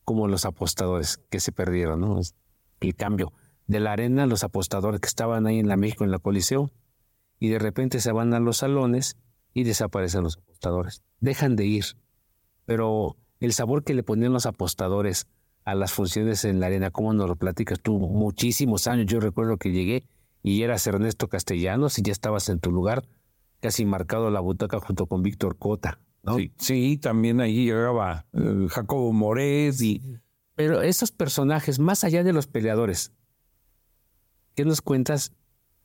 como 0.09 0.27
los 0.27 0.47
apostadores 0.47 1.21
que 1.29 1.39
se 1.39 1.53
perdieron, 1.53 2.01
¿no? 2.01 2.19
El 2.81 2.95
cambio 2.95 3.35
de 3.67 3.79
la 3.79 3.93
arena, 3.93 4.25
los 4.25 4.43
apostadores 4.43 5.03
que 5.03 5.07
estaban 5.07 5.47
ahí 5.47 5.59
en 5.59 5.69
la 5.69 5.77
México, 5.77 6.03
en 6.03 6.11
la 6.11 6.19
Coliseo, 6.19 6.71
y 7.39 7.51
de 7.51 7.59
repente 7.59 8.01
se 8.01 8.11
van 8.11 8.33
a 8.33 8.41
los 8.41 8.57
salones 8.57 9.19
y 9.53 9.65
desaparecen 9.65 10.23
los 10.23 10.39
apostadores. 10.39 11.03
Dejan 11.21 11.57
de 11.57 11.67
ir. 11.67 11.85
Pero 12.65 13.19
el 13.39 13.53
sabor 13.53 13.85
que 13.85 13.93
le 13.93 14.03
ponían 14.03 14.33
los 14.33 14.47
apostadores 14.47 15.27
a 15.67 15.75
las 15.75 15.93
funciones 15.93 16.47
en 16.47 16.59
la 16.59 16.69
arena, 16.69 16.91
¿cómo 16.91 17.13
nos 17.13 17.29
lo 17.29 17.37
platicas 17.37 17.79
tú? 17.79 17.99
Muchísimos 17.99 18.87
años. 18.87 19.05
Yo 19.09 19.21
recuerdo 19.21 19.59
que 19.59 19.73
llegué 19.73 20.09
y 20.43 20.63
eras 20.63 20.87
Ernesto 20.87 21.29
Castellanos 21.29 21.99
y 21.99 22.03
ya 22.03 22.13
estabas 22.13 22.49
en 22.49 22.61
tu 22.61 22.73
lugar, 22.73 23.07
casi 23.61 23.85
marcado 23.85 24.31
la 24.31 24.41
butaca 24.41 24.81
junto 24.81 25.05
con 25.05 25.23
Víctor 25.23 25.59
Cota. 25.59 26.01
Sí, 26.59 26.99
también 26.99 27.41
ahí 27.41 27.65
llegaba 27.67 28.27
eh, 28.33 28.67
Jacobo 28.69 29.13
Morés 29.13 29.81
y... 29.81 30.03
Pero 30.55 30.83
esos 30.83 31.13
personajes, 31.13 31.79
más 31.79 32.03
allá 32.03 32.25
de 32.25 32.33
los 32.33 32.47
peleadores, 32.49 33.13
¿qué 34.55 34.65
nos 34.65 34.83
cuentas 34.83 35.33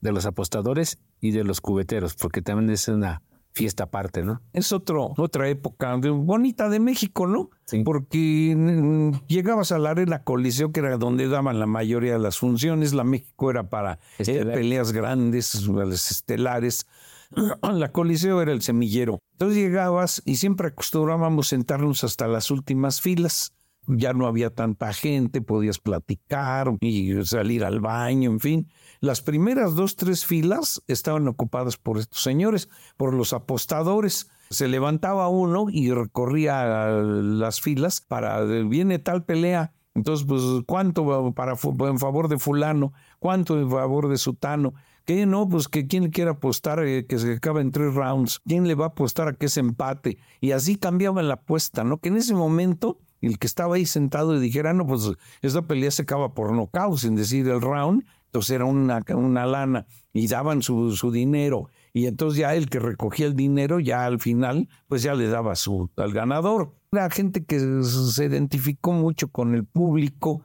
de 0.02 0.12
los 0.12 0.26
apostadores 0.26 0.98
y 1.22 1.32
de 1.32 1.44
los 1.44 1.62
cubeteros? 1.62 2.16
Porque 2.16 2.42
también 2.42 2.72
es 2.72 2.88
una 2.88 3.22
fiesta 3.54 3.84
aparte, 3.86 4.24
¿no? 4.24 4.42
Es 4.52 4.72
otro, 4.72 5.14
otra 5.18 5.48
época 5.48 5.96
bonita 5.96 6.70
de 6.70 6.80
México, 6.80 7.28
¿no? 7.28 7.52
Porque 7.86 8.56
mm, 8.58 9.28
llegabas 9.28 9.72
a 9.72 9.78
la 9.78 9.92
arena 9.92 10.24
Coliseo, 10.24 10.72
que 10.72 10.80
era 10.80 10.98
donde 10.98 11.28
daban 11.28 11.60
la 11.60 11.68
mayoría 11.68 12.14
de 12.14 12.20
las 12.20 12.38
funciones. 12.38 12.94
La 12.94 13.04
México 13.04 13.52
era 13.52 13.70
para 13.70 14.00
eh, 14.18 14.44
peleas 14.46 14.92
grandes, 14.92 15.68
las 15.68 16.12
estelares. 16.12 16.88
La 17.62 17.92
Coliseo 17.92 18.42
era 18.42 18.52
el 18.52 18.62
semillero. 18.62 19.20
Entonces 19.34 19.58
llegabas 19.58 20.22
y 20.26 20.36
siempre 20.36 20.68
acostumbrábamos 20.70 21.48
sentarnos 21.48 22.04
hasta 22.04 22.28
las 22.28 22.52
últimas 22.52 23.02
filas. 23.02 23.54
Ya 23.86 24.14
no 24.14 24.28
había 24.28 24.50
tanta 24.50 24.94
gente, 24.94 25.42
podías 25.42 25.78
platicar 25.78 26.72
y 26.80 27.26
salir 27.26 27.66
al 27.66 27.82
baño, 27.82 28.32
en 28.32 28.40
fin. 28.40 28.70
Las 29.02 29.22
primeras 29.22 29.76
dos, 29.76 29.98
tres 29.98 30.26
filas 30.26 30.82
estaban 30.88 31.28
ocupadas 31.28 31.76
por 31.76 31.98
estos 31.98 32.22
señores, 32.22 32.70
por 32.96 33.14
los 33.14 33.34
apostadores. 33.34 34.30
Se 34.50 34.70
levantaba 34.70 35.28
uno 35.28 35.66
y 35.70 35.92
recorría 35.92 36.88
las 36.88 37.60
filas 37.60 38.00
para, 38.00 38.42
viene 38.44 39.00
tal 39.00 39.26
pelea, 39.26 39.74
entonces, 39.96 40.26
pues, 40.28 40.42
¿cuánto 40.66 41.34
para, 41.34 41.54
en 41.54 42.00
favor 42.00 42.28
de 42.28 42.40
fulano? 42.40 42.94
¿Cuánto 43.20 43.60
en 43.60 43.70
favor 43.70 44.10
de 44.10 44.18
sutano? 44.18 44.74
¿Qué 45.06 45.26
no? 45.26 45.50
Pues 45.50 45.68
que 45.68 45.86
quién 45.86 46.12
quiere 46.12 46.32
apostar 46.32 46.84
eh, 46.86 47.06
que 47.06 47.20
se 47.20 47.34
acaba 47.34 47.60
en 47.60 47.72
tres 47.72 47.94
rounds. 47.94 48.40
¿Quién 48.48 48.68
le 48.68 48.76
va 48.76 48.86
a 48.86 48.88
apostar 48.90 49.28
a 49.28 49.34
que 49.34 49.50
se 49.50 49.60
empate? 49.60 50.18
Y 50.40 50.52
así 50.52 50.78
cambiaba 50.78 51.22
la 51.24 51.34
apuesta, 51.34 51.84
¿no? 51.84 51.98
Que 51.98 52.08
en 52.08 52.18
ese 52.18 52.34
momento 52.34 53.00
el 53.20 53.38
que 53.38 53.48
estaba 53.48 53.76
ahí 53.76 53.86
sentado 53.86 54.36
y 54.36 54.40
dijera, 54.40 54.74
no, 54.74 54.86
pues 54.86 55.12
esta 55.42 55.62
pelea 55.64 55.92
se 55.92 56.04
acaba 56.04 56.34
por 56.34 56.54
nocaut, 56.54 56.98
sin 56.98 57.16
decir 57.16 57.48
el 57.48 57.62
round, 57.62 58.06
entonces 58.26 58.52
era 58.52 58.66
una, 58.66 59.02
una 59.16 59.46
lana 59.46 59.86
y 60.14 60.28
daban 60.28 60.62
su, 60.62 60.92
su, 60.96 61.12
dinero. 61.12 61.70
Y 61.94 62.08
entonces 62.08 62.40
ya 62.40 62.56
el 62.56 62.70
que 62.70 62.80
recogía 62.80 63.26
el 63.26 63.36
dinero, 63.36 63.80
ya 63.80 64.06
al 64.06 64.20
final, 64.20 64.68
pues 64.88 65.04
ya 65.04 65.16
le 65.16 65.28
daba 65.28 65.56
su, 65.56 65.90
al 65.98 66.12
ganador. 66.12 66.74
La 66.92 67.10
gente 67.10 67.46
que 67.46 67.60
se 67.84 68.26
identificó 68.26 68.92
mucho 68.92 69.28
con 69.30 69.54
el 69.56 69.66
público 69.66 70.42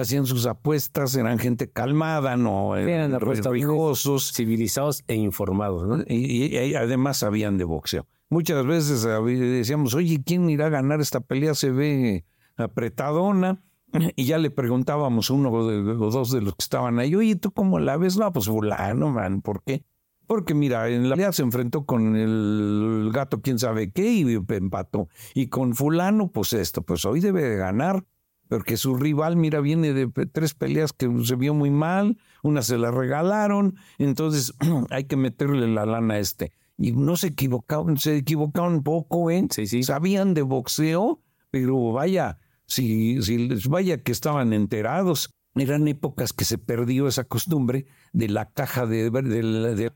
hacían 0.00 0.26
sus 0.26 0.46
apuestas, 0.46 1.14
eran 1.14 1.38
gente 1.38 1.70
calmada, 1.70 2.36
no 2.36 2.76
eran 2.76 3.18
religiosos, 3.20 4.32
civilizados 4.32 5.04
e 5.08 5.14
informados, 5.14 5.86
¿no? 5.86 6.04
Y, 6.06 6.74
además 6.74 7.18
sabían 7.18 7.58
de 7.58 7.64
boxeo. 7.64 8.06
Muchas 8.30 8.64
veces 8.64 9.02
decíamos, 9.02 9.94
oye, 9.94 10.22
¿quién 10.24 10.48
irá 10.48 10.66
a 10.66 10.70
ganar 10.70 11.00
esta 11.00 11.20
pelea? 11.20 11.54
Se 11.54 11.70
ve 11.70 12.24
apretadona. 12.56 13.62
Y 14.16 14.24
ya 14.24 14.38
le 14.38 14.50
preguntábamos 14.50 15.28
uno 15.28 15.50
o 15.50 16.10
dos 16.10 16.30
de 16.30 16.40
los 16.40 16.54
que 16.54 16.62
estaban 16.62 16.98
ahí, 16.98 17.14
oye, 17.14 17.36
¿tú 17.36 17.52
cómo 17.52 17.78
la 17.78 17.98
ves? 17.98 18.16
No, 18.16 18.32
pues 18.32 18.46
fulano, 18.46 19.10
man, 19.10 19.42
¿por 19.42 19.62
qué? 19.62 19.84
Porque 20.26 20.54
mira, 20.54 20.88
en 20.88 21.10
la 21.10 21.16
pelea 21.16 21.32
se 21.32 21.42
enfrentó 21.42 21.84
con 21.84 22.16
el 22.16 23.10
gato 23.12 23.42
quién 23.42 23.58
sabe 23.58 23.90
qué 23.90 24.10
y 24.10 24.40
empató. 24.48 25.08
Y 25.34 25.48
con 25.48 25.74
fulano, 25.74 26.28
pues 26.28 26.54
esto, 26.54 26.80
pues 26.80 27.04
hoy 27.04 27.20
debe 27.20 27.42
de 27.42 27.56
ganar 27.56 28.06
porque 28.52 28.76
su 28.76 28.96
rival, 28.96 29.36
mira, 29.36 29.60
viene 29.60 29.94
de 29.94 30.06
tres 30.26 30.52
peleas 30.52 30.92
que 30.92 31.10
se 31.24 31.36
vio 31.36 31.54
muy 31.54 31.70
mal, 31.70 32.18
una 32.42 32.60
se 32.60 32.76
la 32.76 32.90
regalaron, 32.90 33.76
entonces 33.96 34.52
hay 34.90 35.04
que 35.04 35.16
meterle 35.16 35.66
la 35.68 35.86
lana 35.86 36.14
a 36.14 36.18
este. 36.18 36.52
Y 36.76 36.92
no 36.92 37.16
se 37.16 37.28
equivocaron, 37.28 37.96
se 37.96 38.14
equivocaron 38.14 38.82
poco, 38.82 39.30
¿eh? 39.30 39.46
Sí, 39.48 39.66
sí. 39.66 39.82
Sabían 39.84 40.34
de 40.34 40.42
boxeo, 40.42 41.22
pero 41.50 41.92
vaya, 41.92 42.36
si, 42.66 43.22
si 43.22 43.48
vaya 43.70 44.02
que 44.02 44.12
estaban 44.12 44.52
enterados. 44.52 45.30
Eran 45.54 45.88
épocas 45.88 46.34
que 46.34 46.44
se 46.44 46.58
perdió 46.58 47.08
esa 47.08 47.24
costumbre 47.24 47.86
de 48.12 48.28
la 48.28 48.50
caja 48.50 48.84
de, 48.84 49.10
de, 49.10 49.92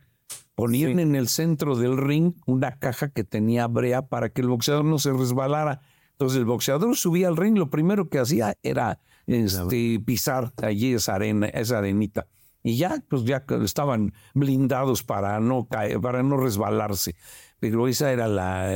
ponían 0.55 0.99
en 0.99 1.15
el 1.15 1.29
centro 1.29 1.77
del 1.77 1.99
ring 1.99 2.33
una 2.47 2.79
caja 2.79 3.11
que 3.11 3.23
tenía 3.23 3.67
brea 3.67 4.09
para 4.09 4.31
que 4.31 4.41
el 4.41 4.49
boxeador 4.49 4.87
no 4.87 4.99
se 4.99 5.13
resbalara. 5.13 5.83
Entonces 6.17 6.39
el 6.39 6.47
boxeador 6.47 6.97
subía 6.97 7.29
al 7.29 7.37
ring, 7.37 7.59
lo 7.59 7.69
primero 7.69 8.09
que 8.09 8.19
hacía 8.19 8.57
era 8.63 9.01
este, 9.27 10.01
pisar 10.01 10.51
allí 10.63 10.95
esa 10.95 11.15
arena, 11.15 11.47
esa 11.49 11.79
arenita. 11.79 12.27
Y 12.63 12.79
ya, 12.79 13.05
pues 13.09 13.25
ya 13.25 13.45
estaban 13.63 14.15
blindados 14.35 15.03
para 15.03 15.39
no 15.41 15.69
caer, 15.69 16.01
para 16.01 16.23
no 16.23 16.39
resbalarse. 16.39 17.15
Pero 17.61 17.87
esa 17.87 18.13
era 18.13 18.29
la, 18.29 18.67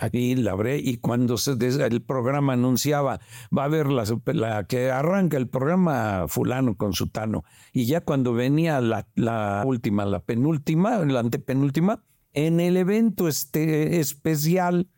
aquí 0.00 0.34
la 0.34 0.56
y 0.76 0.98
cuando 0.98 1.36
el 1.36 2.02
programa 2.02 2.54
anunciaba, 2.54 3.20
va 3.56 3.62
a 3.62 3.64
haber 3.66 3.86
la, 3.86 4.04
la, 4.26 4.64
que 4.64 4.90
arranca 4.90 5.36
el 5.36 5.48
programa 5.48 6.26
fulano 6.28 6.76
con 6.76 6.92
sutano. 6.92 7.44
Y 7.72 7.86
ya 7.86 8.00
cuando 8.00 8.34
venía 8.34 8.80
la, 8.80 9.06
la 9.14 9.62
última, 9.64 10.04
la 10.04 10.20
penúltima, 10.20 10.98
la 10.98 11.20
antepenúltima, 11.20 12.02
en 12.34 12.60
el 12.60 12.76
evento 12.76 13.28
este 13.28 14.00
especial 14.00 14.88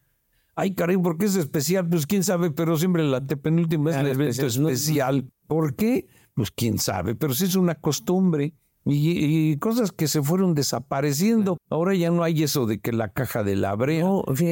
Ay, 0.60 0.74
caray, 0.74 0.98
¿por 0.98 1.16
qué 1.16 1.24
es 1.24 1.36
especial? 1.36 1.88
Pues 1.88 2.06
quién 2.06 2.22
sabe, 2.22 2.50
pero 2.50 2.76
siempre 2.76 3.02
la 3.02 3.16
antepenúltima 3.16 3.92
es 3.92 3.96
el 3.96 4.08
evento 4.08 4.44
especial. 4.44 5.32
¿Por 5.46 5.74
qué? 5.74 6.06
Pues 6.34 6.50
quién 6.50 6.78
sabe, 6.78 7.14
pero 7.14 7.32
sí 7.32 7.46
es 7.46 7.54
una 7.54 7.76
costumbre. 7.76 8.52
y, 8.84 9.56
cosas 9.56 9.90
que 9.90 10.06
se 10.06 10.22
fueron 10.22 10.54
desapareciendo. 10.54 11.56
Ahora 11.70 11.94
ya 11.94 12.10
no 12.10 12.22
hay 12.22 12.42
eso 12.42 12.66
de 12.66 12.78
que 12.78 12.92
la 12.92 13.08
caja 13.08 13.42
de 13.42 13.56
la 13.56 13.74
brea, 13.74 14.04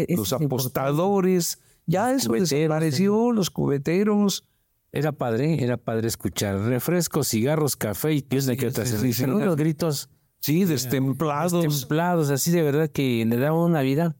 los 0.08 0.32
apostadores, 0.32 1.58
ya 1.84 2.10
eso 2.14 2.32
desapareció, 2.32 3.30
los 3.32 3.50
cubeteros. 3.50 4.44
Era 4.92 5.12
padre, 5.12 5.62
era 5.62 5.76
padre 5.76 6.08
escuchar 6.08 6.58
refrescos, 6.60 7.28
cigarros, 7.28 7.76
café 7.76 8.14
y 8.14 8.22
pies 8.22 8.46
de 8.46 8.56
que 8.56 8.68
otras. 8.68 8.90
los 9.02 9.56
gritos. 9.56 10.08
Sí, 10.40 10.64
destemplados. 10.64 11.62
Destemplados, 11.62 12.30
así 12.30 12.50
de 12.50 12.62
verdad 12.62 12.88
que 12.88 13.26
le 13.26 13.36
daban 13.36 13.60
una 13.60 13.82
vida. 13.82 14.16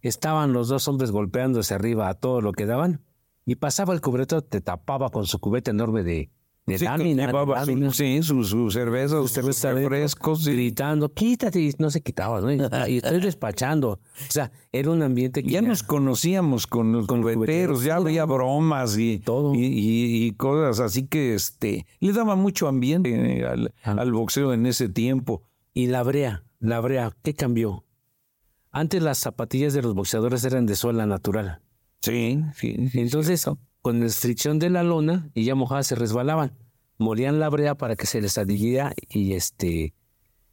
Estaban 0.00 0.52
los 0.52 0.68
dos 0.68 0.86
hombres 0.88 1.10
golpeándose 1.10 1.74
arriba 1.74 2.08
a 2.08 2.14
todo 2.14 2.40
lo 2.40 2.52
que 2.52 2.66
daban 2.66 3.02
y 3.48 3.54
pasaba 3.56 3.94
el 3.94 4.02
cubreto, 4.02 4.42
te 4.42 4.60
tapaba 4.60 5.08
con 5.08 5.26
su 5.26 5.38
cubeta 5.38 5.70
enorme 5.70 6.02
de, 6.02 6.30
de 6.66 6.78
sí, 6.78 6.86
sí, 7.92 8.22
sus 8.22 8.50
su 8.50 8.70
cervezas, 8.70 9.22
sus 9.22 9.32
cervezas 9.32 9.86
frescos, 9.86 10.46
gritando, 10.46 11.12
quítate, 11.14 11.58
y 11.58 11.74
no 11.78 11.90
se 11.90 12.02
quitaba, 12.02 12.42
¿no? 12.42 12.52
Y, 12.52 12.98
estoy 12.98 13.20
despachando. 13.22 13.92
O 13.92 14.00
sea, 14.28 14.52
era 14.70 14.90
un 14.90 15.02
ambiente 15.02 15.42
que... 15.42 15.48
Ya, 15.48 15.62
nos 15.62 15.82
conocíamos 15.82 16.66
con 16.66 16.92
los 16.92 17.06
con 17.06 17.22
cubeteros, 17.22 17.84
ya 17.84 17.96
había 17.96 18.26
bromas 18.26 18.98
y, 18.98 19.18
todo. 19.18 19.54
Y, 19.54 20.34
cosas 20.36 20.80
así 20.80 21.06
que 21.06 21.34
este 21.34 21.86
le 22.00 22.12
daba 22.12 22.36
mucho 22.36 22.68
ambiente 22.68 23.46
al, 23.46 23.72
ah. 23.82 23.96
al 23.98 24.12
boxeo 24.12 24.52
en 24.52 24.66
ese 24.66 24.90
tiempo. 24.90 25.42
Y 25.72 25.86
la 25.86 26.02
brea, 26.02 26.44
la 26.60 26.80
brea, 26.80 27.16
¿qué 27.22 27.32
cambió? 27.32 27.86
Antes 28.70 29.02
las 29.02 29.18
zapatillas 29.18 29.72
de 29.74 29.82
los 29.82 29.94
boxeadores 29.94 30.44
eran 30.44 30.66
de 30.66 30.76
suela 30.76 31.06
natural. 31.06 31.60
Sí, 32.00 32.40
sí. 32.54 32.76
Entonces, 32.94 33.46
con 33.82 33.98
la 33.98 34.04
restricción 34.04 34.58
de 34.58 34.70
la 34.70 34.82
lona 34.82 35.30
y 35.34 35.44
ya 35.44 35.54
mojadas 35.54 35.86
se 35.86 35.94
resbalaban. 35.94 36.52
Molían 36.98 37.38
la 37.40 37.48
brea 37.48 37.76
para 37.76 37.96
que 37.96 38.06
se 38.06 38.20
les 38.20 38.38
adhiriera 38.38 38.92
y 39.08 39.34
este 39.34 39.94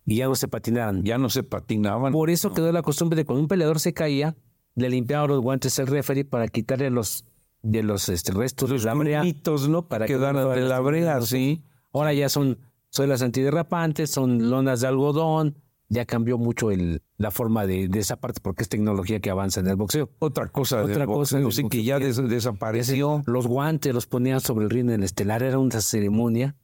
y 0.05 0.17
ya 0.17 0.27
no 0.27 0.35
se 0.35 0.47
patinaran. 0.47 1.03
Ya 1.03 1.17
no 1.17 1.29
se 1.29 1.43
patinaban. 1.43 2.13
Por 2.13 2.29
eso 2.29 2.53
quedó 2.53 2.71
la 2.71 2.83
costumbre 2.83 3.15
de 3.15 3.25
cuando 3.25 3.41
un 3.41 3.47
peleador 3.47 3.79
se 3.79 3.93
caía, 3.93 4.35
le 4.75 4.89
limpiaba 4.89 5.27
los 5.27 5.41
guantes 5.41 5.79
el 5.79 5.87
referee 5.87 6.25
para 6.25 6.47
quitarle 6.47 6.89
los 6.91 7.25
de 7.63 7.81
los 7.81 8.09
este, 8.09 8.31
restos 8.31 8.69
de 8.69 8.77
la 8.79 8.93
brea. 8.93 9.23
¿no? 9.67 9.87
Para 9.87 10.05
que 10.05 10.17
de 10.17 10.61
la 10.61 10.79
brea, 10.79 11.21
sí. 11.21 11.63
Ahora 11.91 12.13
ya 12.13 12.29
son 12.29 12.59
suelas 12.89 13.23
antiderrapantes, 13.23 14.11
son 14.11 14.49
lonas 14.51 14.81
de 14.81 14.87
algodón, 14.87 15.55
ya 15.89 16.05
cambió 16.05 16.37
mucho 16.37 16.71
el, 16.71 17.01
la 17.17 17.31
forma 17.31 17.65
de, 17.65 17.87
de, 17.87 17.99
esa 17.99 18.15
parte 18.17 18.39
porque 18.41 18.63
es 18.63 18.69
tecnología 18.69 19.19
que 19.19 19.29
avanza 19.29 19.59
en 19.59 19.67
el 19.67 19.75
boxeo. 19.75 20.09
Otra 20.19 20.47
cosa, 20.47 20.83
otra 20.83 21.05
cosa, 21.05 21.39
sí 21.51 21.67
que 21.69 21.83
ya 21.83 21.99
desapareció. 21.99 23.21
Los 23.25 23.47
guantes 23.47 23.93
los 23.93 24.07
ponían 24.07 24.41
sobre 24.41 24.65
el 24.65 24.71
ring 24.71 24.89
en 24.89 25.01
el 25.01 25.03
estelar, 25.03 25.43
era 25.43 25.59
una 25.59 25.81
ceremonia 25.81 26.55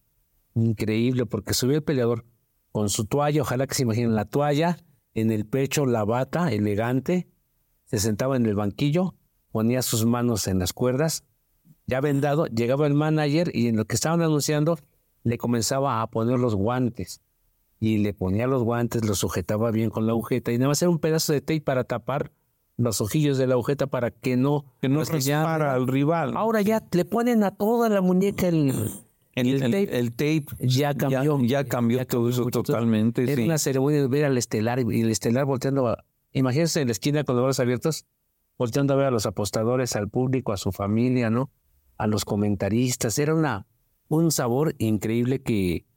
increíble 0.53 1.25
porque 1.25 1.53
subió 1.53 1.77
el 1.77 1.83
peleador 1.83 2.25
con 2.71 2.89
su 2.89 3.05
toalla, 3.05 3.41
ojalá 3.41 3.67
que 3.67 3.75
se 3.75 3.83
imaginen 3.83 4.15
la 4.15 4.25
toalla, 4.25 4.77
en 5.13 5.31
el 5.31 5.45
pecho 5.45 5.85
la 5.85 6.03
bata 6.03 6.51
elegante, 6.51 7.29
se 7.85 7.99
sentaba 7.99 8.37
en 8.37 8.45
el 8.45 8.55
banquillo, 8.55 9.15
ponía 9.51 9.81
sus 9.81 10.05
manos 10.05 10.47
en 10.47 10.59
las 10.59 10.73
cuerdas, 10.73 11.25
ya 11.85 11.99
vendado, 11.99 12.47
llegaba 12.47 12.87
el 12.87 12.93
manager 12.93 13.51
y 13.53 13.67
en 13.67 13.75
lo 13.75 13.85
que 13.85 13.95
estaban 13.95 14.21
anunciando 14.21 14.77
le 15.23 15.37
comenzaba 15.37 16.01
a 16.01 16.09
poner 16.09 16.39
los 16.39 16.55
guantes 16.55 17.21
y 17.81 17.97
le 17.97 18.13
ponía 18.13 18.45
los 18.45 18.63
guantes, 18.63 19.03
los 19.03 19.17
sujetaba 19.17 19.71
bien 19.71 19.89
con 19.89 20.05
la 20.05 20.11
agujeta 20.11 20.51
y 20.51 20.57
nada 20.59 20.69
más 20.69 20.81
era 20.83 20.91
un 20.91 20.99
pedazo 20.99 21.33
de 21.33 21.41
tape 21.41 21.61
para 21.61 21.83
tapar 21.83 22.31
los 22.77 23.01
ojillos 23.01 23.39
de 23.39 23.47
la 23.47 23.55
agujeta 23.55 23.87
para 23.87 24.11
que 24.11 24.37
no 24.37 24.65
que 24.81 24.87
no 24.87 25.01
para 25.03 25.73
al 25.73 25.87
rival. 25.87 26.37
Ahora 26.37 26.61
ya 26.61 26.83
le 26.91 27.05
ponen 27.05 27.43
a 27.43 27.49
toda 27.49 27.89
la 27.89 28.01
muñeca 28.01 28.47
el, 28.47 28.91
el, 29.33 29.59
tape. 29.59 29.97
El, 29.97 30.11
tape 30.11 30.45
ya 30.59 30.93
cambió. 30.93 31.39
Ya, 31.41 31.63
cambió 31.63 32.05
todo 32.05 32.29
eso 32.29 32.45
totalmente. 32.45 33.29
Era 33.29 33.41
una 33.41 33.57
ceremonia 33.57 34.01
de 34.01 34.07
ver 34.07 34.25
al 34.25 34.37
estelar 34.37 34.79
y 34.79 35.01
el 35.01 35.09
estelar 35.09 35.45
volteando. 35.45 35.87
A, 35.87 36.05
imagínense 36.33 36.81
en 36.81 36.87
la 36.87 36.91
esquina 36.91 37.23
con 37.23 37.35
los 37.35 37.43
brazos 37.43 37.61
abiertos, 37.61 38.05
volteando 38.59 38.93
a 38.93 38.97
ver 38.97 39.07
a 39.07 39.11
los 39.11 39.25
apostadores, 39.25 39.95
al 39.95 40.07
público, 40.07 40.53
a 40.53 40.57
su 40.57 40.71
familia, 40.71 41.31
¿no? 41.31 41.49
A 41.97 42.05
los 42.05 42.25
comentaristas. 42.25 43.17
Era 43.17 43.33
una, 43.33 43.65
un 44.07 44.31
sabor 44.31 44.75
increíble 44.77 45.41
que, 45.41 45.87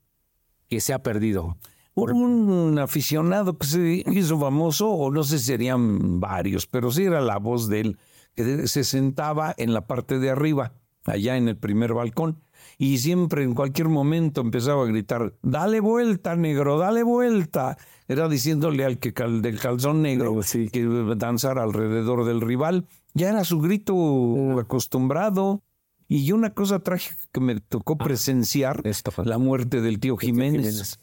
que 0.68 0.80
se 0.80 0.94
ha 0.94 1.02
perdido 1.02 1.58
un 1.94 2.78
aficionado 2.78 3.58
que 3.58 3.66
se 3.66 4.04
hizo 4.06 4.38
famoso, 4.38 4.90
o 4.90 5.10
no 5.10 5.22
sé 5.24 5.38
si 5.38 5.46
serían 5.46 6.20
varios, 6.20 6.66
pero 6.66 6.90
sí 6.90 7.04
era 7.04 7.20
la 7.20 7.38
voz 7.38 7.68
de 7.68 7.80
él, 7.80 7.98
que 8.34 8.66
se 8.66 8.84
sentaba 8.84 9.54
en 9.56 9.72
la 9.72 9.86
parte 9.86 10.18
de 10.18 10.30
arriba, 10.30 10.72
allá 11.04 11.36
en 11.36 11.48
el 11.48 11.56
primer 11.56 11.94
balcón, 11.94 12.42
y 12.78 12.98
siempre 12.98 13.44
en 13.44 13.54
cualquier 13.54 13.88
momento 13.88 14.40
empezaba 14.40 14.82
a 14.82 14.86
gritar, 14.86 15.34
dale 15.42 15.80
vuelta, 15.80 16.36
negro, 16.36 16.78
dale 16.78 17.02
vuelta. 17.02 17.76
Era 18.08 18.28
diciéndole 18.28 18.84
al 18.84 18.98
que 18.98 19.12
del 19.12 19.58
calzón 19.58 20.02
negro 20.02 20.40
que 20.72 21.14
danzara 21.16 21.62
alrededor 21.62 22.24
del 22.24 22.40
rival. 22.40 22.86
Ya 23.14 23.30
era 23.30 23.44
su 23.44 23.60
grito 23.60 24.58
acostumbrado. 24.58 25.62
Y 26.06 26.32
una 26.32 26.52
cosa 26.52 26.80
trágica 26.80 27.16
que 27.32 27.40
me 27.40 27.60
tocó 27.60 27.96
ah, 27.98 28.04
presenciar, 28.04 28.82
la 29.24 29.38
muerte 29.38 29.80
del 29.80 30.00
tío 30.00 30.18
Jiménez. 30.18 30.98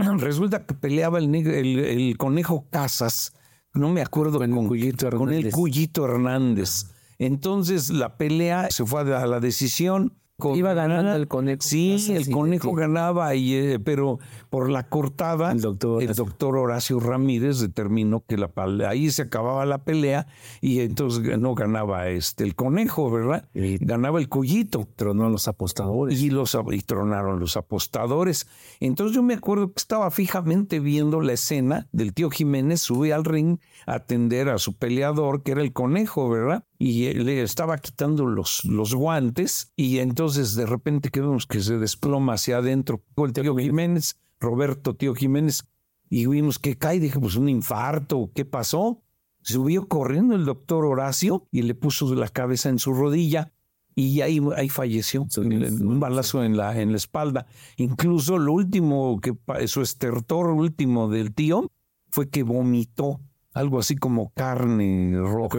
Resulta 0.18 0.66
que 0.66 0.74
peleaba 0.74 1.18
el, 1.18 1.34
el, 1.34 2.16
conejo 2.16 2.66
Casas, 2.70 3.32
no 3.74 3.88
me 3.90 4.02
acuerdo 4.02 4.38
con, 4.38 4.50
con, 4.50 4.68
con 4.68 5.32
el 5.32 5.50
Cuyito 5.50 6.04
Hernández. 6.04 6.86
Entonces 7.18 7.90
la 7.90 8.16
pelea 8.16 8.68
se 8.70 8.84
fue 8.84 9.02
a 9.14 9.26
la 9.26 9.40
decisión 9.40 10.19
Iba 10.54 10.74
ganando 10.74 11.14
el 11.14 11.28
conejo. 11.28 11.62
Sí, 11.62 12.12
el 12.14 12.30
conejo 12.30 12.72
ganaba, 12.72 13.34
y, 13.34 13.54
eh, 13.54 13.78
pero 13.78 14.18
por 14.48 14.70
la 14.70 14.88
cortada, 14.88 15.52
el 15.52 15.60
doctor, 15.60 16.02
el 16.02 16.14
doctor 16.14 16.56
Horacio 16.56 17.00
Ramírez 17.00 17.60
determinó 17.60 18.24
que 18.26 18.36
la 18.36 18.50
ahí 18.88 19.10
se 19.10 19.22
acababa 19.22 19.64
la 19.64 19.84
pelea 19.84 20.26
y 20.60 20.80
entonces 20.80 21.38
no 21.38 21.54
ganaba 21.54 22.08
este 22.08 22.44
el 22.44 22.54
conejo, 22.54 23.10
¿verdad? 23.10 23.48
ganaba 23.54 24.18
el 24.18 24.28
cullito. 24.28 24.86
Tronó 24.96 25.26
a 25.26 25.30
los 25.30 25.48
apostadores. 25.48 26.20
Y, 26.20 26.30
los, 26.30 26.56
y 26.72 26.80
tronaron 26.80 27.40
los 27.40 27.56
apostadores. 27.56 28.46
Entonces 28.80 29.14
yo 29.14 29.22
me 29.22 29.34
acuerdo 29.34 29.68
que 29.68 29.78
estaba 29.78 30.10
fijamente 30.10 30.80
viendo 30.80 31.20
la 31.20 31.32
escena 31.32 31.88
del 31.92 32.12
tío 32.12 32.30
Jiménez 32.30 32.80
sube 32.80 33.12
al 33.12 33.24
ring 33.24 33.58
atender 33.94 34.48
a 34.48 34.58
su 34.58 34.76
peleador, 34.76 35.42
que 35.42 35.52
era 35.52 35.62
el 35.62 35.72
conejo, 35.72 36.28
¿verdad? 36.28 36.64
Y 36.78 37.12
le 37.12 37.42
estaba 37.42 37.78
quitando 37.78 38.26
los, 38.26 38.64
los 38.64 38.94
guantes 38.94 39.72
y 39.76 39.98
entonces 39.98 40.54
de 40.54 40.66
repente 40.66 41.10
que 41.10 41.20
vemos 41.20 41.46
que 41.46 41.60
se 41.60 41.78
desploma 41.78 42.34
hacia 42.34 42.58
adentro 42.58 43.02
el 43.16 43.32
tío 43.32 43.56
Jiménez, 43.56 44.16
Roberto 44.38 44.94
tío 44.94 45.14
Jiménez, 45.14 45.64
y 46.08 46.26
vimos 46.26 46.58
que 46.58 46.76
cae, 46.76 46.98
dije, 46.98 47.20
pues 47.20 47.36
un 47.36 47.48
infarto, 47.48 48.30
¿qué 48.34 48.44
pasó? 48.44 49.02
Subió 49.42 49.88
corriendo 49.88 50.34
el 50.34 50.44
doctor 50.44 50.84
Horacio 50.84 51.46
y 51.50 51.62
le 51.62 51.74
puso 51.74 52.14
la 52.14 52.28
cabeza 52.28 52.68
en 52.68 52.78
su 52.78 52.92
rodilla 52.92 53.52
y 53.94 54.20
ahí, 54.20 54.40
ahí 54.56 54.68
falleció, 54.68 55.26
un 55.36 56.00
balazo 56.00 56.44
en 56.44 56.56
la, 56.56 56.80
en 56.80 56.90
la 56.92 56.96
espalda. 56.96 57.46
Incluso 57.76 58.38
lo 58.38 58.52
último 58.52 59.20
que, 59.20 59.34
su 59.66 59.82
estertor 59.82 60.48
último 60.48 61.08
del 61.08 61.34
tío 61.34 61.70
fue 62.08 62.28
que 62.28 62.42
vomitó 62.42 63.20
algo 63.60 63.78
así 63.78 63.96
como 63.96 64.32
carne 64.32 65.16
roja. 65.16 65.58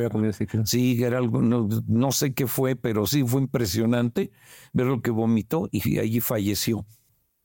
Sí, 0.66 1.02
era 1.04 1.18
algo, 1.18 1.42
no, 1.42 2.12
sé 2.12 2.34
qué 2.34 2.48
fue, 2.48 2.76
pero 2.76 3.06
sí 3.08 3.24
fue 3.24 3.42
impresionante 3.42 4.32
ver 4.74 4.88
lo 4.88 5.02
que 5.02 5.12
vomitó 5.12 5.70
y 5.72 6.00
allí 6.00 6.20
falleció. 6.20 6.86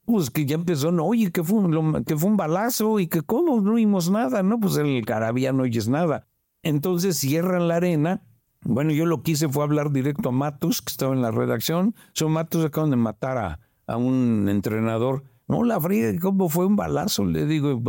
Pues 0.04 0.30
que 0.30 0.46
ya 0.46 0.54
empezó, 0.54 0.92
no, 0.92 1.04
oye, 1.04 1.32
que 1.32 1.42
fue, 1.42 1.58
un, 1.58 2.04
que 2.04 2.16
fue 2.16 2.30
un 2.30 2.36
balazo 2.36 3.00
y 3.00 3.08
que 3.08 3.22
cómo 3.22 3.60
no 3.60 3.74
oímos 3.74 4.10
nada, 4.10 4.42
¿no? 4.42 4.60
Pues 4.60 4.76
el 4.76 5.04
carabía 5.04 5.52
no 5.52 5.64
oyes 5.64 5.88
nada. 5.88 6.26
Entonces 6.62 7.16
cierran 7.16 7.68
la 7.68 7.76
arena. 7.76 8.22
Bueno, 8.62 8.92
yo 8.92 9.06
lo 9.06 9.22
que 9.22 9.32
hice 9.32 9.48
fue 9.48 9.64
hablar 9.64 9.90
directo 9.90 10.28
a 10.28 10.32
Matus, 10.32 10.80
que 10.80 10.90
estaba 10.90 11.14
en 11.14 11.22
la 11.22 11.32
redacción. 11.32 11.94
Son 12.12 12.32
Matus 12.32 12.64
acaban 12.64 12.90
de 12.90 12.96
matar 12.96 13.38
a, 13.38 13.60
a 13.86 13.96
un 13.96 14.48
entrenador 14.48 15.24
no, 15.48 15.62
la 15.62 15.80
fría, 15.80 16.12
¿cómo 16.20 16.48
fue 16.48 16.66
un 16.66 16.74
balazo? 16.74 17.24
Le 17.24 17.46
digo, 17.46 17.80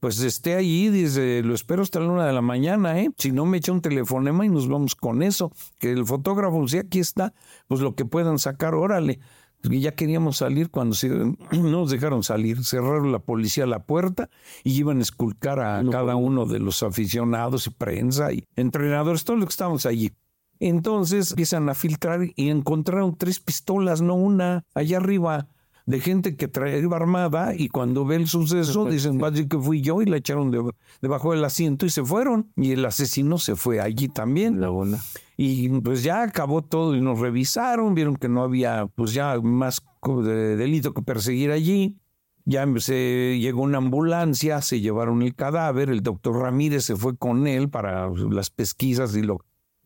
pues 0.00 0.20
esté 0.20 0.54
allí, 0.54 0.90
dice, 0.90 1.42
lo 1.42 1.54
espero 1.54 1.82
hasta 1.82 1.98
la 1.98 2.10
una 2.10 2.26
de 2.26 2.32
la 2.34 2.42
mañana, 2.42 3.00
¿eh? 3.00 3.10
Si 3.16 3.32
no 3.32 3.46
me 3.46 3.56
echa 3.56 3.72
un 3.72 3.80
telefonema 3.80 4.44
y 4.44 4.50
nos 4.50 4.68
vamos 4.68 4.94
con 4.94 5.22
eso. 5.22 5.50
Que 5.78 5.92
el 5.92 6.04
fotógrafo, 6.04 6.68
si 6.68 6.76
aquí 6.76 6.98
está, 6.98 7.32
pues 7.68 7.80
lo 7.80 7.94
que 7.94 8.04
puedan 8.04 8.38
sacar, 8.38 8.74
órale. 8.74 9.20
Y 9.62 9.80
ya 9.80 9.92
queríamos 9.92 10.36
salir 10.36 10.70
cuando 10.70 10.94
no 11.52 11.62
nos 11.62 11.90
dejaron 11.90 12.22
salir, 12.22 12.62
cerraron 12.64 13.12
la 13.12 13.18
policía 13.18 13.64
la 13.64 13.84
puerta 13.84 14.28
y 14.62 14.78
iban 14.78 14.98
a 14.98 15.02
esculcar 15.02 15.58
a 15.60 15.82
cada 15.90 16.16
uno 16.16 16.44
de 16.44 16.58
los 16.58 16.82
aficionados 16.82 17.66
y 17.66 17.70
prensa 17.70 18.32
y 18.32 18.44
entrenadores, 18.56 19.24
todos 19.24 19.38
los 19.38 19.48
que 19.48 19.52
estábamos 19.52 19.86
allí. 19.86 20.12
Entonces 20.60 21.30
empiezan 21.30 21.68
a 21.70 21.74
filtrar 21.74 22.20
y 22.34 22.50
encontraron 22.50 23.16
tres 23.16 23.40
pistolas, 23.40 24.02
no 24.02 24.14
una, 24.14 24.64
allá 24.74 24.98
arriba 24.98 25.48
de 25.86 26.00
gente 26.00 26.36
que 26.36 26.48
traía 26.48 26.84
armada 26.92 27.54
y 27.56 27.68
cuando 27.68 28.04
ve 28.04 28.16
el 28.16 28.26
suceso 28.26 28.86
dicen, 28.86 29.18
vaya 29.18 29.46
que 29.48 29.56
fui 29.58 29.80
yo 29.80 30.02
y 30.02 30.06
la 30.06 30.16
echaron 30.16 30.52
debajo 31.00 31.32
del 31.32 31.44
asiento 31.44 31.86
y 31.86 31.90
se 31.90 32.04
fueron. 32.04 32.50
Y 32.56 32.72
el 32.72 32.84
asesino 32.84 33.38
se 33.38 33.54
fue 33.54 33.80
allí 33.80 34.08
también. 34.08 34.60
La 34.60 34.68
bola. 34.68 34.98
Y 35.36 35.68
pues 35.80 36.02
ya 36.02 36.22
acabó 36.22 36.62
todo 36.62 36.96
y 36.96 37.00
nos 37.00 37.20
revisaron, 37.20 37.94
vieron 37.94 38.16
que 38.16 38.28
no 38.28 38.42
había 38.42 38.86
pues 38.94 39.12
ya 39.12 39.38
más 39.40 39.80
delito 40.02 40.92
que 40.92 41.02
perseguir 41.02 41.52
allí. 41.52 41.96
ya 42.44 42.66
se 42.78 43.38
llegó 43.40 43.62
una 43.62 43.78
ambulancia, 43.78 44.62
se 44.62 44.80
llevaron 44.80 45.22
el 45.22 45.34
cadáver, 45.34 45.90
el 45.90 46.02
doctor 46.02 46.40
Ramírez 46.40 46.84
se 46.84 46.96
fue 46.96 47.16
con 47.16 47.46
él 47.46 47.68
para 47.68 48.08
las 48.08 48.50
pesquisas 48.50 49.14
y 49.16 49.22
lo 49.22 49.38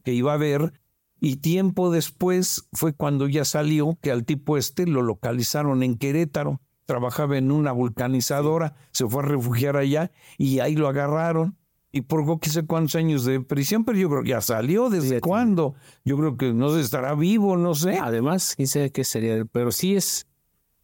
que 0.03 0.14
iba 0.14 0.32
a 0.32 0.38
ver, 0.38 0.72
y 1.20 1.36
tiempo 1.36 1.90
después 1.90 2.66
fue 2.72 2.94
cuando 2.94 3.28
ya 3.28 3.44
salió 3.44 3.98
que 4.00 4.10
al 4.10 4.24
tipo 4.24 4.56
este 4.56 4.86
lo 4.86 5.02
localizaron 5.02 5.82
en 5.82 5.96
Querétaro, 5.96 6.60
trabajaba 6.86 7.36
en 7.36 7.52
una 7.52 7.72
vulcanizadora, 7.72 8.74
se 8.90 9.06
fue 9.06 9.22
a 9.22 9.26
refugiar 9.26 9.76
allá 9.76 10.10
y 10.38 10.60
ahí 10.60 10.74
lo 10.74 10.88
agarraron. 10.88 11.56
Y 11.92 12.02
por 12.02 12.38
qué 12.38 12.50
sé 12.50 12.64
cuántos 12.64 12.94
años 12.94 13.24
de 13.24 13.40
prisión, 13.40 13.84
pero 13.84 13.98
yo 13.98 14.08
creo 14.08 14.22
que 14.22 14.30
ya 14.30 14.40
salió. 14.40 14.90
¿Desde 14.90 15.20
cuándo? 15.20 15.74
Yo 16.04 16.16
creo 16.16 16.36
que 16.36 16.52
no 16.52 16.70
sé, 16.70 16.80
estará 16.80 17.14
vivo, 17.14 17.56
no 17.56 17.74
sé. 17.74 17.98
Además, 17.98 18.54
quién 18.54 18.68
sabe 18.68 18.92
qué 18.92 19.02
sería, 19.02 19.44
pero 19.44 19.72
sí 19.72 19.96
es 19.96 20.28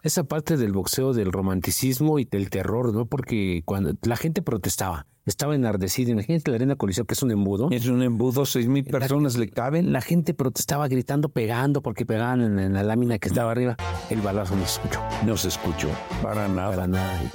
esa 0.02 0.24
parte 0.24 0.56
del 0.56 0.72
boxeo, 0.72 1.12
del 1.12 1.32
romanticismo 1.32 2.18
y 2.18 2.24
del 2.24 2.50
terror, 2.50 2.92
¿no? 2.92 3.06
Porque 3.06 3.62
cuando 3.64 3.94
la 4.02 4.16
gente 4.16 4.42
protestaba, 4.42 5.06
estaba 5.26 5.54
enardecida. 5.54 6.12
Imagínate 6.12 6.50
la 6.50 6.56
arena 6.56 6.76
coliseo, 6.76 7.04
que 7.04 7.14
es 7.14 7.22
un 7.22 7.30
embudo. 7.30 7.68
Es 7.70 7.86
un 7.86 8.02
embudo, 8.02 8.46
seis 8.46 8.68
mil 8.68 8.84
personas 8.84 9.36
le 9.36 9.48
caben. 9.48 9.92
La 9.92 10.00
gente 10.00 10.34
protestaba 10.34 10.88
gritando, 10.88 11.28
pegando, 11.28 11.82
porque 11.82 12.06
pegaban 12.06 12.58
en, 12.58 12.72
la 12.72 12.82
lámina 12.82 13.18
que 13.18 13.28
estaba 13.28 13.50
arriba. 13.50 13.76
El 14.08 14.20
balazo 14.22 14.56
no 14.56 14.66
se 14.66 14.80
escuchó. 14.80 15.00
No 15.24 15.36
se 15.36 15.48
escuchó, 15.48 15.88
para 16.22 16.48
nada. 16.48 16.70
Para 16.70 16.86
nada. 16.86 17.30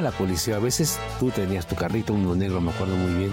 la 0.00 0.12
policía. 0.12 0.56
A 0.56 0.58
veces 0.58 0.98
tú 1.18 1.30
tenías 1.30 1.66
tu 1.66 1.74
carrito, 1.74 2.14
uno 2.14 2.34
negro, 2.34 2.60
me 2.60 2.70
acuerdo 2.70 2.96
muy 2.96 3.12
bien. 3.12 3.32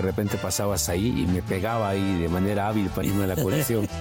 De 0.00 0.06
repente 0.06 0.38
pasabas 0.38 0.88
ahí 0.88 1.08
y 1.08 1.26
me 1.26 1.42
pegaba 1.42 1.90
ahí 1.90 2.22
de 2.22 2.28
manera 2.30 2.68
hábil 2.68 2.88
para 2.88 3.06
irme 3.06 3.24
a 3.24 3.26
la 3.26 3.36
colisión. 3.36 3.86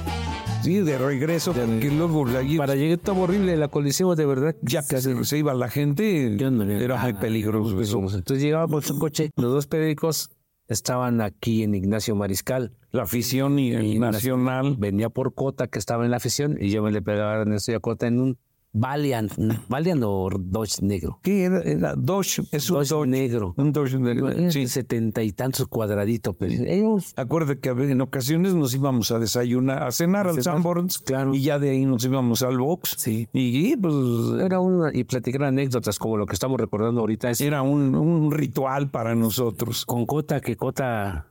Sí, 0.62 0.80
de 0.82 0.98
regreso, 0.98 1.54
que 1.54 1.90
luego 1.90 2.26
para 2.58 2.76
llegar 2.76 3.00
estaba 3.00 3.20
horrible 3.20 3.56
la 3.56 3.70
colisión, 3.70 4.14
de 4.18 4.26
verdad. 4.26 4.58
Ya 4.62 4.82
que 4.86 5.00
se, 5.00 5.38
iba 5.38 5.54
la 5.54 5.70
gente, 5.70 6.36
era 6.36 6.98
muy 6.98 7.14
peligroso. 7.14 7.98
Entonces 7.98 8.42
llegábamos 8.42 8.92
un 8.92 9.00
coche, 9.00 9.32
los 9.38 9.54
dos 9.54 9.68
periódicos 9.68 10.32
estaban 10.68 11.22
aquí 11.22 11.64
en 11.64 11.76
Ignacio 11.76 12.14
Mariscal. 12.14 12.74
La 12.92 13.04
afición 13.04 13.58
y 13.58 13.72
el 13.72 14.02
nacional. 14.02 14.76
Venía 14.78 15.10
por 15.10 15.34
Cota, 15.34 15.68
que 15.68 15.80
estaba 15.80 16.04
en 16.04 16.12
la 16.12 16.18
afición, 16.18 16.58
y 16.60 16.70
yo 16.72 16.84
me 16.84 16.92
le 16.92 17.02
pegaba 17.02 17.42
en 17.42 17.54
a 17.54 17.80
Cota 17.80 18.08
en 18.08 18.20
un 18.20 18.38
Valiant, 18.72 19.32
Valiant 19.68 20.04
o 20.06 20.30
Dodge 20.38 20.82
negro. 20.82 21.20
¿Qué 21.24 21.46
era? 21.46 21.62
era 21.62 21.96
Dodge, 21.96 22.44
es 22.52 22.70
un 22.70 22.84
Dodge, 22.84 23.08
negro. 23.08 23.56
Un 23.58 23.74
Dodge 23.74 23.98
negro. 23.98 24.30
Sí. 24.52 24.68
Setenta 24.68 25.24
y 25.24 25.32
tantos 25.32 25.68
cuadraditos. 25.68 26.36
Pero 26.38 26.64
ellos... 26.66 27.14
Acuérdate 27.16 27.60
que 27.60 27.70
en 27.70 28.02
ocasiones 28.02 28.54
nos 28.54 28.74
íbamos 28.76 29.10
a 29.12 29.18
desayunar, 29.18 29.84
a 29.84 29.92
cenar 29.92 30.28
al 30.28 30.42
Sanborns. 30.44 31.00
Claro. 31.00 31.34
Y 31.34 31.42
ya 31.42 31.58
de 31.58 31.72
ahí 31.72 31.86
nos 31.86 32.06
íbamos 32.06 32.44
al 32.44 32.58
box. 32.60 32.96
Sí. 32.98 33.28
Y 33.34 33.76
pues. 33.78 33.96
Era 34.40 34.60
una. 34.60 34.92
Y 34.94 35.04
platicar 35.04 35.44
anécdotas 35.46 35.98
como 35.98 36.18
lo 36.18 36.28
que 36.28 36.34
estamos 36.34 36.60
recordando 36.60 37.02
ahorita. 37.02 37.32
Es, 37.32 37.42
era 37.42 37.64
un, 37.64 37.96
un 37.96 38.32
ritual 38.32 38.92
para 38.92 39.16
nosotros. 39.16 39.86
Con 39.86 40.06
Cota, 40.06 40.42
que 40.42 40.56
Cota 40.56 41.28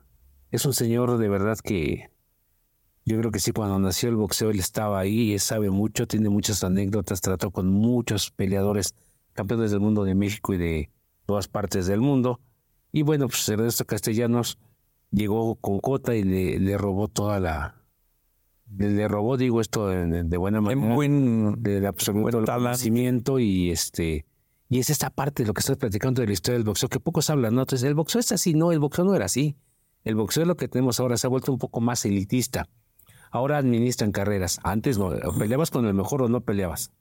es 0.51 0.65
un 0.65 0.73
señor 0.73 1.17
de 1.17 1.29
verdad 1.29 1.57
que 1.63 2.09
yo 3.09 3.17
creo 3.17 3.31
que 3.31 3.39
sí, 3.39 3.51
cuando 3.51 3.79
nació 3.79 4.09
el 4.09 4.15
boxeo 4.15 4.51
él 4.51 4.59
estaba 4.59 4.99
ahí, 4.99 5.33
él 5.33 5.39
sabe 5.39 5.71
mucho, 5.71 6.05
tiene 6.05 6.29
muchas 6.29 6.63
anécdotas, 6.63 7.21
trató 7.21 7.49
con 7.49 7.67
muchos 7.67 8.29
peleadores, 8.29 8.93
campeones 9.33 9.71
del 9.71 9.79
mundo 9.79 10.03
de 10.03 10.13
México 10.13 10.53
y 10.53 10.59
de 10.59 10.91
todas 11.25 11.47
partes 11.47 11.87
del 11.87 12.01
mundo. 12.01 12.39
Y 12.91 13.01
bueno, 13.01 13.27
pues 13.27 13.49
Ernesto 13.49 13.83
Castellanos 13.85 14.59
llegó 15.09 15.55
con 15.55 15.79
Cota 15.79 16.15
y 16.15 16.23
le, 16.23 16.77
robó 16.77 17.07
toda 17.07 17.39
la... 17.39 17.81
Le, 18.77 19.07
robó, 19.07 19.37
digo 19.37 19.59
esto 19.59 19.87
de, 19.87 20.37
buena 20.37 20.61
manera, 20.61 20.87
en 20.87 20.95
buen, 20.95 21.63
de 21.63 21.87
absoluto 21.87 22.45
conocimiento 22.45 23.39
y 23.39 23.71
este... 23.71 24.27
Y 24.69 24.77
es 24.77 24.91
esta 24.91 25.09
parte 25.09 25.41
de 25.41 25.47
lo 25.47 25.55
que 25.55 25.61
estás 25.61 25.77
platicando 25.77 26.21
de 26.21 26.27
la 26.27 26.33
historia 26.33 26.59
del 26.59 26.63
boxeo, 26.63 26.89
que 26.89 26.99
pocos 26.99 27.31
hablan, 27.31 27.55
¿no? 27.55 27.61
Entonces, 27.61 27.87
el 27.87 27.95
boxeo 27.95 28.19
es 28.19 28.31
así, 28.31 28.53
no, 28.53 28.71
el 28.71 28.77
boxeo 28.77 29.03
no 29.03 29.15
era 29.15 29.25
así. 29.25 29.55
El 30.03 30.13
boxeo 30.13 30.43
es 30.43 30.47
lo 30.47 30.55
que 30.57 30.67
tenemos 30.67 30.99
ahora, 30.99 31.17
se 31.17 31.25
ha 31.25 31.29
vuelto 31.31 31.51
un 31.51 31.57
poco 31.57 31.81
más 31.81 32.05
elitista. 32.05 32.69
Ahora 33.31 33.57
administran 33.57 34.11
carreras. 34.11 34.59
Antes 34.63 34.97
no, 34.97 35.11
peleabas 35.37 35.71
con 35.71 35.85
el 35.85 35.93
mejor 35.93 36.21
o 36.23 36.29
no 36.29 36.41
peleabas. 36.41 36.91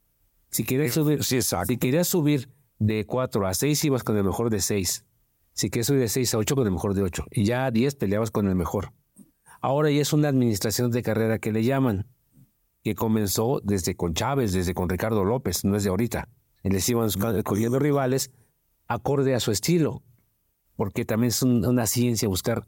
Si 0.51 0.65
querías 0.65 0.95
subir, 0.95 1.25
si 1.25 1.77
querías 1.79 2.09
subir 2.09 2.49
de 2.79 3.07
4 3.07 3.47
a 3.47 3.55
6, 3.55 3.85
ibas 3.85 4.03
con 4.03 4.17
el 4.17 4.25
mejor 4.25 4.51
de 4.51 4.61
6. 4.61 5.05
Si 5.53 5.71
querías 5.71 5.87
subir 5.87 6.01
de 6.01 6.09
6 6.09 6.35
a 6.35 6.39
8, 6.39 6.55
con 6.55 6.67
el 6.67 6.73
mejor 6.73 6.95
de 6.95 7.03
8. 7.03 7.27
Y 7.31 7.45
ya 7.45 7.67
a 7.67 7.71
10 7.71 7.97
peleabas 7.97 8.31
con 8.31 8.47
el 8.47 8.55
mejor. 8.55 8.93
Ahora 9.61 9.91
ya 9.91 10.01
es 10.01 10.13
una 10.13 10.29
administración 10.29 10.91
de 10.91 11.03
carrera 11.03 11.39
que 11.39 11.53
le 11.53 11.65
llaman, 11.65 12.07
que 12.83 12.95
comenzó 12.95 13.61
desde 13.65 13.97
con 13.97 14.15
Chávez, 14.15 14.53
desde 14.53 14.75
con 14.75 14.89
Ricardo 14.89 15.25
López, 15.25 15.65
no 15.65 15.77
es 15.77 15.83
de 15.83 15.91
ahorita. 15.91 16.29
Les 16.63 16.89
iban 16.89 17.09
escogiendo 17.09 17.79
rivales 17.79 18.31
acorde 18.87 19.35
a 19.35 19.41
su 19.41 19.51
estilo, 19.51 20.03
porque 20.77 21.05
también 21.05 21.29
es 21.29 21.43
una 21.43 21.87
ciencia 21.87 22.29
buscar 22.29 22.67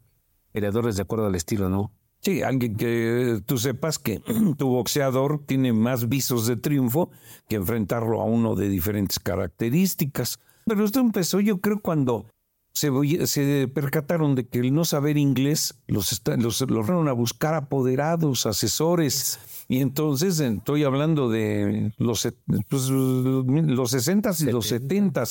peleadores 0.53 0.97
de 0.97 1.03
acuerdo 1.03 1.27
al 1.27 1.35
estilo, 1.35 1.69
¿no? 1.69 1.93
Sí, 2.23 2.43
alguien 2.43 2.77
que 2.77 3.41
tú 3.47 3.57
sepas 3.57 3.99
que 3.99 4.21
tu 4.59 4.69
boxeador 4.69 5.45
tiene 5.47 5.73
más 5.73 6.09
visos 6.09 6.47
de 6.47 6.57
triunfo 6.57 7.11
que 7.49 7.57
enfrentarlo 7.57 8.21
a 8.21 8.25
uno 8.25 8.55
de 8.55 8.69
diferentes 8.69 9.19
características. 9.19 10.39
Pero 10.67 10.85
esto 10.85 11.01
empezó, 11.01 11.41
yo 11.41 11.61
creo, 11.61 11.81
cuando 11.81 12.27
se, 12.73 13.27
se 13.27 13.69
percataron 13.69 14.35
de 14.35 14.47
que 14.47 14.61
el 14.61 14.75
no 14.75 14.85
saber 14.85 15.17
inglés 15.17 15.75
los, 15.87 16.23
los, 16.39 16.59
fueron 16.59 17.09
a 17.09 17.13
buscar 17.13 17.55
apoderados, 17.55 18.47
asesores. 18.47 19.39
Y 19.69 19.81
entonces 19.81 20.41
estoy 20.41 20.85
hablando 20.85 21.31
de 21.31 21.93
los, 21.97 22.29
pues, 22.69 22.89
los 22.89 23.91
60 23.91 24.31
y 24.41 24.45
los 24.45 24.67
70 24.67 25.25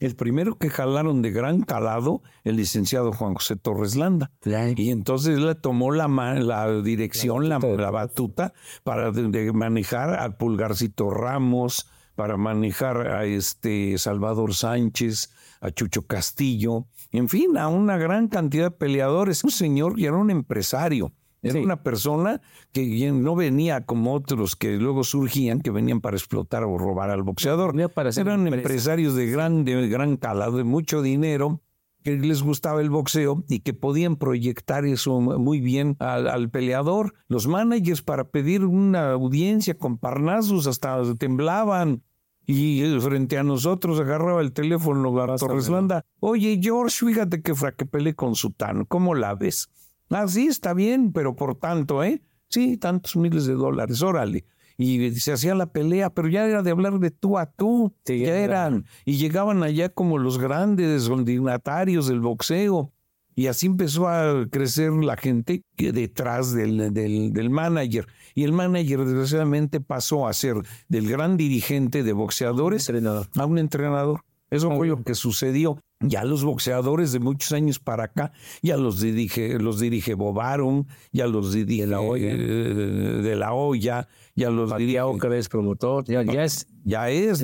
el 0.00 0.16
primero 0.16 0.56
que 0.58 0.70
jalaron 0.70 1.22
de 1.22 1.30
gran 1.30 1.62
calado, 1.62 2.22
el 2.44 2.56
licenciado 2.56 3.12
Juan 3.12 3.34
José 3.34 3.56
Torres 3.56 3.96
Landa. 3.96 4.30
Y 4.76 4.90
entonces 4.90 5.38
le 5.38 5.54
tomó 5.54 5.92
la, 5.92 6.08
la 6.08 6.82
dirección, 6.82 7.48
la, 7.48 7.58
batuta, 7.58 8.52
para 8.84 9.12
manejar 9.52 10.14
al 10.14 10.36
Pulgarcito 10.36 11.10
Ramos, 11.10 11.88
para 12.14 12.36
manejar 12.36 13.08
a 13.08 13.24
este 13.24 13.96
Salvador 13.98 14.54
Sánchez, 14.54 15.30
a 15.60 15.70
Chucho 15.70 16.02
Castillo, 16.06 16.86
en 17.10 17.28
fin, 17.28 17.56
a 17.56 17.68
una 17.68 17.96
gran 17.96 18.28
cantidad 18.28 18.64
de 18.64 18.70
peleadores. 18.70 19.44
Un 19.44 19.50
señor 19.50 19.98
y 19.98 20.06
era 20.06 20.16
un 20.16 20.30
empresario. 20.30 21.12
Era 21.42 21.60
una 21.60 21.82
persona 21.82 22.40
que 22.72 23.10
no 23.12 23.36
venía 23.36 23.84
como 23.84 24.14
otros 24.14 24.56
que 24.56 24.76
luego 24.76 25.04
surgían, 25.04 25.60
que 25.60 25.70
venían 25.70 26.00
para 26.00 26.16
explotar 26.16 26.64
o 26.64 26.76
robar 26.78 27.10
al 27.10 27.22
boxeador. 27.22 27.74
Eran 28.16 28.46
empresarios 28.46 29.14
de 29.14 29.26
gran, 29.26 29.64
de 29.64 29.88
gran 29.88 30.16
calado, 30.16 30.56
de 30.56 30.64
mucho 30.64 31.00
dinero, 31.02 31.62
que 32.02 32.16
les 32.16 32.42
gustaba 32.42 32.80
el 32.80 32.90
boxeo 32.90 33.44
y 33.48 33.60
que 33.60 33.74
podían 33.74 34.16
proyectar 34.16 34.84
eso 34.84 35.20
muy 35.20 35.60
bien 35.60 35.96
al, 35.98 36.50
peleador. 36.50 37.14
Los 37.28 37.46
managers 37.46 38.02
para 38.02 38.30
pedir 38.30 38.64
una 38.64 39.12
audiencia 39.12 39.76
con 39.76 39.98
parnazos 39.98 40.66
hasta 40.66 41.02
temblaban. 41.16 42.02
Y 42.50 42.82
frente 43.00 43.36
a 43.36 43.42
nosotros 43.42 44.00
agarraba 44.00 44.40
el 44.40 44.54
teléfono 44.54 45.20
a 45.20 45.36
Torres 45.36 45.68
Landa. 45.68 46.06
Oye, 46.18 46.58
George, 46.62 47.04
fíjate 47.04 47.42
que 47.42 47.54
fraque 47.54 47.84
peleé 47.84 48.14
con 48.14 48.34
Sutano. 48.34 48.86
¿Cómo 48.86 49.14
la 49.14 49.34
ves? 49.34 49.68
Ah, 50.10 50.26
sí, 50.28 50.46
está 50.46 50.74
bien, 50.74 51.12
pero 51.12 51.36
por 51.36 51.54
tanto, 51.56 52.02
¿eh? 52.02 52.22
Sí, 52.48 52.76
tantos 52.76 53.16
miles 53.16 53.46
de 53.46 53.54
dólares, 53.54 54.00
órale. 54.02 54.44
Y 54.78 55.10
se 55.16 55.32
hacía 55.32 55.56
la 55.56 55.72
pelea, 55.72 56.10
pero 56.10 56.28
ya 56.28 56.46
era 56.46 56.62
de 56.62 56.70
hablar 56.70 57.00
de 57.00 57.10
tú 57.10 57.36
a 57.36 57.46
tú. 57.46 57.92
ya 58.06 58.36
eran. 58.36 58.84
Y 59.04 59.16
llegaban 59.16 59.62
allá 59.64 59.88
como 59.88 60.18
los 60.18 60.38
grandes 60.38 61.10
dignatarios 61.24 62.06
del 62.06 62.20
boxeo. 62.20 62.92
Y 63.34 63.48
así 63.48 63.66
empezó 63.66 64.08
a 64.08 64.46
crecer 64.50 64.92
la 64.92 65.16
gente 65.16 65.62
detrás 65.76 66.52
del, 66.52 66.92
del, 66.92 67.32
del, 67.32 67.50
manager. 67.50 68.06
Y 68.34 68.44
el 68.44 68.52
manager, 68.52 69.04
desgraciadamente, 69.04 69.80
pasó 69.80 70.26
a 70.26 70.32
ser 70.32 70.56
del 70.88 71.08
gran 71.08 71.36
dirigente 71.36 72.02
de 72.02 72.12
boxeadores 72.12 72.90
a 73.36 73.46
un 73.46 73.58
entrenador. 73.58 74.22
Eso 74.50 74.74
fue 74.76 74.88
lo 74.88 75.02
que 75.02 75.14
sucedió. 75.14 75.78
Ya 76.00 76.22
los 76.22 76.44
boxeadores 76.44 77.10
de 77.10 77.18
muchos 77.18 77.50
años 77.50 77.80
para 77.80 78.04
acá, 78.04 78.30
ya 78.62 78.76
los 78.76 79.00
dirige, 79.00 79.58
los 79.58 79.80
dirige 79.80 80.14
Bobaron, 80.14 80.86
ya 81.10 81.26
los 81.26 81.52
dirige 81.52 81.88
la 81.88 82.00
olla, 82.00 82.30
eh, 82.30 82.36
de 82.36 83.34
la 83.34 83.52
olla, 83.52 84.08
ya 84.36 84.50
los 84.50 84.76
dirige 84.76 85.00
es 85.36 85.48
promotor, 85.48 86.04
ya, 86.04 86.22
es, 86.22 86.68
ya 86.84 87.10
es 87.10 87.42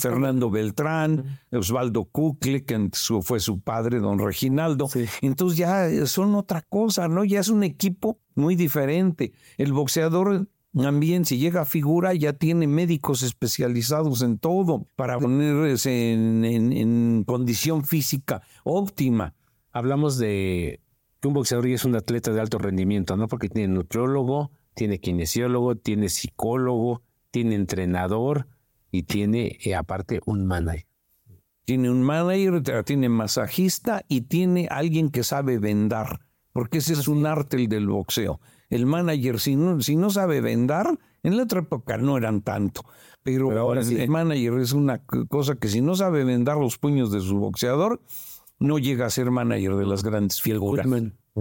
Fernando 0.00 0.50
Beltrán, 0.50 1.38
Osvaldo 1.52 2.04
Cucle, 2.06 2.64
que 2.64 2.90
fue 3.22 3.38
su 3.38 3.60
padre, 3.60 4.00
don 4.00 4.18
Reginaldo. 4.18 4.88
Entonces 5.20 5.58
ya 5.58 6.06
son 6.06 6.34
otra 6.34 6.62
cosa, 6.62 7.06
¿no? 7.06 7.22
Ya 7.24 7.38
es 7.38 7.50
un 7.50 7.62
equipo 7.62 8.18
muy 8.34 8.56
diferente. 8.56 9.32
El 9.58 9.72
boxeador 9.72 10.48
También 10.74 11.26
si 11.26 11.38
llega 11.38 11.62
a 11.62 11.66
figura 11.66 12.14
ya 12.14 12.32
tiene 12.32 12.66
médicos 12.66 13.22
especializados 13.22 14.22
en 14.22 14.38
todo 14.38 14.86
para 14.96 15.18
ponerse 15.18 16.12
en, 16.12 16.44
en 16.44 17.24
condición 17.24 17.84
física 17.84 18.42
óptima. 18.64 19.34
Hablamos 19.70 20.18
de 20.18 20.80
que 21.20 21.28
un 21.28 21.34
boxeador 21.34 21.66
es 21.66 21.84
un 21.84 21.94
atleta 21.94 22.32
de 22.32 22.40
alto 22.40 22.58
rendimiento, 22.58 23.16
¿no? 23.16 23.28
Porque 23.28 23.48
tiene 23.48 23.72
nutriólogo, 23.72 24.50
tiene 24.74 24.98
kinesiólogo, 24.98 25.76
tiene 25.76 26.08
psicólogo, 26.08 27.02
tiene 27.30 27.54
entrenador 27.54 28.48
y 28.90 29.04
tiene 29.04 29.58
eh, 29.64 29.74
aparte 29.74 30.20
un 30.26 30.46
manager. 30.46 30.86
Tiene 31.64 31.90
un 31.90 32.02
manager, 32.02 32.84
tiene 32.84 33.08
masajista 33.08 34.04
y 34.08 34.22
tiene 34.22 34.68
alguien 34.70 35.10
que 35.10 35.22
sabe 35.22 35.58
vendar, 35.58 36.20
porque 36.52 36.78
ese 36.78 36.94
es 36.94 37.08
un 37.08 37.24
arte 37.24 37.56
el 37.56 37.68
del 37.68 37.86
boxeo. 37.86 38.40
El 38.72 38.86
manager, 38.86 39.38
si 39.38 39.54
no, 39.54 39.82
si 39.82 39.96
no 39.96 40.08
sabe 40.08 40.40
vendar, 40.40 40.98
en 41.22 41.36
la 41.36 41.42
otra 41.42 41.60
época 41.60 41.98
no 41.98 42.16
eran 42.16 42.40
tanto, 42.40 42.82
pero, 43.22 43.50
ahora 43.58 43.82
el 43.82 44.08
manager 44.08 44.54
es 44.60 44.72
una 44.72 44.98
cosa 45.28 45.56
que 45.56 45.68
si 45.68 45.82
no 45.82 45.94
sabe 45.94 46.24
vendar 46.24 46.56
los 46.56 46.78
puños 46.78 47.12
de 47.12 47.20
su 47.20 47.36
boxeador, 47.36 48.00
no 48.58 48.78
llega 48.78 49.04
a 49.04 49.10
ser 49.10 49.30
manager 49.30 49.76
de 49.76 49.84
las 49.84 50.02
grandes 50.02 50.40
figuras. 50.40 50.86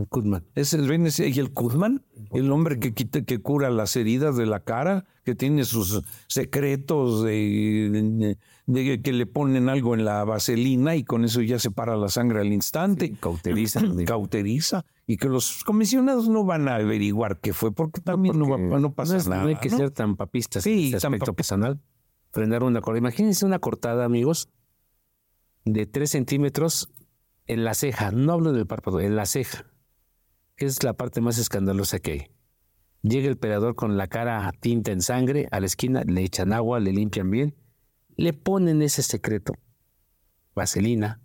Kudman. 0.09 0.45
Es 0.55 0.73
el, 0.73 0.89
y 0.89 1.39
el 1.39 1.51
Kudman, 1.51 2.05
el 2.31 2.51
hombre 2.51 2.79
que, 2.79 2.93
quita, 2.93 3.23
que 3.23 3.39
cura 3.39 3.69
las 3.69 3.95
heridas 3.97 4.37
de 4.37 4.45
la 4.45 4.61
cara, 4.61 5.05
que 5.25 5.35
tiene 5.35 5.65
sus 5.65 6.01
secretos 6.27 7.23
de, 7.23 8.37
que 9.03 9.13
le 9.13 9.25
ponen 9.25 9.67
algo 9.67 9.93
en 9.93 10.05
la 10.05 10.23
vaselina 10.23 10.95
y 10.95 11.03
con 11.03 11.25
eso 11.25 11.41
ya 11.41 11.59
se 11.59 11.71
para 11.71 11.97
la 11.97 12.07
sangre 12.07 12.39
al 12.39 12.53
instante. 12.53 13.13
cauteriza. 13.19 13.81
cauteriza. 14.05 14.85
Y 15.07 15.17
que 15.17 15.27
los 15.27 15.65
comisionados 15.65 16.29
no 16.29 16.45
van 16.45 16.69
a 16.69 16.75
averiguar 16.75 17.41
qué 17.41 17.51
fue, 17.51 17.73
porque 17.73 17.99
también 17.99 18.39
no, 18.39 18.57
no, 18.57 18.93
pasa 18.93 19.17
nada. 19.29 19.43
No 19.43 19.49
hay 19.49 19.57
que 19.57 19.69
ser 19.69 19.91
tan 19.91 20.15
papistas 20.15 20.63
sí, 20.63 20.89
en 20.89 20.95
aspecto 20.95 21.33
personal. 21.33 21.81
Frenar 22.31 22.63
una 22.63 22.79
cortada. 22.79 22.99
Imagínense 22.99 23.45
una 23.45 23.59
cortada, 23.59 24.05
amigos, 24.05 24.47
de 25.65 25.85
tres 25.85 26.11
centímetros 26.11 26.93
en 27.45 27.65
la 27.65 27.73
ceja. 27.73 28.11
No 28.11 28.31
hablo 28.31 28.53
del 28.53 28.67
párpado, 28.67 29.01
en 29.01 29.17
la 29.17 29.25
ceja 29.25 29.65
es 30.65 30.83
la 30.83 30.93
parte 30.93 31.21
más 31.21 31.37
escandalosa 31.37 31.99
que 31.99 32.11
hay. 32.11 32.27
Llega 33.03 33.27
el 33.27 33.37
peleador 33.37 33.75
con 33.75 33.97
la 33.97 34.07
cara 34.07 34.51
tinta 34.59 34.91
en 34.91 35.01
sangre 35.01 35.47
a 35.51 35.59
la 35.59 35.65
esquina, 35.65 36.03
le 36.05 36.23
echan 36.23 36.53
agua, 36.53 36.79
le 36.79 36.93
limpian 36.93 37.31
bien, 37.31 37.55
le 38.15 38.33
ponen 38.33 38.81
ese 38.81 39.01
secreto, 39.01 39.55
vaselina, 40.53 41.19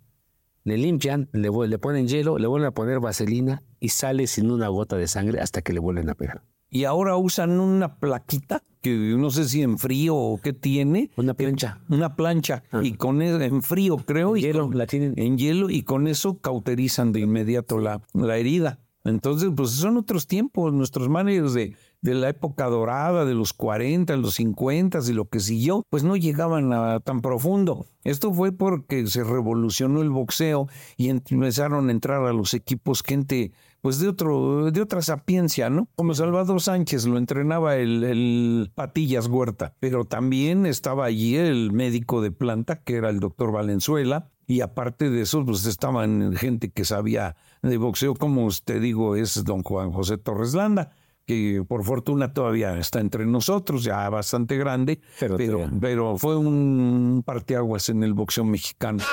le 0.63 0.77
limpian, 0.77 1.29
le, 1.33 1.49
le 1.49 1.79
ponen 1.79 2.07
hielo, 2.07 2.37
le 2.37 2.47
vuelven 2.47 2.67
a 2.67 2.71
poner 2.71 2.99
vaselina 2.99 3.63
y 3.79 3.89
sale 3.89 4.27
sin 4.27 4.49
una 4.49 4.67
gota 4.69 4.97
de 4.97 5.07
sangre 5.07 5.39
hasta 5.39 5.61
que 5.61 5.71
le 5.71 5.79
vuelven 5.79 6.09
a 6.09 6.15
pegar. 6.15 6.43
Y 6.69 6.83
ahora 6.83 7.15
usan 7.15 7.59
una 7.59 7.99
plaquita 7.99 8.63
que 8.81 8.95
no 9.17 9.29
sé 9.31 9.47
si 9.47 9.61
en 9.61 9.77
frío 9.77 10.15
o 10.15 10.39
qué 10.41 10.53
tiene. 10.53 11.11
Una 11.15 11.33
plancha. 11.33 11.79
Una 11.89 12.15
plancha. 12.15 12.63
Ah. 12.71 12.81
Y 12.83 12.93
con 12.93 13.21
eso, 13.21 13.39
en 13.39 13.61
frío 13.61 13.97
creo. 13.97 14.35
En 14.35 14.41
hielo, 14.41 14.69
la 14.71 14.85
tienen. 14.85 15.13
En 15.17 15.37
hielo 15.37 15.69
y 15.69 15.83
con 15.83 16.07
eso 16.07 16.39
cauterizan 16.39 17.13
de 17.13 17.21
inmediato 17.21 17.79
la, 17.79 18.01
la 18.13 18.37
herida. 18.37 18.79
Entonces, 19.07 19.51
pues 19.55 19.71
son 19.71 19.97
otros 19.97 20.27
tiempos, 20.27 20.73
nuestros 20.73 21.09
managers 21.09 21.53
de, 21.53 21.75
de 22.01 22.13
la 22.13 22.29
época 22.29 22.65
dorada, 22.65 23.25
de 23.25 23.33
los 23.33 23.53
40, 23.53 24.15
los 24.17 24.35
50 24.35 24.99
y 25.07 25.13
lo 25.13 25.29
que 25.29 25.39
siguió, 25.39 25.83
pues 25.89 26.03
no 26.03 26.15
llegaban 26.15 26.73
a 26.73 26.99
tan 26.99 27.21
profundo. 27.21 27.85
Esto 28.03 28.33
fue 28.33 28.51
porque 28.51 29.07
se 29.07 29.23
revolucionó 29.23 30.01
el 30.01 30.09
boxeo 30.09 30.67
y 30.95 31.09
empezaron 31.09 31.89
a 31.89 31.91
entrar 31.91 32.23
a 32.25 32.33
los 32.33 32.53
equipos 32.53 33.03
gente 33.03 33.51
pues 33.81 33.99
de 33.99 34.07
otro 34.07 34.71
de 34.71 34.81
otra 34.81 35.01
sapiencia, 35.01 35.69
¿no? 35.69 35.87
Como 35.95 36.13
Salvador 36.13 36.61
Sánchez 36.61 37.05
lo 37.05 37.17
entrenaba 37.17 37.77
el, 37.77 38.03
el, 38.03 38.71
Patillas 38.73 39.27
Huerta, 39.27 39.75
pero 39.79 40.03
también 40.03 40.65
estaba 40.65 41.05
allí 41.05 41.35
el 41.35 41.71
médico 41.71 42.21
de 42.21 42.31
planta 42.31 42.81
que 42.81 42.95
era 42.95 43.09
el 43.09 43.19
doctor 43.19 43.51
Valenzuela 43.51 44.29
y 44.45 44.61
aparte 44.61 45.09
de 45.09 45.21
eso 45.21 45.45
pues 45.45 45.65
estaban 45.65 46.33
gente 46.35 46.71
que 46.71 46.85
sabía 46.85 47.35
de 47.61 47.77
boxeo, 47.77 48.15
como 48.15 48.45
usted 48.45 48.81
digo, 48.81 49.15
es 49.15 49.43
don 49.43 49.63
Juan 49.63 49.91
José 49.91 50.17
Torres 50.17 50.53
Landa, 50.53 50.91
que 51.25 51.63
por 51.67 51.83
fortuna 51.83 52.33
todavía 52.33 52.77
está 52.77 52.99
entre 53.01 53.25
nosotros, 53.25 53.83
ya 53.83 54.09
bastante 54.09 54.57
grande, 54.57 55.01
pero, 55.19 55.69
pero, 55.81 56.17
fue 56.17 56.37
un 56.37 57.21
parteaguas 57.25 57.89
en 57.89 58.03
el 58.03 58.13
boxeo 58.13 58.45
mexicano. 58.45 59.03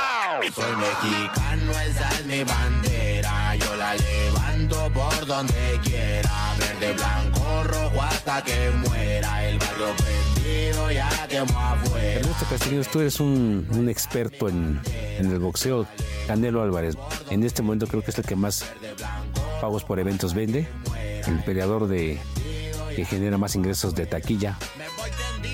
Soy 0.55 0.77
mexicano, 0.77 1.73
esa 1.73 2.09
es 2.11 2.27
mi 2.27 2.45
bandera, 2.45 3.57
yo 3.57 3.77
la 3.77 3.95
levanto 3.97 4.91
por 4.93 5.27
donde 5.27 5.81
quiera, 5.83 6.55
verde, 6.59 6.95
blanco, 6.95 7.65
rojo 7.65 8.03
hasta 8.03 8.43
que 8.45 8.71
muera, 8.71 9.49
el 9.49 9.59
barrio 9.59 9.87
prendido 10.65 10.91
ya 10.91 11.29
quemó 11.29 11.59
afuera. 11.59 12.21
Ernesto 12.21 12.47
Castillo, 12.49 12.83
tú 12.91 13.01
eres 13.01 13.21
un, 13.21 13.67
un 13.71 13.89
experto 13.89 14.49
en, 14.49 14.81
en 15.19 15.31
el 15.31 15.39
boxeo, 15.39 15.87
Canelo 16.27 16.63
Álvarez, 16.63 16.97
en 17.31 17.45
este 17.45 17.63
momento 17.63 17.87
creo 17.87 18.03
que 18.03 18.11
es 18.11 18.19
el 18.19 18.25
que 18.25 18.37
más 18.37 18.65
pagos 19.61 19.85
por 19.85 19.99
eventos 19.99 20.35
vende, 20.35 20.69
el 21.27 21.43
peleador 21.45 21.87
de, 21.87 22.19
que 22.95 23.05
genera 23.05 23.39
más 23.39 23.55
ingresos 23.55 23.95
de 23.95 24.07
taquilla, 24.07 24.59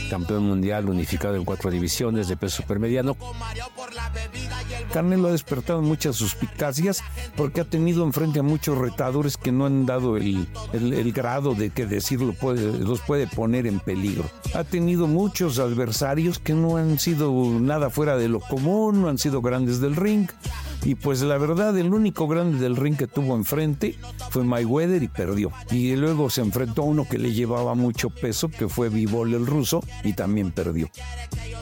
campeón 0.09 0.45
mundial 0.45 0.89
unificado 0.89 1.37
en 1.37 1.45
cuatro 1.45 1.71
divisiones 1.71 2.29
de 2.29 2.37
peso 2.37 2.63
supermediano. 2.63 3.17
Canelo 4.93 5.29
ha 5.29 5.33
despertado 5.33 5.83
muchas 5.83 6.17
suspicacias 6.17 7.03
porque 7.41 7.63
ha 7.63 7.65
tenido 7.65 8.05
enfrente 8.05 8.41
a 8.41 8.43
muchos 8.43 8.77
retadores 8.77 9.39
que 9.39 9.51
no 9.51 9.65
han 9.65 9.87
dado 9.87 10.19
el, 10.19 10.47
el, 10.75 11.13
grado 11.13 11.55
de 11.55 11.71
que 11.71 11.87
decirlo 11.87 12.35
los 12.43 13.01
puede 13.01 13.27
poner 13.29 13.67
en 13.67 13.81
peligro. 13.81 14.25
Ha 14.53 14.63
tenido 14.63 15.07
muchos 15.07 15.59
adversarios 15.59 16.39
que 16.39 16.53
no 16.53 16.77
han 16.77 16.99
sido 16.99 17.33
nada 17.59 17.89
fuera 17.89 18.19
de 18.19 18.29
lo 18.29 18.41
común, 18.41 19.01
no 19.01 19.09
han 19.09 19.17
sido 19.17 19.41
grandes 19.41 19.81
del 19.81 19.97
ring. 19.97 20.29
Y 20.85 20.97
pues 20.97 21.23
la 21.23 21.39
verdad, 21.39 21.79
el 21.79 21.95
único 21.95 22.29
grande 22.29 22.59
del 22.59 22.77
ring 22.77 22.99
que 22.99 23.07
tuvo 23.07 23.35
enfrente 23.35 23.97
fue 24.29 24.45
Mayweather 24.45 25.03
y 25.03 25.09
perdió. 25.09 25.51
Y 25.71 25.97
luego 25.97 26.29
se 26.29 26.43
enfrentó 26.43 26.83
a 26.83 26.87
uno 26.87 27.09
que 27.09 27.17
le 27.17 27.33
llevaba 27.33 27.75
mucho 27.75 28.11
peso, 28.11 28.51
que 28.51 28.69
fue 28.69 28.91
Vivol 28.91 29.33
el 29.33 29.47
ruso, 29.47 29.83
y 30.05 30.13
también 30.13 30.51
perdió. 30.51 30.91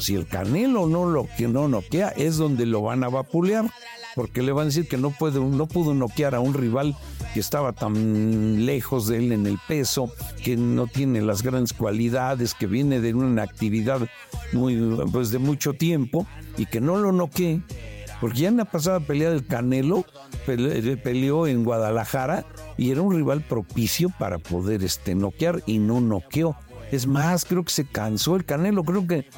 Si 0.00 0.16
el 0.16 0.26
Canelo 0.26 0.88
no 0.88 1.06
lo 1.06 1.28
que 1.36 1.46
no 1.46 1.68
noquea, 1.68 2.08
es 2.08 2.36
donde 2.36 2.66
lo 2.66 2.82
van 2.82 3.04
a 3.04 3.08
vapulear, 3.08 3.70
porque 4.18 4.42
le 4.42 4.50
van 4.50 4.62
a 4.62 4.64
decir 4.64 4.88
que 4.88 4.96
no, 4.96 5.10
puede, 5.10 5.38
no 5.38 5.68
pudo 5.68 5.94
noquear 5.94 6.34
a 6.34 6.40
un 6.40 6.52
rival 6.52 6.96
que 7.34 7.38
estaba 7.38 7.72
tan 7.72 8.66
lejos 8.66 9.06
de 9.06 9.18
él 9.18 9.30
en 9.30 9.46
el 9.46 9.60
peso, 9.68 10.12
que 10.42 10.56
no 10.56 10.88
tiene 10.88 11.20
las 11.20 11.44
grandes 11.44 11.72
cualidades, 11.72 12.52
que 12.54 12.66
viene 12.66 13.00
de 13.00 13.14
una 13.14 13.44
actividad 13.44 14.00
muy, 14.52 14.76
pues 15.12 15.30
de 15.30 15.38
mucho 15.38 15.74
tiempo, 15.74 16.26
y 16.56 16.66
que 16.66 16.80
no 16.80 16.96
lo 16.96 17.12
noquee 17.12 17.62
porque 18.20 18.40
ya 18.40 18.48
en 18.48 18.56
la 18.56 18.64
pasada 18.64 18.98
pelea 18.98 19.30
del 19.30 19.46
Canelo 19.46 20.04
peleó 20.44 21.46
en 21.46 21.62
Guadalajara 21.62 22.44
y 22.76 22.90
era 22.90 23.02
un 23.02 23.14
rival 23.14 23.42
propicio 23.42 24.10
para 24.18 24.38
poder 24.38 24.82
este, 24.82 25.14
noquear 25.14 25.62
y 25.64 25.78
no 25.78 26.00
noqueó. 26.00 26.56
Es 26.90 27.06
más, 27.06 27.44
creo 27.44 27.62
que 27.62 27.70
se 27.70 27.86
cansó 27.86 28.34
el 28.34 28.44
Canelo, 28.44 28.82
creo 28.82 29.06
que, 29.06 29.28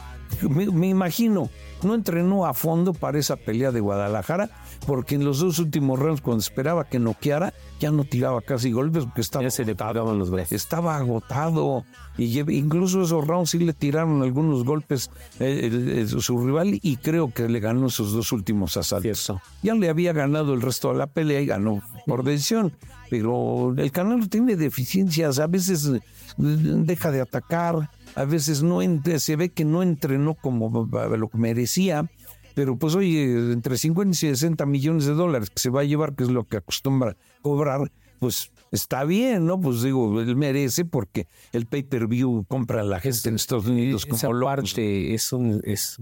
me 0.49 0.89
imagino, 0.89 1.51
no 1.83 1.95
entrenó 1.95 2.47
a 2.47 2.55
fondo 2.55 2.93
para 2.93 3.19
esa 3.19 3.37
pelea 3.37 3.73
de 3.73 3.81
Guadalajara 3.81 4.51
porque 4.87 5.15
en 5.15 5.25
los 5.25 5.39
dos 5.41 5.59
últimos 5.59 5.99
rounds, 5.99 6.21
cuando 6.21 6.41
esperaba 6.41 6.85
que 6.85 6.99
noqueara, 6.99 7.53
ya 7.79 7.91
no 7.91 8.05
tiraba 8.05 8.41
casi 8.41 8.73
golpes 8.73 9.05
porque 9.05 9.21
estaba, 9.21 9.45
ya 9.45 9.51
se 9.51 9.65
le 9.65 9.75
pagaban 9.75 10.19
los 10.19 10.31
brazos. 10.31 10.53
estaba 10.53 10.97
agotado. 10.97 11.85
Y 12.19 12.39
incluso 12.39 13.03
esos 13.03 13.27
rounds 13.27 13.51
sí 13.51 13.59
le 13.59 13.73
tiraron 13.73 14.23
algunos 14.23 14.65
golpes 14.65 15.11
eh, 15.39 16.07
su 16.07 16.45
rival 16.45 16.79
y 16.83 16.97
creo 16.97 17.33
que 17.33 17.49
le 17.49 17.61
ganó 17.61 17.87
esos 17.87 18.13
dos 18.13 18.33
últimos 18.33 18.77
asaltos. 18.77 19.33
Ya 19.63 19.75
le 19.75 19.89
había 19.89 20.13
ganado 20.13 20.55
el 20.55 20.61
resto 20.61 20.93
de 20.93 20.99
la 20.99 21.07
pelea 21.07 21.41
y 21.41 21.47
ganó 21.47 21.83
por 22.07 22.25
decisión. 22.25 22.73
Pero 23.09 23.75
el 23.77 23.91
canal 23.91 24.29
tiene 24.29 24.57
deficiencias, 24.57 25.41
a 25.41 25.47
veces 25.47 25.87
eh, 25.87 26.01
deja 26.39 27.11
de 27.11 27.21
atacar, 27.21 27.91
a 28.15 28.25
veces 28.25 28.63
no 28.63 28.81
se 29.19 29.37
ve 29.37 29.49
que 29.49 29.65
no 29.65 29.83
entrenó 29.83 30.35
como 30.35 30.89
lo 31.17 31.29
que 31.29 31.39
merecía 31.39 32.09
pero 32.55 32.77
pues 32.77 32.95
oye, 32.95 33.53
entre 33.53 33.77
50 33.77 34.11
y 34.11 34.15
60 34.15 34.67
millones 34.67 35.07
de 35.07 35.15
dólares 35.15 35.51
que 35.51 35.61
se 35.61 35.71
va 35.71 35.81
a 35.81 35.85
llevar, 35.85 36.15
que 36.15 36.25
es 36.25 36.31
lo 36.31 36.45
que 36.45 36.59
acostumbra 36.59 37.17
cobrar, 37.43 37.91
pues 38.19 38.53
está 38.71 39.05
bien, 39.05 39.47
¿no? 39.47 39.61
Pues 39.61 39.83
digo, 39.83 40.21
él 40.21 40.37
merece 40.37 40.85
porque 40.85 41.27
el 41.53 41.67
pay-per-view 41.67 42.45
compra 42.49 42.83
la 42.83 43.01
gente 43.01 43.29
en 43.29 43.37
Estados 43.37 43.67
Unidos 43.67 44.07
como 44.07 44.17
Esa 44.17 44.31
parte 44.31 45.15
es 45.15 45.33
un, 45.33 45.61
es 45.65 45.97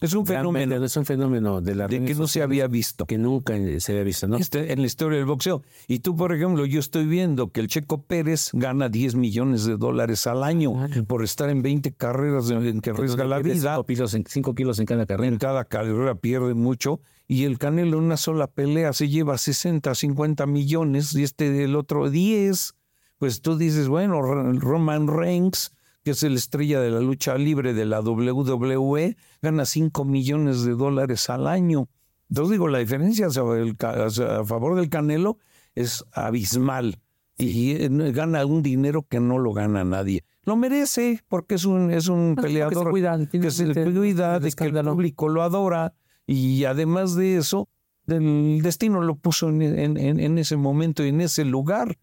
es 0.00 0.14
un 0.14 0.26
fenómeno. 0.26 0.84
Es 0.84 0.96
un 0.96 1.04
fenómeno 1.04 1.60
de 1.60 1.74
la 1.74 1.86
de 1.86 2.04
que 2.04 2.14
no 2.14 2.26
se 2.26 2.42
había 2.42 2.66
visto. 2.66 3.06
Que 3.06 3.18
nunca 3.18 3.54
se 3.78 3.92
había 3.92 4.04
visto, 4.04 4.26
¿no? 4.28 4.36
Este, 4.36 4.72
en 4.72 4.80
la 4.80 4.86
historia 4.86 5.18
del 5.18 5.26
boxeo. 5.26 5.62
Y 5.88 6.00
tú, 6.00 6.16
por 6.16 6.32
ejemplo, 6.32 6.64
yo 6.66 6.80
estoy 6.80 7.06
viendo 7.06 7.50
que 7.50 7.60
el 7.60 7.68
Checo 7.68 8.02
Pérez 8.02 8.50
gana 8.52 8.88
10 8.88 9.14
millones 9.14 9.64
de 9.64 9.76
dólares 9.76 10.26
al 10.26 10.42
año 10.42 10.72
por 11.06 11.22
estar 11.22 11.50
en 11.50 11.62
20 11.62 11.92
carreras 11.92 12.50
en 12.50 12.80
que 12.80 12.90
arriesga 12.90 13.24
la 13.24 13.38
vida. 13.40 13.76
5 13.76 13.86
kilos, 13.86 14.14
en, 14.14 14.24
kilos 14.54 14.78
en 14.78 14.86
cada 14.86 15.06
carrera. 15.06 15.28
En 15.28 15.38
cada 15.38 15.64
carrera 15.64 16.14
pierde 16.14 16.54
mucho. 16.54 17.00
Y 17.28 17.44
el 17.44 17.58
Canelo 17.58 17.98
en 17.98 18.04
una 18.04 18.16
sola 18.16 18.48
pelea 18.48 18.92
se 18.92 19.08
lleva 19.08 19.38
60, 19.38 19.94
50 19.94 20.46
millones 20.46 21.14
y 21.14 21.22
este 21.22 21.50
del 21.50 21.76
otro 21.76 22.10
10 22.10 22.74
pues 23.20 23.42
tú 23.42 23.58
dices, 23.58 23.86
bueno, 23.86 24.22
Roman 24.22 25.06
Reigns, 25.06 25.74
que 26.02 26.12
es 26.12 26.22
el 26.22 26.34
estrella 26.36 26.80
de 26.80 26.90
la 26.90 27.00
lucha 27.00 27.36
libre 27.36 27.74
de 27.74 27.84
la 27.84 28.00
WWE, 28.00 29.16
gana 29.42 29.64
5 29.64 30.04
millones 30.04 30.64
de 30.64 30.72
dólares 30.72 31.28
al 31.30 31.46
año. 31.46 31.88
Entonces 32.28 32.52
digo, 32.52 32.68
la 32.68 32.78
diferencia 32.78 33.26
a 33.26 34.44
favor 34.44 34.76
del 34.76 34.88
Canelo 34.88 35.38
es 35.74 36.04
abismal 36.12 37.00
y 37.36 37.88
gana 38.12 38.44
un 38.46 38.62
dinero 38.62 39.02
que 39.02 39.20
no 39.20 39.38
lo 39.38 39.52
gana 39.52 39.84
nadie. 39.84 40.24
Lo 40.44 40.56
merece 40.56 41.20
porque 41.28 41.56
es 41.56 41.64
un, 41.64 41.90
es 41.90 42.08
un 42.08 42.36
peleador 42.40 42.72
que 42.72 42.84
se 42.84 42.90
cuida, 42.90 43.26
que 43.30 43.50
se 43.50 43.92
cuida 43.92 44.40
de 44.40 44.52
que 44.52 44.64
el 44.64 44.84
público 44.84 45.28
lo 45.28 45.42
adora 45.42 45.94
y 46.26 46.64
además 46.64 47.14
de 47.14 47.36
eso, 47.36 47.68
el 48.06 48.60
destino 48.62 49.02
lo 49.02 49.16
puso 49.16 49.48
en, 49.48 49.62
en 49.96 50.38
ese 50.38 50.56
momento 50.56 51.04
y 51.04 51.08
en 51.08 51.20
ese 51.20 51.44
lugar. 51.44 51.98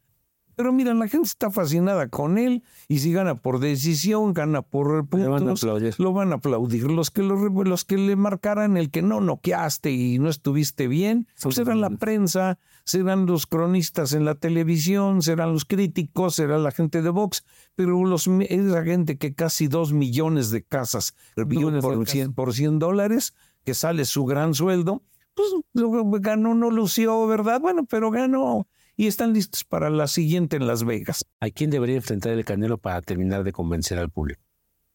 Pero 0.57 0.73
mira, 0.73 0.91
la 0.95 1.07
gente 1.07 1.27
está 1.27 1.51
fascinada 1.51 2.09
con 2.09 2.39
él 2.39 2.63
y 2.87 2.97
si 2.97 3.13
gana 3.13 3.35
por 3.35 3.59
decisión, 3.59 4.33
gana 4.33 4.63
por 4.63 5.07
puntos, 5.07 5.63
lo 5.99 6.13
van 6.13 6.31
a 6.31 6.37
aplaudir. 6.37 6.89
Los 6.89 7.11
que, 7.11 7.21
los 7.21 7.85
que 7.85 7.95
le 7.95 8.15
marcaran 8.15 8.75
el 8.75 8.89
que 8.89 9.03
no 9.03 9.21
noqueaste 9.21 9.91
y 9.91 10.17
no 10.17 10.29
estuviste 10.29 10.87
bien, 10.87 11.27
pues 11.43 11.53
serán 11.53 11.79
la 11.79 11.91
prensa, 11.91 12.57
serán 12.85 13.27
los 13.27 13.45
cronistas 13.45 14.13
en 14.13 14.25
la 14.25 14.33
televisión, 14.33 15.21
serán 15.21 15.53
los 15.53 15.63
críticos, 15.63 16.33
será 16.33 16.57
la 16.57 16.71
gente 16.71 17.03
de 17.03 17.11
Vox, 17.11 17.45
pero 17.75 18.03
los, 18.03 18.27
esa 18.27 18.83
gente 18.83 19.19
que 19.19 19.35
casi 19.35 19.67
dos 19.67 19.93
millones 19.93 20.49
de 20.49 20.63
casas 20.63 21.13
por, 21.35 22.07
100, 22.07 22.33
por 22.33 22.55
100 22.55 22.79
dólares, 22.79 23.35
que 23.63 23.75
sale 23.75 24.05
su 24.05 24.25
gran 24.25 24.55
sueldo, 24.55 25.03
pues 25.35 25.53
ganó, 26.19 26.55
no 26.55 26.71
lució, 26.71 27.27
¿verdad? 27.27 27.61
Bueno, 27.61 27.85
pero 27.85 28.09
ganó 28.09 28.67
y 28.97 29.05
están 29.05 29.33
listos 29.33 29.63
para 29.63 29.91
la 29.91 30.07
siguiente 30.07 30.57
en 30.57 30.67
Las 30.67 30.83
Vegas. 30.83 31.23
¿A 31.39 31.49
quién 31.49 31.69
debería 31.69 31.95
enfrentar 31.95 32.33
el 32.33 32.43
Canelo 32.43 32.79
para 32.79 33.01
terminar 33.01 33.43
de 33.43 33.53
convencer 33.53 33.99
al 33.99 34.09
público? 34.09 34.41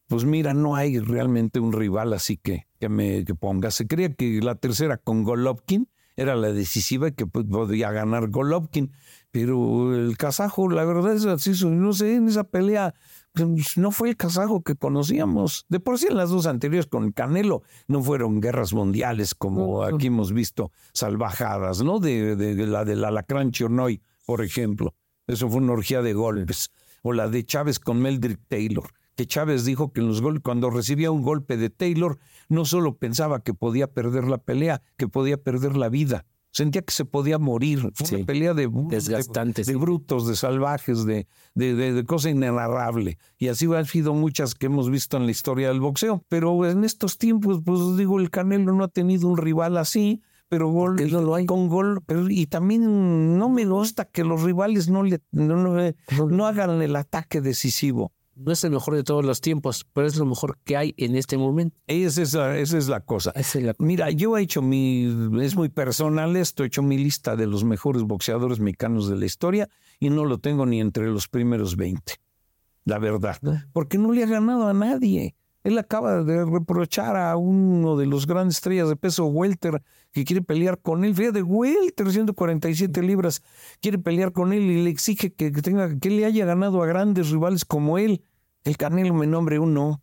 Pues 0.09 0.25
mira, 0.25 0.53
no 0.53 0.75
hay 0.75 0.99
realmente 0.99 1.61
un 1.61 1.73
rival 1.73 2.13
así 2.13 2.37
que, 2.37 2.67
que 2.81 2.89
me 2.89 3.25
ponga. 3.25 3.71
Se 3.71 3.87
creía 3.87 4.13
que 4.13 4.41
la 4.43 4.57
tercera 4.57 4.99
con 4.99 5.23
Golovkin 5.23 5.89
era 6.17 6.35
la 6.35 6.53
decisiva 6.53 7.09
y 7.09 7.13
que 7.13 7.27
pues, 7.27 7.47
podía 7.47 7.93
ganar 7.93 8.29
Golovkin, 8.29 8.93
pero 9.31 9.95
el 9.95 10.17
kazajo, 10.19 10.69
la 10.69 10.85
verdad 10.85 11.15
es 11.15 11.25
así, 11.25 11.53
no 11.65 11.93
sé, 11.93 12.17
en 12.17 12.29
esa 12.29 12.45
pelea 12.45 12.95
pues, 13.33 13.79
no 13.79 13.91
fue 13.91 14.11
el 14.11 14.17
kazajo 14.17 14.63
que 14.63 14.75
conocíamos. 14.75 15.65
De 15.69 15.81
por 15.81 15.99
sí 15.99 16.07
en 16.09 16.17
las 16.17 16.31
dos 16.31 16.47
anteriores 16.47 16.87
con 16.87 17.13
Canelo 17.13 17.63
no 17.89 18.03
fueron 18.03 18.41
guerras 18.41 18.73
mundiales 18.73 19.35
como 19.35 19.83
aquí 19.83 20.09
hemos 20.09 20.33
visto 20.33 20.71
salvajadas, 20.93 21.83
¿no? 21.83 21.99
De, 21.99 22.37
de, 22.37 22.67
la 22.67 22.85
del 22.85 23.05
alacrán 23.05 23.51
Chornoy, 23.51 24.03
por 24.27 24.43
ejemplo. 24.43 24.95
Eso 25.27 25.49
fue 25.49 25.61
una 25.61 25.73
orgía 25.73 26.03
de 26.03 26.13
golpes. 26.13 26.71
O 27.03 27.13
la 27.13 27.29
de 27.29 27.45
Chávez 27.45 27.81
con 27.81 28.01
Meldrick 28.01 28.41
Taylor, 28.47 28.89
que 29.17 29.27
Chávez 29.27 29.65
dijo 29.65 29.93
que 29.93 30.01
en 30.01 30.07
los 30.07 30.23
golpes, 30.23 30.43
cuando 30.45 30.71
recibía 30.71 31.11
un 31.11 31.23
golpe 31.23 31.57
de 31.57 31.69
Taylor, 31.69 32.19
no 32.49 32.65
solo 32.65 32.97
pensaba 32.97 33.43
que 33.43 33.55
podía 33.55 33.89
perder 33.89 34.25
la 34.25 34.39
pelea, 34.39 34.83
que 34.97 35.09
podía 35.09 35.37
perder 35.37 35.77
la 35.77 35.89
vida 35.89 36.27
sentía 36.53 36.83
que 36.83 36.93
se 36.93 37.05
podía 37.05 37.39
morir. 37.39 37.91
Fue 37.95 38.17
una 38.17 38.27
pelea 38.27 38.55
de, 38.55 38.71
Desgastantes, 38.89 39.67
de, 39.67 39.77
brutos, 39.77 40.29
de 40.29 40.37
salvajes, 40.37 41.05
de, 41.05 41.27
de, 41.55 41.75
de, 41.75 42.05
cosa 42.05 42.31
inenarrable. 42.31 43.19
Y 43.39 43.49
así 43.49 43.67
han 43.75 43.87
sido 43.87 44.15
muchas 44.15 44.55
que 44.55 44.67
hemos 44.67 44.91
visto 44.91 45.17
en 45.17 45.25
la 45.25 45.33
historia 45.33 45.69
del 45.69 45.81
boxeo. 45.81 46.25
Pero 46.29 46.67
en 46.69 46.85
estos 46.85 47.19
tiempos, 47.19 47.61
pues 47.65 47.97
digo, 47.97 48.21
el 48.21 48.31
Canelo 48.31 48.73
no 48.73 48.85
ha 48.85 48.89
tenido 48.89 49.29
un 49.29 49.37
rival 49.37 49.77
así. 49.79 50.23
Pero 50.49 50.69
gol, 50.69 50.97
no 51.11 51.23
lo 51.23 51.35
hay. 51.35 51.47
con 51.47 51.69
gol, 51.69 52.03
y 52.29 52.47
también 52.47 53.39
no 53.39 53.49
me 53.49 53.65
gusta 53.65 54.05
que 54.05 54.23
los 54.23 54.43
rivales 54.43 54.91
no 54.91 55.03
le 55.03 55.23
no 55.33 56.47
hagan 56.47 56.83
el 56.83 56.95
ataque 56.95 57.41
decisivo 57.41 58.13
no 58.45 58.53
es 58.53 58.65
el 58.65 58.71
mejor 58.71 58.95
de 58.95 59.05
todos 59.05 59.25
los 59.25 59.41
tiempos, 59.41 59.87
pero 59.93 60.07
es 60.07 60.17
lo 60.17 60.27
mejor 60.27 60.59
que 60.65 60.77
hay 60.77 60.95
en 60.97 61.17
este 61.17 61.39
momento. 61.39 61.77
Esa 61.87 62.23
es 62.23 62.35
la, 62.35 62.59
esa 62.59 62.79
es 62.79 62.89
la 62.89 63.01
cosa. 63.01 63.33
Mira, 63.79 64.11
yo 64.11 64.37
he 64.37 64.43
hecho 64.43 64.63
mi, 64.63 65.05
es 65.43 65.57
muy 65.57 65.69
personal 65.69 66.37
esto, 66.37 66.65
he 66.65 66.67
hecho 66.67 66.83
mi 66.83 66.99
lista 66.99 67.37
de 67.37 67.47
los 67.47 67.65
mejores 67.65 68.03
boxeadores 68.03 68.61
mexicanos 68.61 69.09
de 69.09 69.17
la 69.17 69.27
historia 69.27 69.69
y 69.99 70.11
no 70.11 70.25
lo 70.25 70.39
tengo 70.39 70.67
ni 70.67 70.81
entre 70.81 71.07
los 71.07 71.29
primeros 71.29 71.77
20, 71.77 72.15
la 72.85 72.99
verdad, 72.99 73.39
ah. 73.47 73.67
porque 73.73 73.99
no 73.99 74.13
le 74.13 74.25
ha 74.25 74.27
ganado 74.27 74.67
a 74.69 74.73
nadie. 74.73 75.35
Él 75.65 75.79
acaba 75.79 76.25
de 76.25 76.45
reprochar 76.45 77.17
a 77.17 77.37
uno 77.37 77.97
de 77.97 78.07
los 78.07 78.27
grandes 78.27 78.57
estrellas 78.57 78.89
de 78.89 78.97
peso 78.97 79.27
welter 79.27 79.81
que 80.11 80.25
quiere 80.25 80.43
pelear 80.43 80.81
con 80.81 81.05
él. 81.05 81.15
Fíjate, 81.15 81.43
welter, 81.43 82.11
147 82.11 83.03
libras, 83.03 83.43
quiere 83.81 83.99
pelear 83.99 84.33
con 84.33 84.53
él 84.53 84.63
y 84.63 84.83
le 84.83 84.91
exige 84.91 85.33
que, 85.33 85.51
tenga, 85.53 85.99
que 85.99 86.11
le 86.11 86.25
haya 86.25 86.45
ganado 86.45 86.83
a 86.83 86.87
grandes 86.87 87.31
rivales 87.31 87.65
como 87.65 87.99
él. 87.99 88.25
El 88.65 88.77
Canelo 88.77 89.15
me 89.15 89.27
nombre 89.27 89.59
uno. 89.59 90.03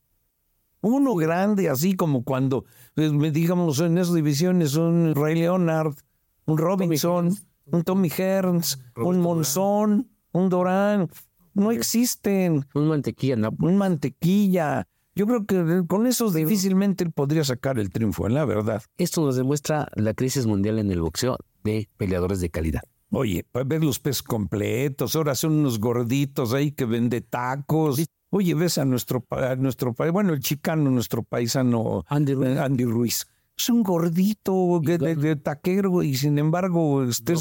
Uno 0.82 1.16
grande, 1.16 1.70
así 1.70 1.96
como 1.96 2.24
cuando, 2.24 2.66
pues, 2.96 3.12
digamos, 3.34 3.80
en 3.82 3.98
esas 3.98 4.16
divisiones, 4.16 4.76
un 4.76 5.14
Ray 5.14 5.36
Leonard, 5.36 5.94
un 6.46 6.58
Robinson, 6.58 7.36
un 7.66 7.84
Tommy 7.84 8.10
Hearns, 8.10 8.80
un 8.96 9.20
Monzón, 9.20 10.10
un 10.32 10.50
Dorán. 10.50 11.10
No 11.54 11.72
existen. 11.72 12.66
Un 12.74 12.88
mantequilla, 12.88 13.36
no. 13.36 13.50
Un 13.60 13.78
mantequilla. 13.78 14.88
Yo 15.16 15.28
creo 15.28 15.46
que 15.46 15.84
con 15.88 16.08
eso 16.08 16.32
difícilmente 16.32 17.04
él 17.04 17.12
podría 17.12 17.44
sacar 17.44 17.78
el 17.78 17.90
triunfo, 17.90 18.28
en 18.28 18.36
la 18.36 18.46
verdad. 18.46 18.82
Esto 18.98 19.26
nos 19.26 19.36
demuestra 19.36 19.90
la 19.96 20.14
crisis 20.14 20.46
mundial 20.46 20.80
en 20.80 20.92
el 20.92 21.02
boxeo 21.02 21.38
de 21.64 21.90
peleadores 21.98 22.40
de 22.40 22.50
calidad. 22.50 22.84
Oye, 23.12 23.44
para 23.52 23.66
ver 23.66 23.84
los 23.84 24.00
pesos 24.00 24.24
completos, 24.24 25.16
ahora 25.16 25.36
son 25.36 25.54
unos 25.54 25.80
gorditos 25.80 26.54
ahí 26.54 26.72
que 26.72 26.86
vende 26.86 27.22
tacos. 27.22 28.06
Oye, 28.30 28.54
ves 28.54 28.78
a 28.78 28.86
nuestro, 28.86 29.26
a 29.32 29.56
nuestro 29.56 29.94
bueno, 29.94 30.34
el 30.34 30.40
chicano, 30.40 30.90
nuestro 30.92 31.24
paisano 31.24 32.04
Andy 32.08 32.34
Andy 32.34 32.84
Ruiz 32.86 33.26
es 33.60 33.70
un 33.70 33.84
gordito 33.84 34.80
de, 34.82 35.36
taquero 35.36 36.02
y 36.02 36.16
sin 36.16 36.40
embargo 36.40 37.04
este 37.04 37.34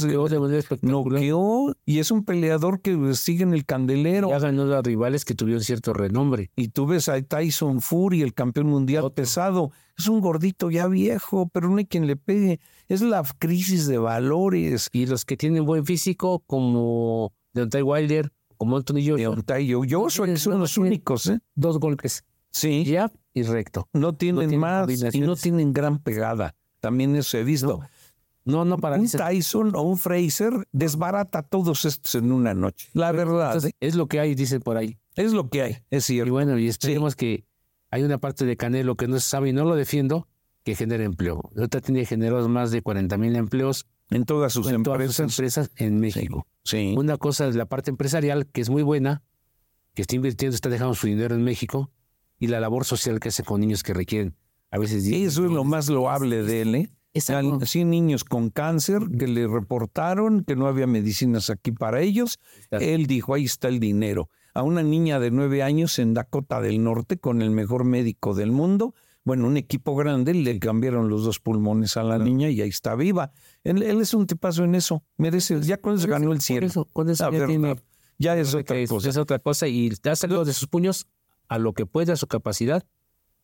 noqueó, 0.82 1.76
y 1.86 2.00
es 2.00 2.10
un 2.10 2.24
peleador 2.24 2.80
que 2.80 3.14
sigue 3.14 3.44
en 3.44 3.54
el 3.54 3.64
candelero. 3.64 4.30
Ya 4.30 4.40
ganó 4.40 4.72
a 4.74 4.82
rivales 4.82 5.24
que 5.24 5.34
tuvieron 5.34 5.62
cierto 5.62 5.92
renombre. 5.92 6.50
Y 6.56 6.68
tú 6.68 6.86
ves 6.86 7.08
a 7.08 7.22
Tyson 7.22 7.80
Fury, 7.80 8.22
el 8.22 8.34
campeón 8.34 8.66
mundial 8.66 9.12
pesado. 9.12 9.70
Es 9.96 10.08
un 10.08 10.20
gordito 10.20 10.72
ya 10.72 10.88
viejo, 10.88 11.48
pero 11.52 11.68
no 11.68 11.76
hay 11.76 11.86
quien 11.86 12.08
le 12.08 12.16
pegue. 12.16 12.58
Es 12.88 13.00
la 13.00 13.22
crisis 13.38 13.86
de 13.86 13.98
valores. 13.98 14.88
Y 14.92 15.06
los 15.06 15.24
que 15.24 15.36
tienen 15.36 15.64
buen 15.64 15.86
físico, 15.86 16.42
como 16.46 17.32
Deontay 17.52 17.82
Wilder, 17.82 18.32
como 18.58 18.76
Joshua. 18.80 19.16
Deontay 19.16 19.72
Joshua, 19.72 20.26
que 20.26 20.36
son 20.36 20.58
los 20.58 20.76
únicos, 20.76 21.28
¿eh? 21.28 21.38
Dos 21.54 21.78
golpes. 21.78 22.24
Sí. 22.50 22.84
Ya 22.84 23.10
y 23.32 23.42
recto. 23.42 23.88
No 23.92 24.14
tienen, 24.14 24.58
más 24.58 24.88
y 25.14 25.20
no 25.20 25.36
tienen 25.36 25.72
gran 25.72 25.98
pegada. 25.98 26.54
También 26.80 27.16
eso 27.16 27.38
he 27.38 27.44
visto. 27.44 27.80
No, 28.44 28.64
no, 28.64 28.78
para 28.78 28.96
Un 28.96 29.08
Tyson 29.08 29.76
o 29.76 29.82
un 29.82 29.98
Fraser 29.98 30.66
desbarata 30.72 31.40
a 31.40 31.42
todos 31.42 31.84
estos 31.84 32.14
en 32.14 32.32
una 32.32 32.54
noche. 32.54 32.88
La 32.94 33.12
verdad. 33.12 33.64
¿eh? 33.64 33.72
es 33.78 33.94
lo 33.94 34.06
que 34.06 34.20
hay, 34.20 34.34
dicen 34.34 34.60
por 34.60 34.76
ahí. 34.76 34.98
Es 35.16 35.32
lo 35.32 35.50
que 35.50 35.62
hay, 35.62 35.78
es 35.90 36.04
cierto. 36.06 36.28
Y 36.28 36.30
bueno, 36.30 36.58
y 36.58 36.68
esperemos 36.68 37.14
que 37.14 37.44
hay 37.90 38.02
una 38.02 38.18
parte 38.18 38.46
de 38.46 38.56
Canelo 38.56 38.96
que 38.96 39.06
no 39.06 39.20
se 39.20 39.28
sabe 39.28 39.50
y 39.50 39.52
no 39.52 39.64
lo 39.64 39.74
defiendo, 39.74 40.28
que 40.64 40.74
genere 40.74 41.04
empleo. 41.04 41.42
Ahorita 41.56 41.80
tiene 41.80 42.06
generado 42.06 42.48
más 42.48 42.70
de 42.70 42.82
40 42.82 43.18
mil 43.18 43.36
empleos. 43.36 43.86
En 44.10 44.24
todas 44.24 44.52
sus 44.52 44.68
en 44.68 44.76
empresas. 44.76 44.98
Todas 44.98 45.14
sus 45.14 45.38
empresas 45.38 45.70
en 45.76 46.00
México. 46.00 46.46
Sí. 46.64 46.94
Una 46.96 47.16
cosa 47.16 47.46
es 47.48 47.56
la 47.56 47.66
parte 47.66 47.90
empresarial, 47.90 48.46
que 48.46 48.60
es 48.60 48.70
muy 48.70 48.82
buena, 48.82 49.22
que 49.94 50.02
está 50.02 50.16
invirtiendo, 50.16 50.54
está 50.54 50.68
dejando 50.68 50.94
su 50.94 51.06
dinero 51.06 51.34
en 51.34 51.42
México, 51.42 51.90
y 52.38 52.46
la 52.46 52.60
labor 52.60 52.84
social 52.84 53.20
que 53.20 53.28
hace 53.28 53.42
con 53.42 53.60
niños 53.60 53.82
que 53.82 53.94
requieren 53.94 54.36
a 54.70 54.78
veces... 54.78 55.06
Eso 55.06 55.44
es 55.44 55.50
lo 55.50 55.64
más 55.64 55.88
loable 55.88 56.42
de 56.42 56.62
él, 56.62 56.74
¿eh? 56.74 56.90
Sí, 57.64 57.84
niños 57.84 58.22
con 58.22 58.50
cáncer 58.50 59.02
que 59.18 59.26
le 59.26 59.46
reportaron 59.48 60.44
que 60.44 60.56
no 60.56 60.66
había 60.66 60.86
medicinas 60.86 61.50
aquí 61.50 61.72
para 61.72 62.00
ellos. 62.00 62.38
Él 62.70 63.06
dijo, 63.06 63.34
ahí 63.34 63.44
está 63.44 63.68
el 63.68 63.80
dinero. 63.80 64.28
A 64.54 64.62
una 64.62 64.82
niña 64.82 65.18
de 65.18 65.30
nueve 65.30 65.62
años 65.62 65.98
en 65.98 66.14
Dakota 66.14 66.60
del 66.60 66.82
Norte 66.82 67.18
con 67.18 67.42
el 67.42 67.50
mejor 67.50 67.84
médico 67.84 68.34
del 68.34 68.52
mundo. 68.52 68.94
Bueno, 69.28 69.46
un 69.46 69.58
equipo 69.58 69.94
grande, 69.94 70.32
le 70.32 70.58
cambiaron 70.58 71.10
los 71.10 71.22
dos 71.22 71.38
pulmones 71.38 71.98
a 71.98 72.02
la 72.02 72.18
niña 72.18 72.48
y 72.48 72.62
ahí 72.62 72.70
está 72.70 72.94
viva. 72.94 73.30
Él, 73.62 73.82
es 73.82 74.14
un 74.14 74.26
tipazo 74.26 74.64
en 74.64 74.74
eso. 74.74 75.04
Merece, 75.18 75.60
ya 75.60 75.76
con 75.76 75.96
eso 75.96 76.08
ganó 76.08 76.32
el 76.32 76.40
cielo. 76.40 76.88
Con 76.94 77.10
eso, 77.10 77.30
ya, 78.16 78.38
es 78.38 78.54
otra 78.54 78.86
cosa. 78.86 79.10
Es 79.10 79.18
otra 79.18 79.38
cosa 79.38 79.68
y 79.68 79.90
te 79.90 80.08
hace 80.08 80.28
de 80.28 80.52
sus 80.54 80.66
puños 80.66 81.08
a 81.46 81.58
lo 81.58 81.74
que 81.74 81.84
puede, 81.84 82.12
a 82.12 82.16
su 82.16 82.26
capacidad, 82.26 82.86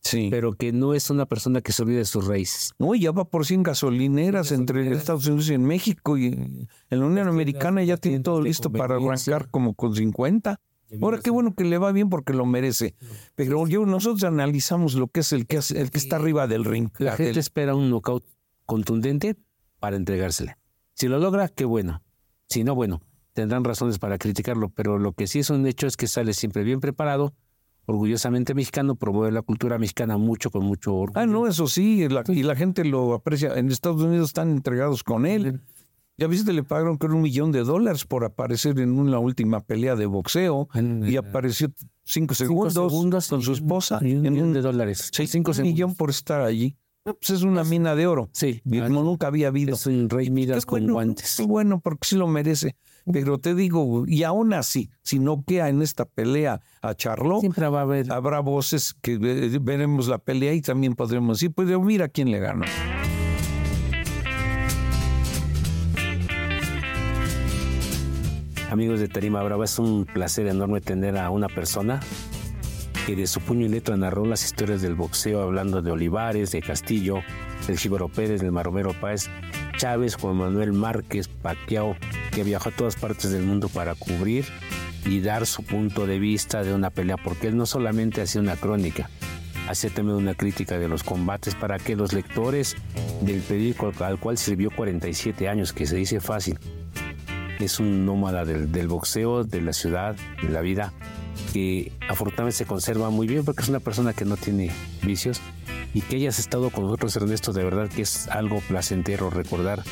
sí. 0.01 0.29
pero 0.31 0.55
que 0.55 0.73
no 0.73 0.95
es 0.95 1.11
una 1.11 1.27
persona 1.27 1.61
que 1.61 1.73
se 1.73 1.83
olvide 1.83 1.99
de 1.99 2.07
sus 2.07 2.27
raíces. 2.27 2.73
No, 2.79 2.95
ya 2.95 3.13
va 3.13 3.27
por 3.27 3.45
100 3.45 3.65
gasolineras 3.65 4.53
entre 4.53 4.91
Estados 4.91 5.27
Unidos 5.27 5.51
y 5.51 5.53
en 5.53 5.67
México 5.67 6.17
y 6.17 6.29
en 6.29 6.69
la 6.89 7.05
Unión 7.05 7.29
Americana 7.29 7.85
ya 7.85 7.99
tiene 7.99 8.21
todo 8.21 8.41
listo 8.41 8.73
para 8.73 8.97
arrancar 8.97 9.51
como 9.51 9.75
con 9.75 9.95
50. 9.95 10.59
Ahora 11.01 11.19
qué 11.19 11.31
bueno 11.31 11.55
que 11.55 11.65
le 11.65 11.79
va 11.79 11.93
bien 11.93 12.09
porque 12.09 12.33
lo 12.33 12.47
merece. 12.47 12.95
Pero 13.35 13.67
yo, 13.67 13.85
nosotros 13.87 14.25
analizamos 14.25 14.95
lo 14.95 15.09
que 15.09 15.21
es 15.21 15.33
el 15.33 15.47
que, 15.47 15.61
el 15.75 15.91
que 15.91 15.99
está 15.99 16.17
arriba 16.17 16.47
del 16.47 16.65
ring. 16.65 16.91
La 16.99 17.17
gente 17.17 17.41
espera 17.41 17.75
un 17.75 17.91
knockout 17.91 18.25
contundente 18.67 19.37
para 19.81 19.97
entregársele. 19.97 20.57
Si 20.95 21.09
lo 21.09 21.19
logra, 21.19 21.49
qué 21.49 21.65
bueno. 21.65 22.03
Si 22.49 22.63
no, 22.65 22.75
bueno, 22.75 23.03
tendrán 23.33 23.65
razones 23.65 23.99
para 23.99 24.19
criticarlo, 24.19 24.69
pero 24.69 24.99
lo 24.99 25.13
que 25.13 25.27
sí 25.27 25.41
es 25.41 25.51
un 25.51 25.67
hecho 25.67 25.87
es 25.87 25.97
que 25.97 26.07
sale 26.07 26.33
siempre 26.33 26.63
bien 26.63 26.81
preparado, 26.81 27.35
orgullosamente 27.87 28.55
mexicano, 28.55 28.95
promueve 28.95 29.33
la 29.33 29.43
cultura 29.43 29.79
mexicana 29.79 30.17
mucho, 30.17 30.51
con 30.51 30.65
mucho 30.65 30.95
orgullo. 30.95 31.21
Ah, 31.21 31.27
no, 31.27 31.47
eso 31.47 31.67
sí, 31.67 32.07
y 32.29 32.43
la 32.43 32.57
gente 32.57 32.85
lo 32.85 33.15
aprecia. 33.15 33.55
En 33.59 33.71
Estados 33.71 34.03
Unidos 34.03 34.29
están 34.29 34.51
entregados 34.51 35.03
con 35.03 35.27
él. 35.27 35.61
Ya 36.17 36.29
viste, 36.29 36.53
le 36.53 36.63
pagaron 36.63 36.97
creo 36.97 37.17
un 37.17 37.23
millón 37.23 37.51
de 37.51 37.65
dólares 37.65 38.05
por 38.05 38.25
aparecer 38.25 38.79
en 38.79 38.99
una 38.99 39.19
última 39.19 39.61
pelea 39.61 39.97
de 39.97 40.07
boxeo 40.07 40.69
y 41.07 41.17
apareció 41.17 41.73
cinco 42.05 42.35
segundos, 42.35 43.29
con 43.29 43.43
su 43.43 43.53
esposa. 43.53 43.99
Y 44.01 44.15
un 44.15 44.23
millón 44.23 44.53
de 44.53 44.61
dólares. 44.61 45.11
Sí, 45.13 45.27
cinco 45.27 45.53
un 45.57 45.63
millón 45.63 45.95
por 45.95 46.11
estar 46.11 46.41
allí. 46.41 46.77
Pues 47.05 47.31
es 47.31 47.43
una 47.43 47.65
mina 47.65 47.95
de 47.95 48.07
oro. 48.07 48.31
Sí. 48.33 48.63
Como 48.65 49.03
nunca 49.03 49.27
había 49.27 49.49
habido. 49.49 49.75
Es 49.75 49.87
un 49.87 50.09
rey 50.09 50.31
Midas 50.31 50.65
con 50.65 50.87
guantes. 50.87 51.43
Bueno, 51.47 51.81
porque 51.81 52.09
sí 52.09 52.17
lo 52.17 52.27
merece. 52.27 52.77
Pero 53.13 53.37
te 53.39 53.55
digo, 53.55 54.05
y 54.07 54.23
aún 54.23 54.55
así, 54.55 54.89
si 55.03 55.19
no 55.19 55.45
queda 55.45 55.69
en 55.69 55.83
esta 55.83 56.07
pelea 56.07 56.63
a 56.81 56.95
Charlo, 56.95 57.41
Siempre 57.41 57.69
va 57.69 57.81
a 57.81 57.83
haber. 57.83 58.11
habrá 58.11 58.41
voces 58.41 58.95
que 59.03 59.19
veremos 59.19 60.09
la 60.09 60.17
pelea 60.17 60.55
y 60.55 60.63
también 60.63 60.95
podremos 60.95 61.39
decir, 61.39 61.53
pues 61.53 61.69
mira 61.81 62.09
quién 62.09 62.31
le 62.31 62.39
ganó. 62.39 62.65
Amigos 68.75 68.99
de 68.99 69.07
Tarima 69.07 69.41
Brava, 69.45 69.67
es 69.67 69.79
un 69.79 70.05
placer 70.05 70.49
enorme 70.49 70.81
tener 70.81 71.17
a 71.17 71.31
una 71.31 71.47
persona 71.47 72.01
que 73.07 73.15
de 73.15 73.29
su 73.29 73.41
puño 73.41 73.67
y 73.67 73.69
letra 73.69 73.97
narró 73.97 74.27
las 74.27 74.45
historias 74.45 74.83
del 74.83 74.97
boxeo, 74.97 75.43
hablando 75.43 75.81
de 75.81 75.93
Olivares, 75.93 76.51
de 76.51 76.61
Castillo, 76.61 77.21
del 77.69 77.79
Jíbaro 77.79 78.09
Pérez, 78.09 78.41
del 78.41 78.51
Maromero 78.51 78.93
Páez, 78.93 79.31
Chávez, 79.77 80.17
Juan 80.17 80.39
Manuel 80.39 80.73
Márquez, 80.73 81.29
Paquiao, 81.29 81.95
que 82.33 82.43
viajó 82.43 82.71
a 82.71 82.73
todas 82.73 82.97
partes 82.97 83.31
del 83.31 83.45
mundo 83.45 83.69
para 83.69 83.95
cubrir 83.95 84.45
y 85.07 85.21
dar 85.21 85.47
su 85.47 85.63
punto 85.63 86.09
de 86.09 86.19
vista 86.19 86.65
de 86.65 86.75
una 86.75 86.91
pelea, 86.91 87.17
porque 87.17 87.47
él 87.47 87.57
no 87.57 87.67
solamente 87.67 88.23
hacía 88.23 88.41
una 88.41 88.57
crónica, 88.57 89.09
hacía 89.69 89.91
también 89.91 90.17
una 90.17 90.35
crítica 90.35 90.81
de 90.81 90.89
los 90.89 91.05
combates 91.05 91.55
para 91.55 91.79
que 91.79 91.95
los 91.95 92.13
lectores 92.13 92.75
del 93.21 93.41
periódico 93.41 93.93
al 94.01 94.19
cual 94.19 94.37
sirvió 94.37 94.73
47 94.73 95.49
años, 95.49 95.73
que 95.73 95.87
se 95.87 95.95
dice 95.95 96.19
fácil, 96.19 96.59
es 97.61 97.81
un 97.81 98.07
nómada 98.07 98.45
del, 98.45 98.89
boxeo, 98.89 99.45
de 99.45 99.61
la 99.61 99.73
ciudad, 99.73 100.17
de 100.43 100.49
la 100.49 100.61
vida, 100.61 100.93
que 101.53 101.93
afortunadamente 102.09 102.59
se 102.59 102.67
conserva 102.67 103.11
muy 103.11 103.27
bien 103.27 103.45
porque 103.45 103.63
es 103.63 103.69
una 103.69 103.81
persona 103.81 104.13
que 104.13 104.25
no 104.25 104.37
tiene 104.37 104.71
vicios 105.03 105.41
y 105.93 106.01
que 106.01 106.17
hayas 106.17 106.39
estado 106.39 106.71
con 106.71 106.85
nosotros, 106.85 107.15
Ernesto, 107.17 107.53
de 107.53 107.65
verdad 107.65 107.89
que 107.89 108.03
es 108.03 108.29
algo 108.29 108.61
placentero 108.69 109.31
recordar 109.31 109.83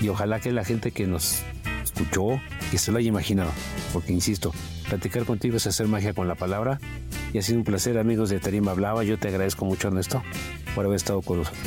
y 0.00 0.08
ojalá 0.08 0.40
que 0.40 0.52
la 0.52 0.64
gente 0.64 0.90
que 0.90 1.06
nos 1.06 1.42
escuchó, 1.82 2.40
que 2.70 2.78
se 2.78 2.92
lo 2.92 2.98
haya 2.98 3.08
imaginado, 3.08 3.50
porque 3.92 4.12
insisto, 4.12 4.52
platicar 4.88 5.24
contigo 5.24 5.56
es 5.56 5.66
hacer 5.66 5.86
magia 5.88 6.12
con 6.12 6.28
la 6.28 6.34
palabra 6.34 6.78
y 7.32 7.38
ha 7.38 7.42
sido 7.42 7.58
un 7.58 7.64
placer, 7.64 7.98
amigos 7.98 8.30
de 8.30 8.40
Tarima 8.40 8.72
Hablaba, 8.72 9.04
yo 9.04 9.18
te 9.18 9.28
agradezco 9.28 9.64
mucho, 9.64 9.88
Ernesto, 9.88 10.22
por 10.74 10.84
haber 10.84 10.96
estado 10.96 11.22
con 11.22 11.38
nosotros. 11.38 11.62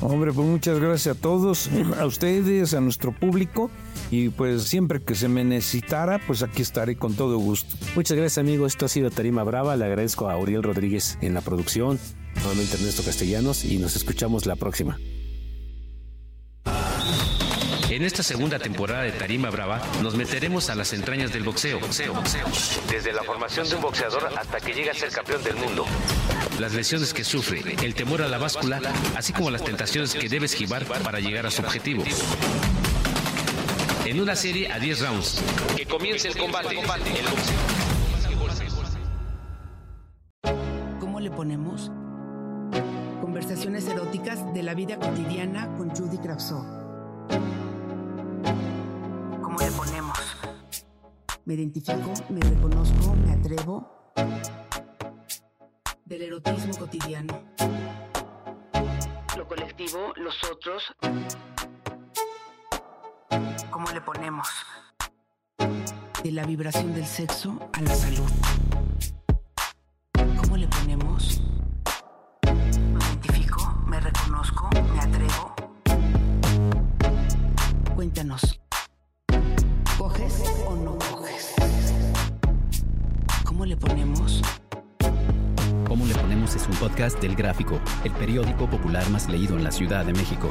Hombre, 0.00 0.32
pues 0.32 0.46
muchas 0.46 0.78
gracias 0.78 1.16
a 1.16 1.20
todos, 1.20 1.70
a 1.98 2.06
ustedes, 2.06 2.74
a 2.74 2.80
nuestro 2.80 3.12
público. 3.12 3.70
Y 4.10 4.28
pues 4.28 4.64
siempre 4.64 5.02
que 5.02 5.14
se 5.14 5.28
me 5.28 5.44
necesitara, 5.44 6.20
pues 6.26 6.42
aquí 6.42 6.62
estaré 6.62 6.96
con 6.96 7.14
todo 7.14 7.38
gusto. 7.38 7.76
Muchas 7.94 8.16
gracias, 8.16 8.38
amigo. 8.38 8.66
Esto 8.66 8.86
ha 8.86 8.88
sido 8.88 9.10
Tarima 9.10 9.42
Brava. 9.42 9.76
Le 9.76 9.84
agradezco 9.84 10.30
a 10.30 10.38
Uriel 10.38 10.62
Rodríguez 10.62 11.18
en 11.20 11.34
la 11.34 11.40
producción, 11.40 11.98
nuevamente 12.36 12.76
Ernesto 12.76 13.02
Castellanos, 13.02 13.64
y 13.64 13.78
nos 13.78 13.96
escuchamos 13.96 14.46
la 14.46 14.56
próxima. 14.56 14.98
En 17.88 18.02
esta 18.02 18.22
segunda 18.22 18.58
temporada 18.58 19.04
de 19.04 19.12
Tarima 19.12 19.48
Brava 19.48 19.80
nos 20.02 20.16
meteremos 20.16 20.68
a 20.70 20.74
las 20.74 20.92
entrañas 20.92 21.32
del 21.32 21.44
boxeo. 21.44 21.80
boxeo, 21.80 22.12
boxeo. 22.12 22.46
Desde 22.90 23.12
la 23.12 23.22
formación 23.22 23.68
de 23.68 23.76
un 23.76 23.80
boxeador 23.80 24.28
hasta 24.38 24.60
que 24.60 24.74
llega 24.74 24.92
a 24.92 24.94
ser 24.94 25.08
campeón 25.10 25.42
del 25.42 25.56
mundo. 25.56 25.86
Las 26.60 26.74
lesiones 26.74 27.14
que 27.14 27.24
sufre, 27.24 27.62
el 27.82 27.94
temor 27.94 28.22
a 28.22 28.28
la 28.28 28.38
báscula, 28.38 28.80
así 29.16 29.32
como 29.32 29.50
las 29.50 29.64
tentaciones 29.64 30.14
que 30.14 30.28
debe 30.28 30.46
esquivar 30.46 30.84
para 30.84 31.20
llegar 31.20 31.46
a 31.46 31.50
su 31.50 31.62
objetivo. 31.62 32.04
En 34.06 34.20
una 34.20 34.36
serie 34.36 34.70
a 34.70 34.78
10 34.78 35.00
rounds. 35.00 35.42
Que 35.76 35.84
comience 35.84 36.28
el 36.28 36.38
combate. 36.38 36.76
¿Cómo 41.00 41.18
le 41.18 41.28
ponemos? 41.32 41.90
Conversaciones 43.20 43.88
eróticas 43.88 44.54
de 44.54 44.62
la 44.62 44.74
vida 44.74 44.96
cotidiana 44.96 45.74
con 45.76 45.90
Judy 45.90 46.18
Kravsov. 46.18 46.64
¿Cómo 49.42 49.58
le 49.58 49.72
ponemos? 49.72 50.18
Me 51.44 51.54
identifico, 51.54 52.12
me 52.28 52.40
reconozco, 52.42 53.16
me 53.16 53.32
atrevo. 53.32 54.12
Del 56.04 56.22
erotismo 56.22 56.76
cotidiano. 56.78 57.42
Lo 59.36 59.48
colectivo, 59.48 60.12
los 60.14 60.36
otros. 60.44 60.94
¿Cómo 63.70 63.90
le 63.90 64.00
ponemos? 64.00 64.48
De 66.22 66.32
la 66.32 66.44
vibración 66.44 66.94
del 66.94 67.06
sexo 67.06 67.58
a 67.72 67.80
la 67.82 67.94
salud. 67.94 68.30
¿Cómo 70.40 70.56
le 70.56 70.66
ponemos? 70.68 71.42
Me 72.44 73.04
identifico, 73.04 73.82
me 73.86 74.00
reconozco, 74.00 74.70
me 74.94 75.00
atrevo. 75.00 75.54
Cuéntanos. 77.94 78.60
¿Coges 79.98 80.42
o 80.66 80.74
no 80.74 80.98
coges? 80.98 81.54
¿Cómo 83.44 83.66
le 83.66 83.76
ponemos? 83.76 84.42
¿Cómo 85.86 86.06
le 86.06 86.14
ponemos? 86.14 86.54
Es 86.54 86.66
un 86.66 86.76
podcast 86.76 87.20
del 87.20 87.36
Gráfico, 87.36 87.80
el 88.04 88.12
periódico 88.12 88.68
popular 88.68 89.08
más 89.10 89.28
leído 89.28 89.56
en 89.56 89.64
la 89.64 89.72
Ciudad 89.72 90.04
de 90.04 90.12
México. 90.12 90.50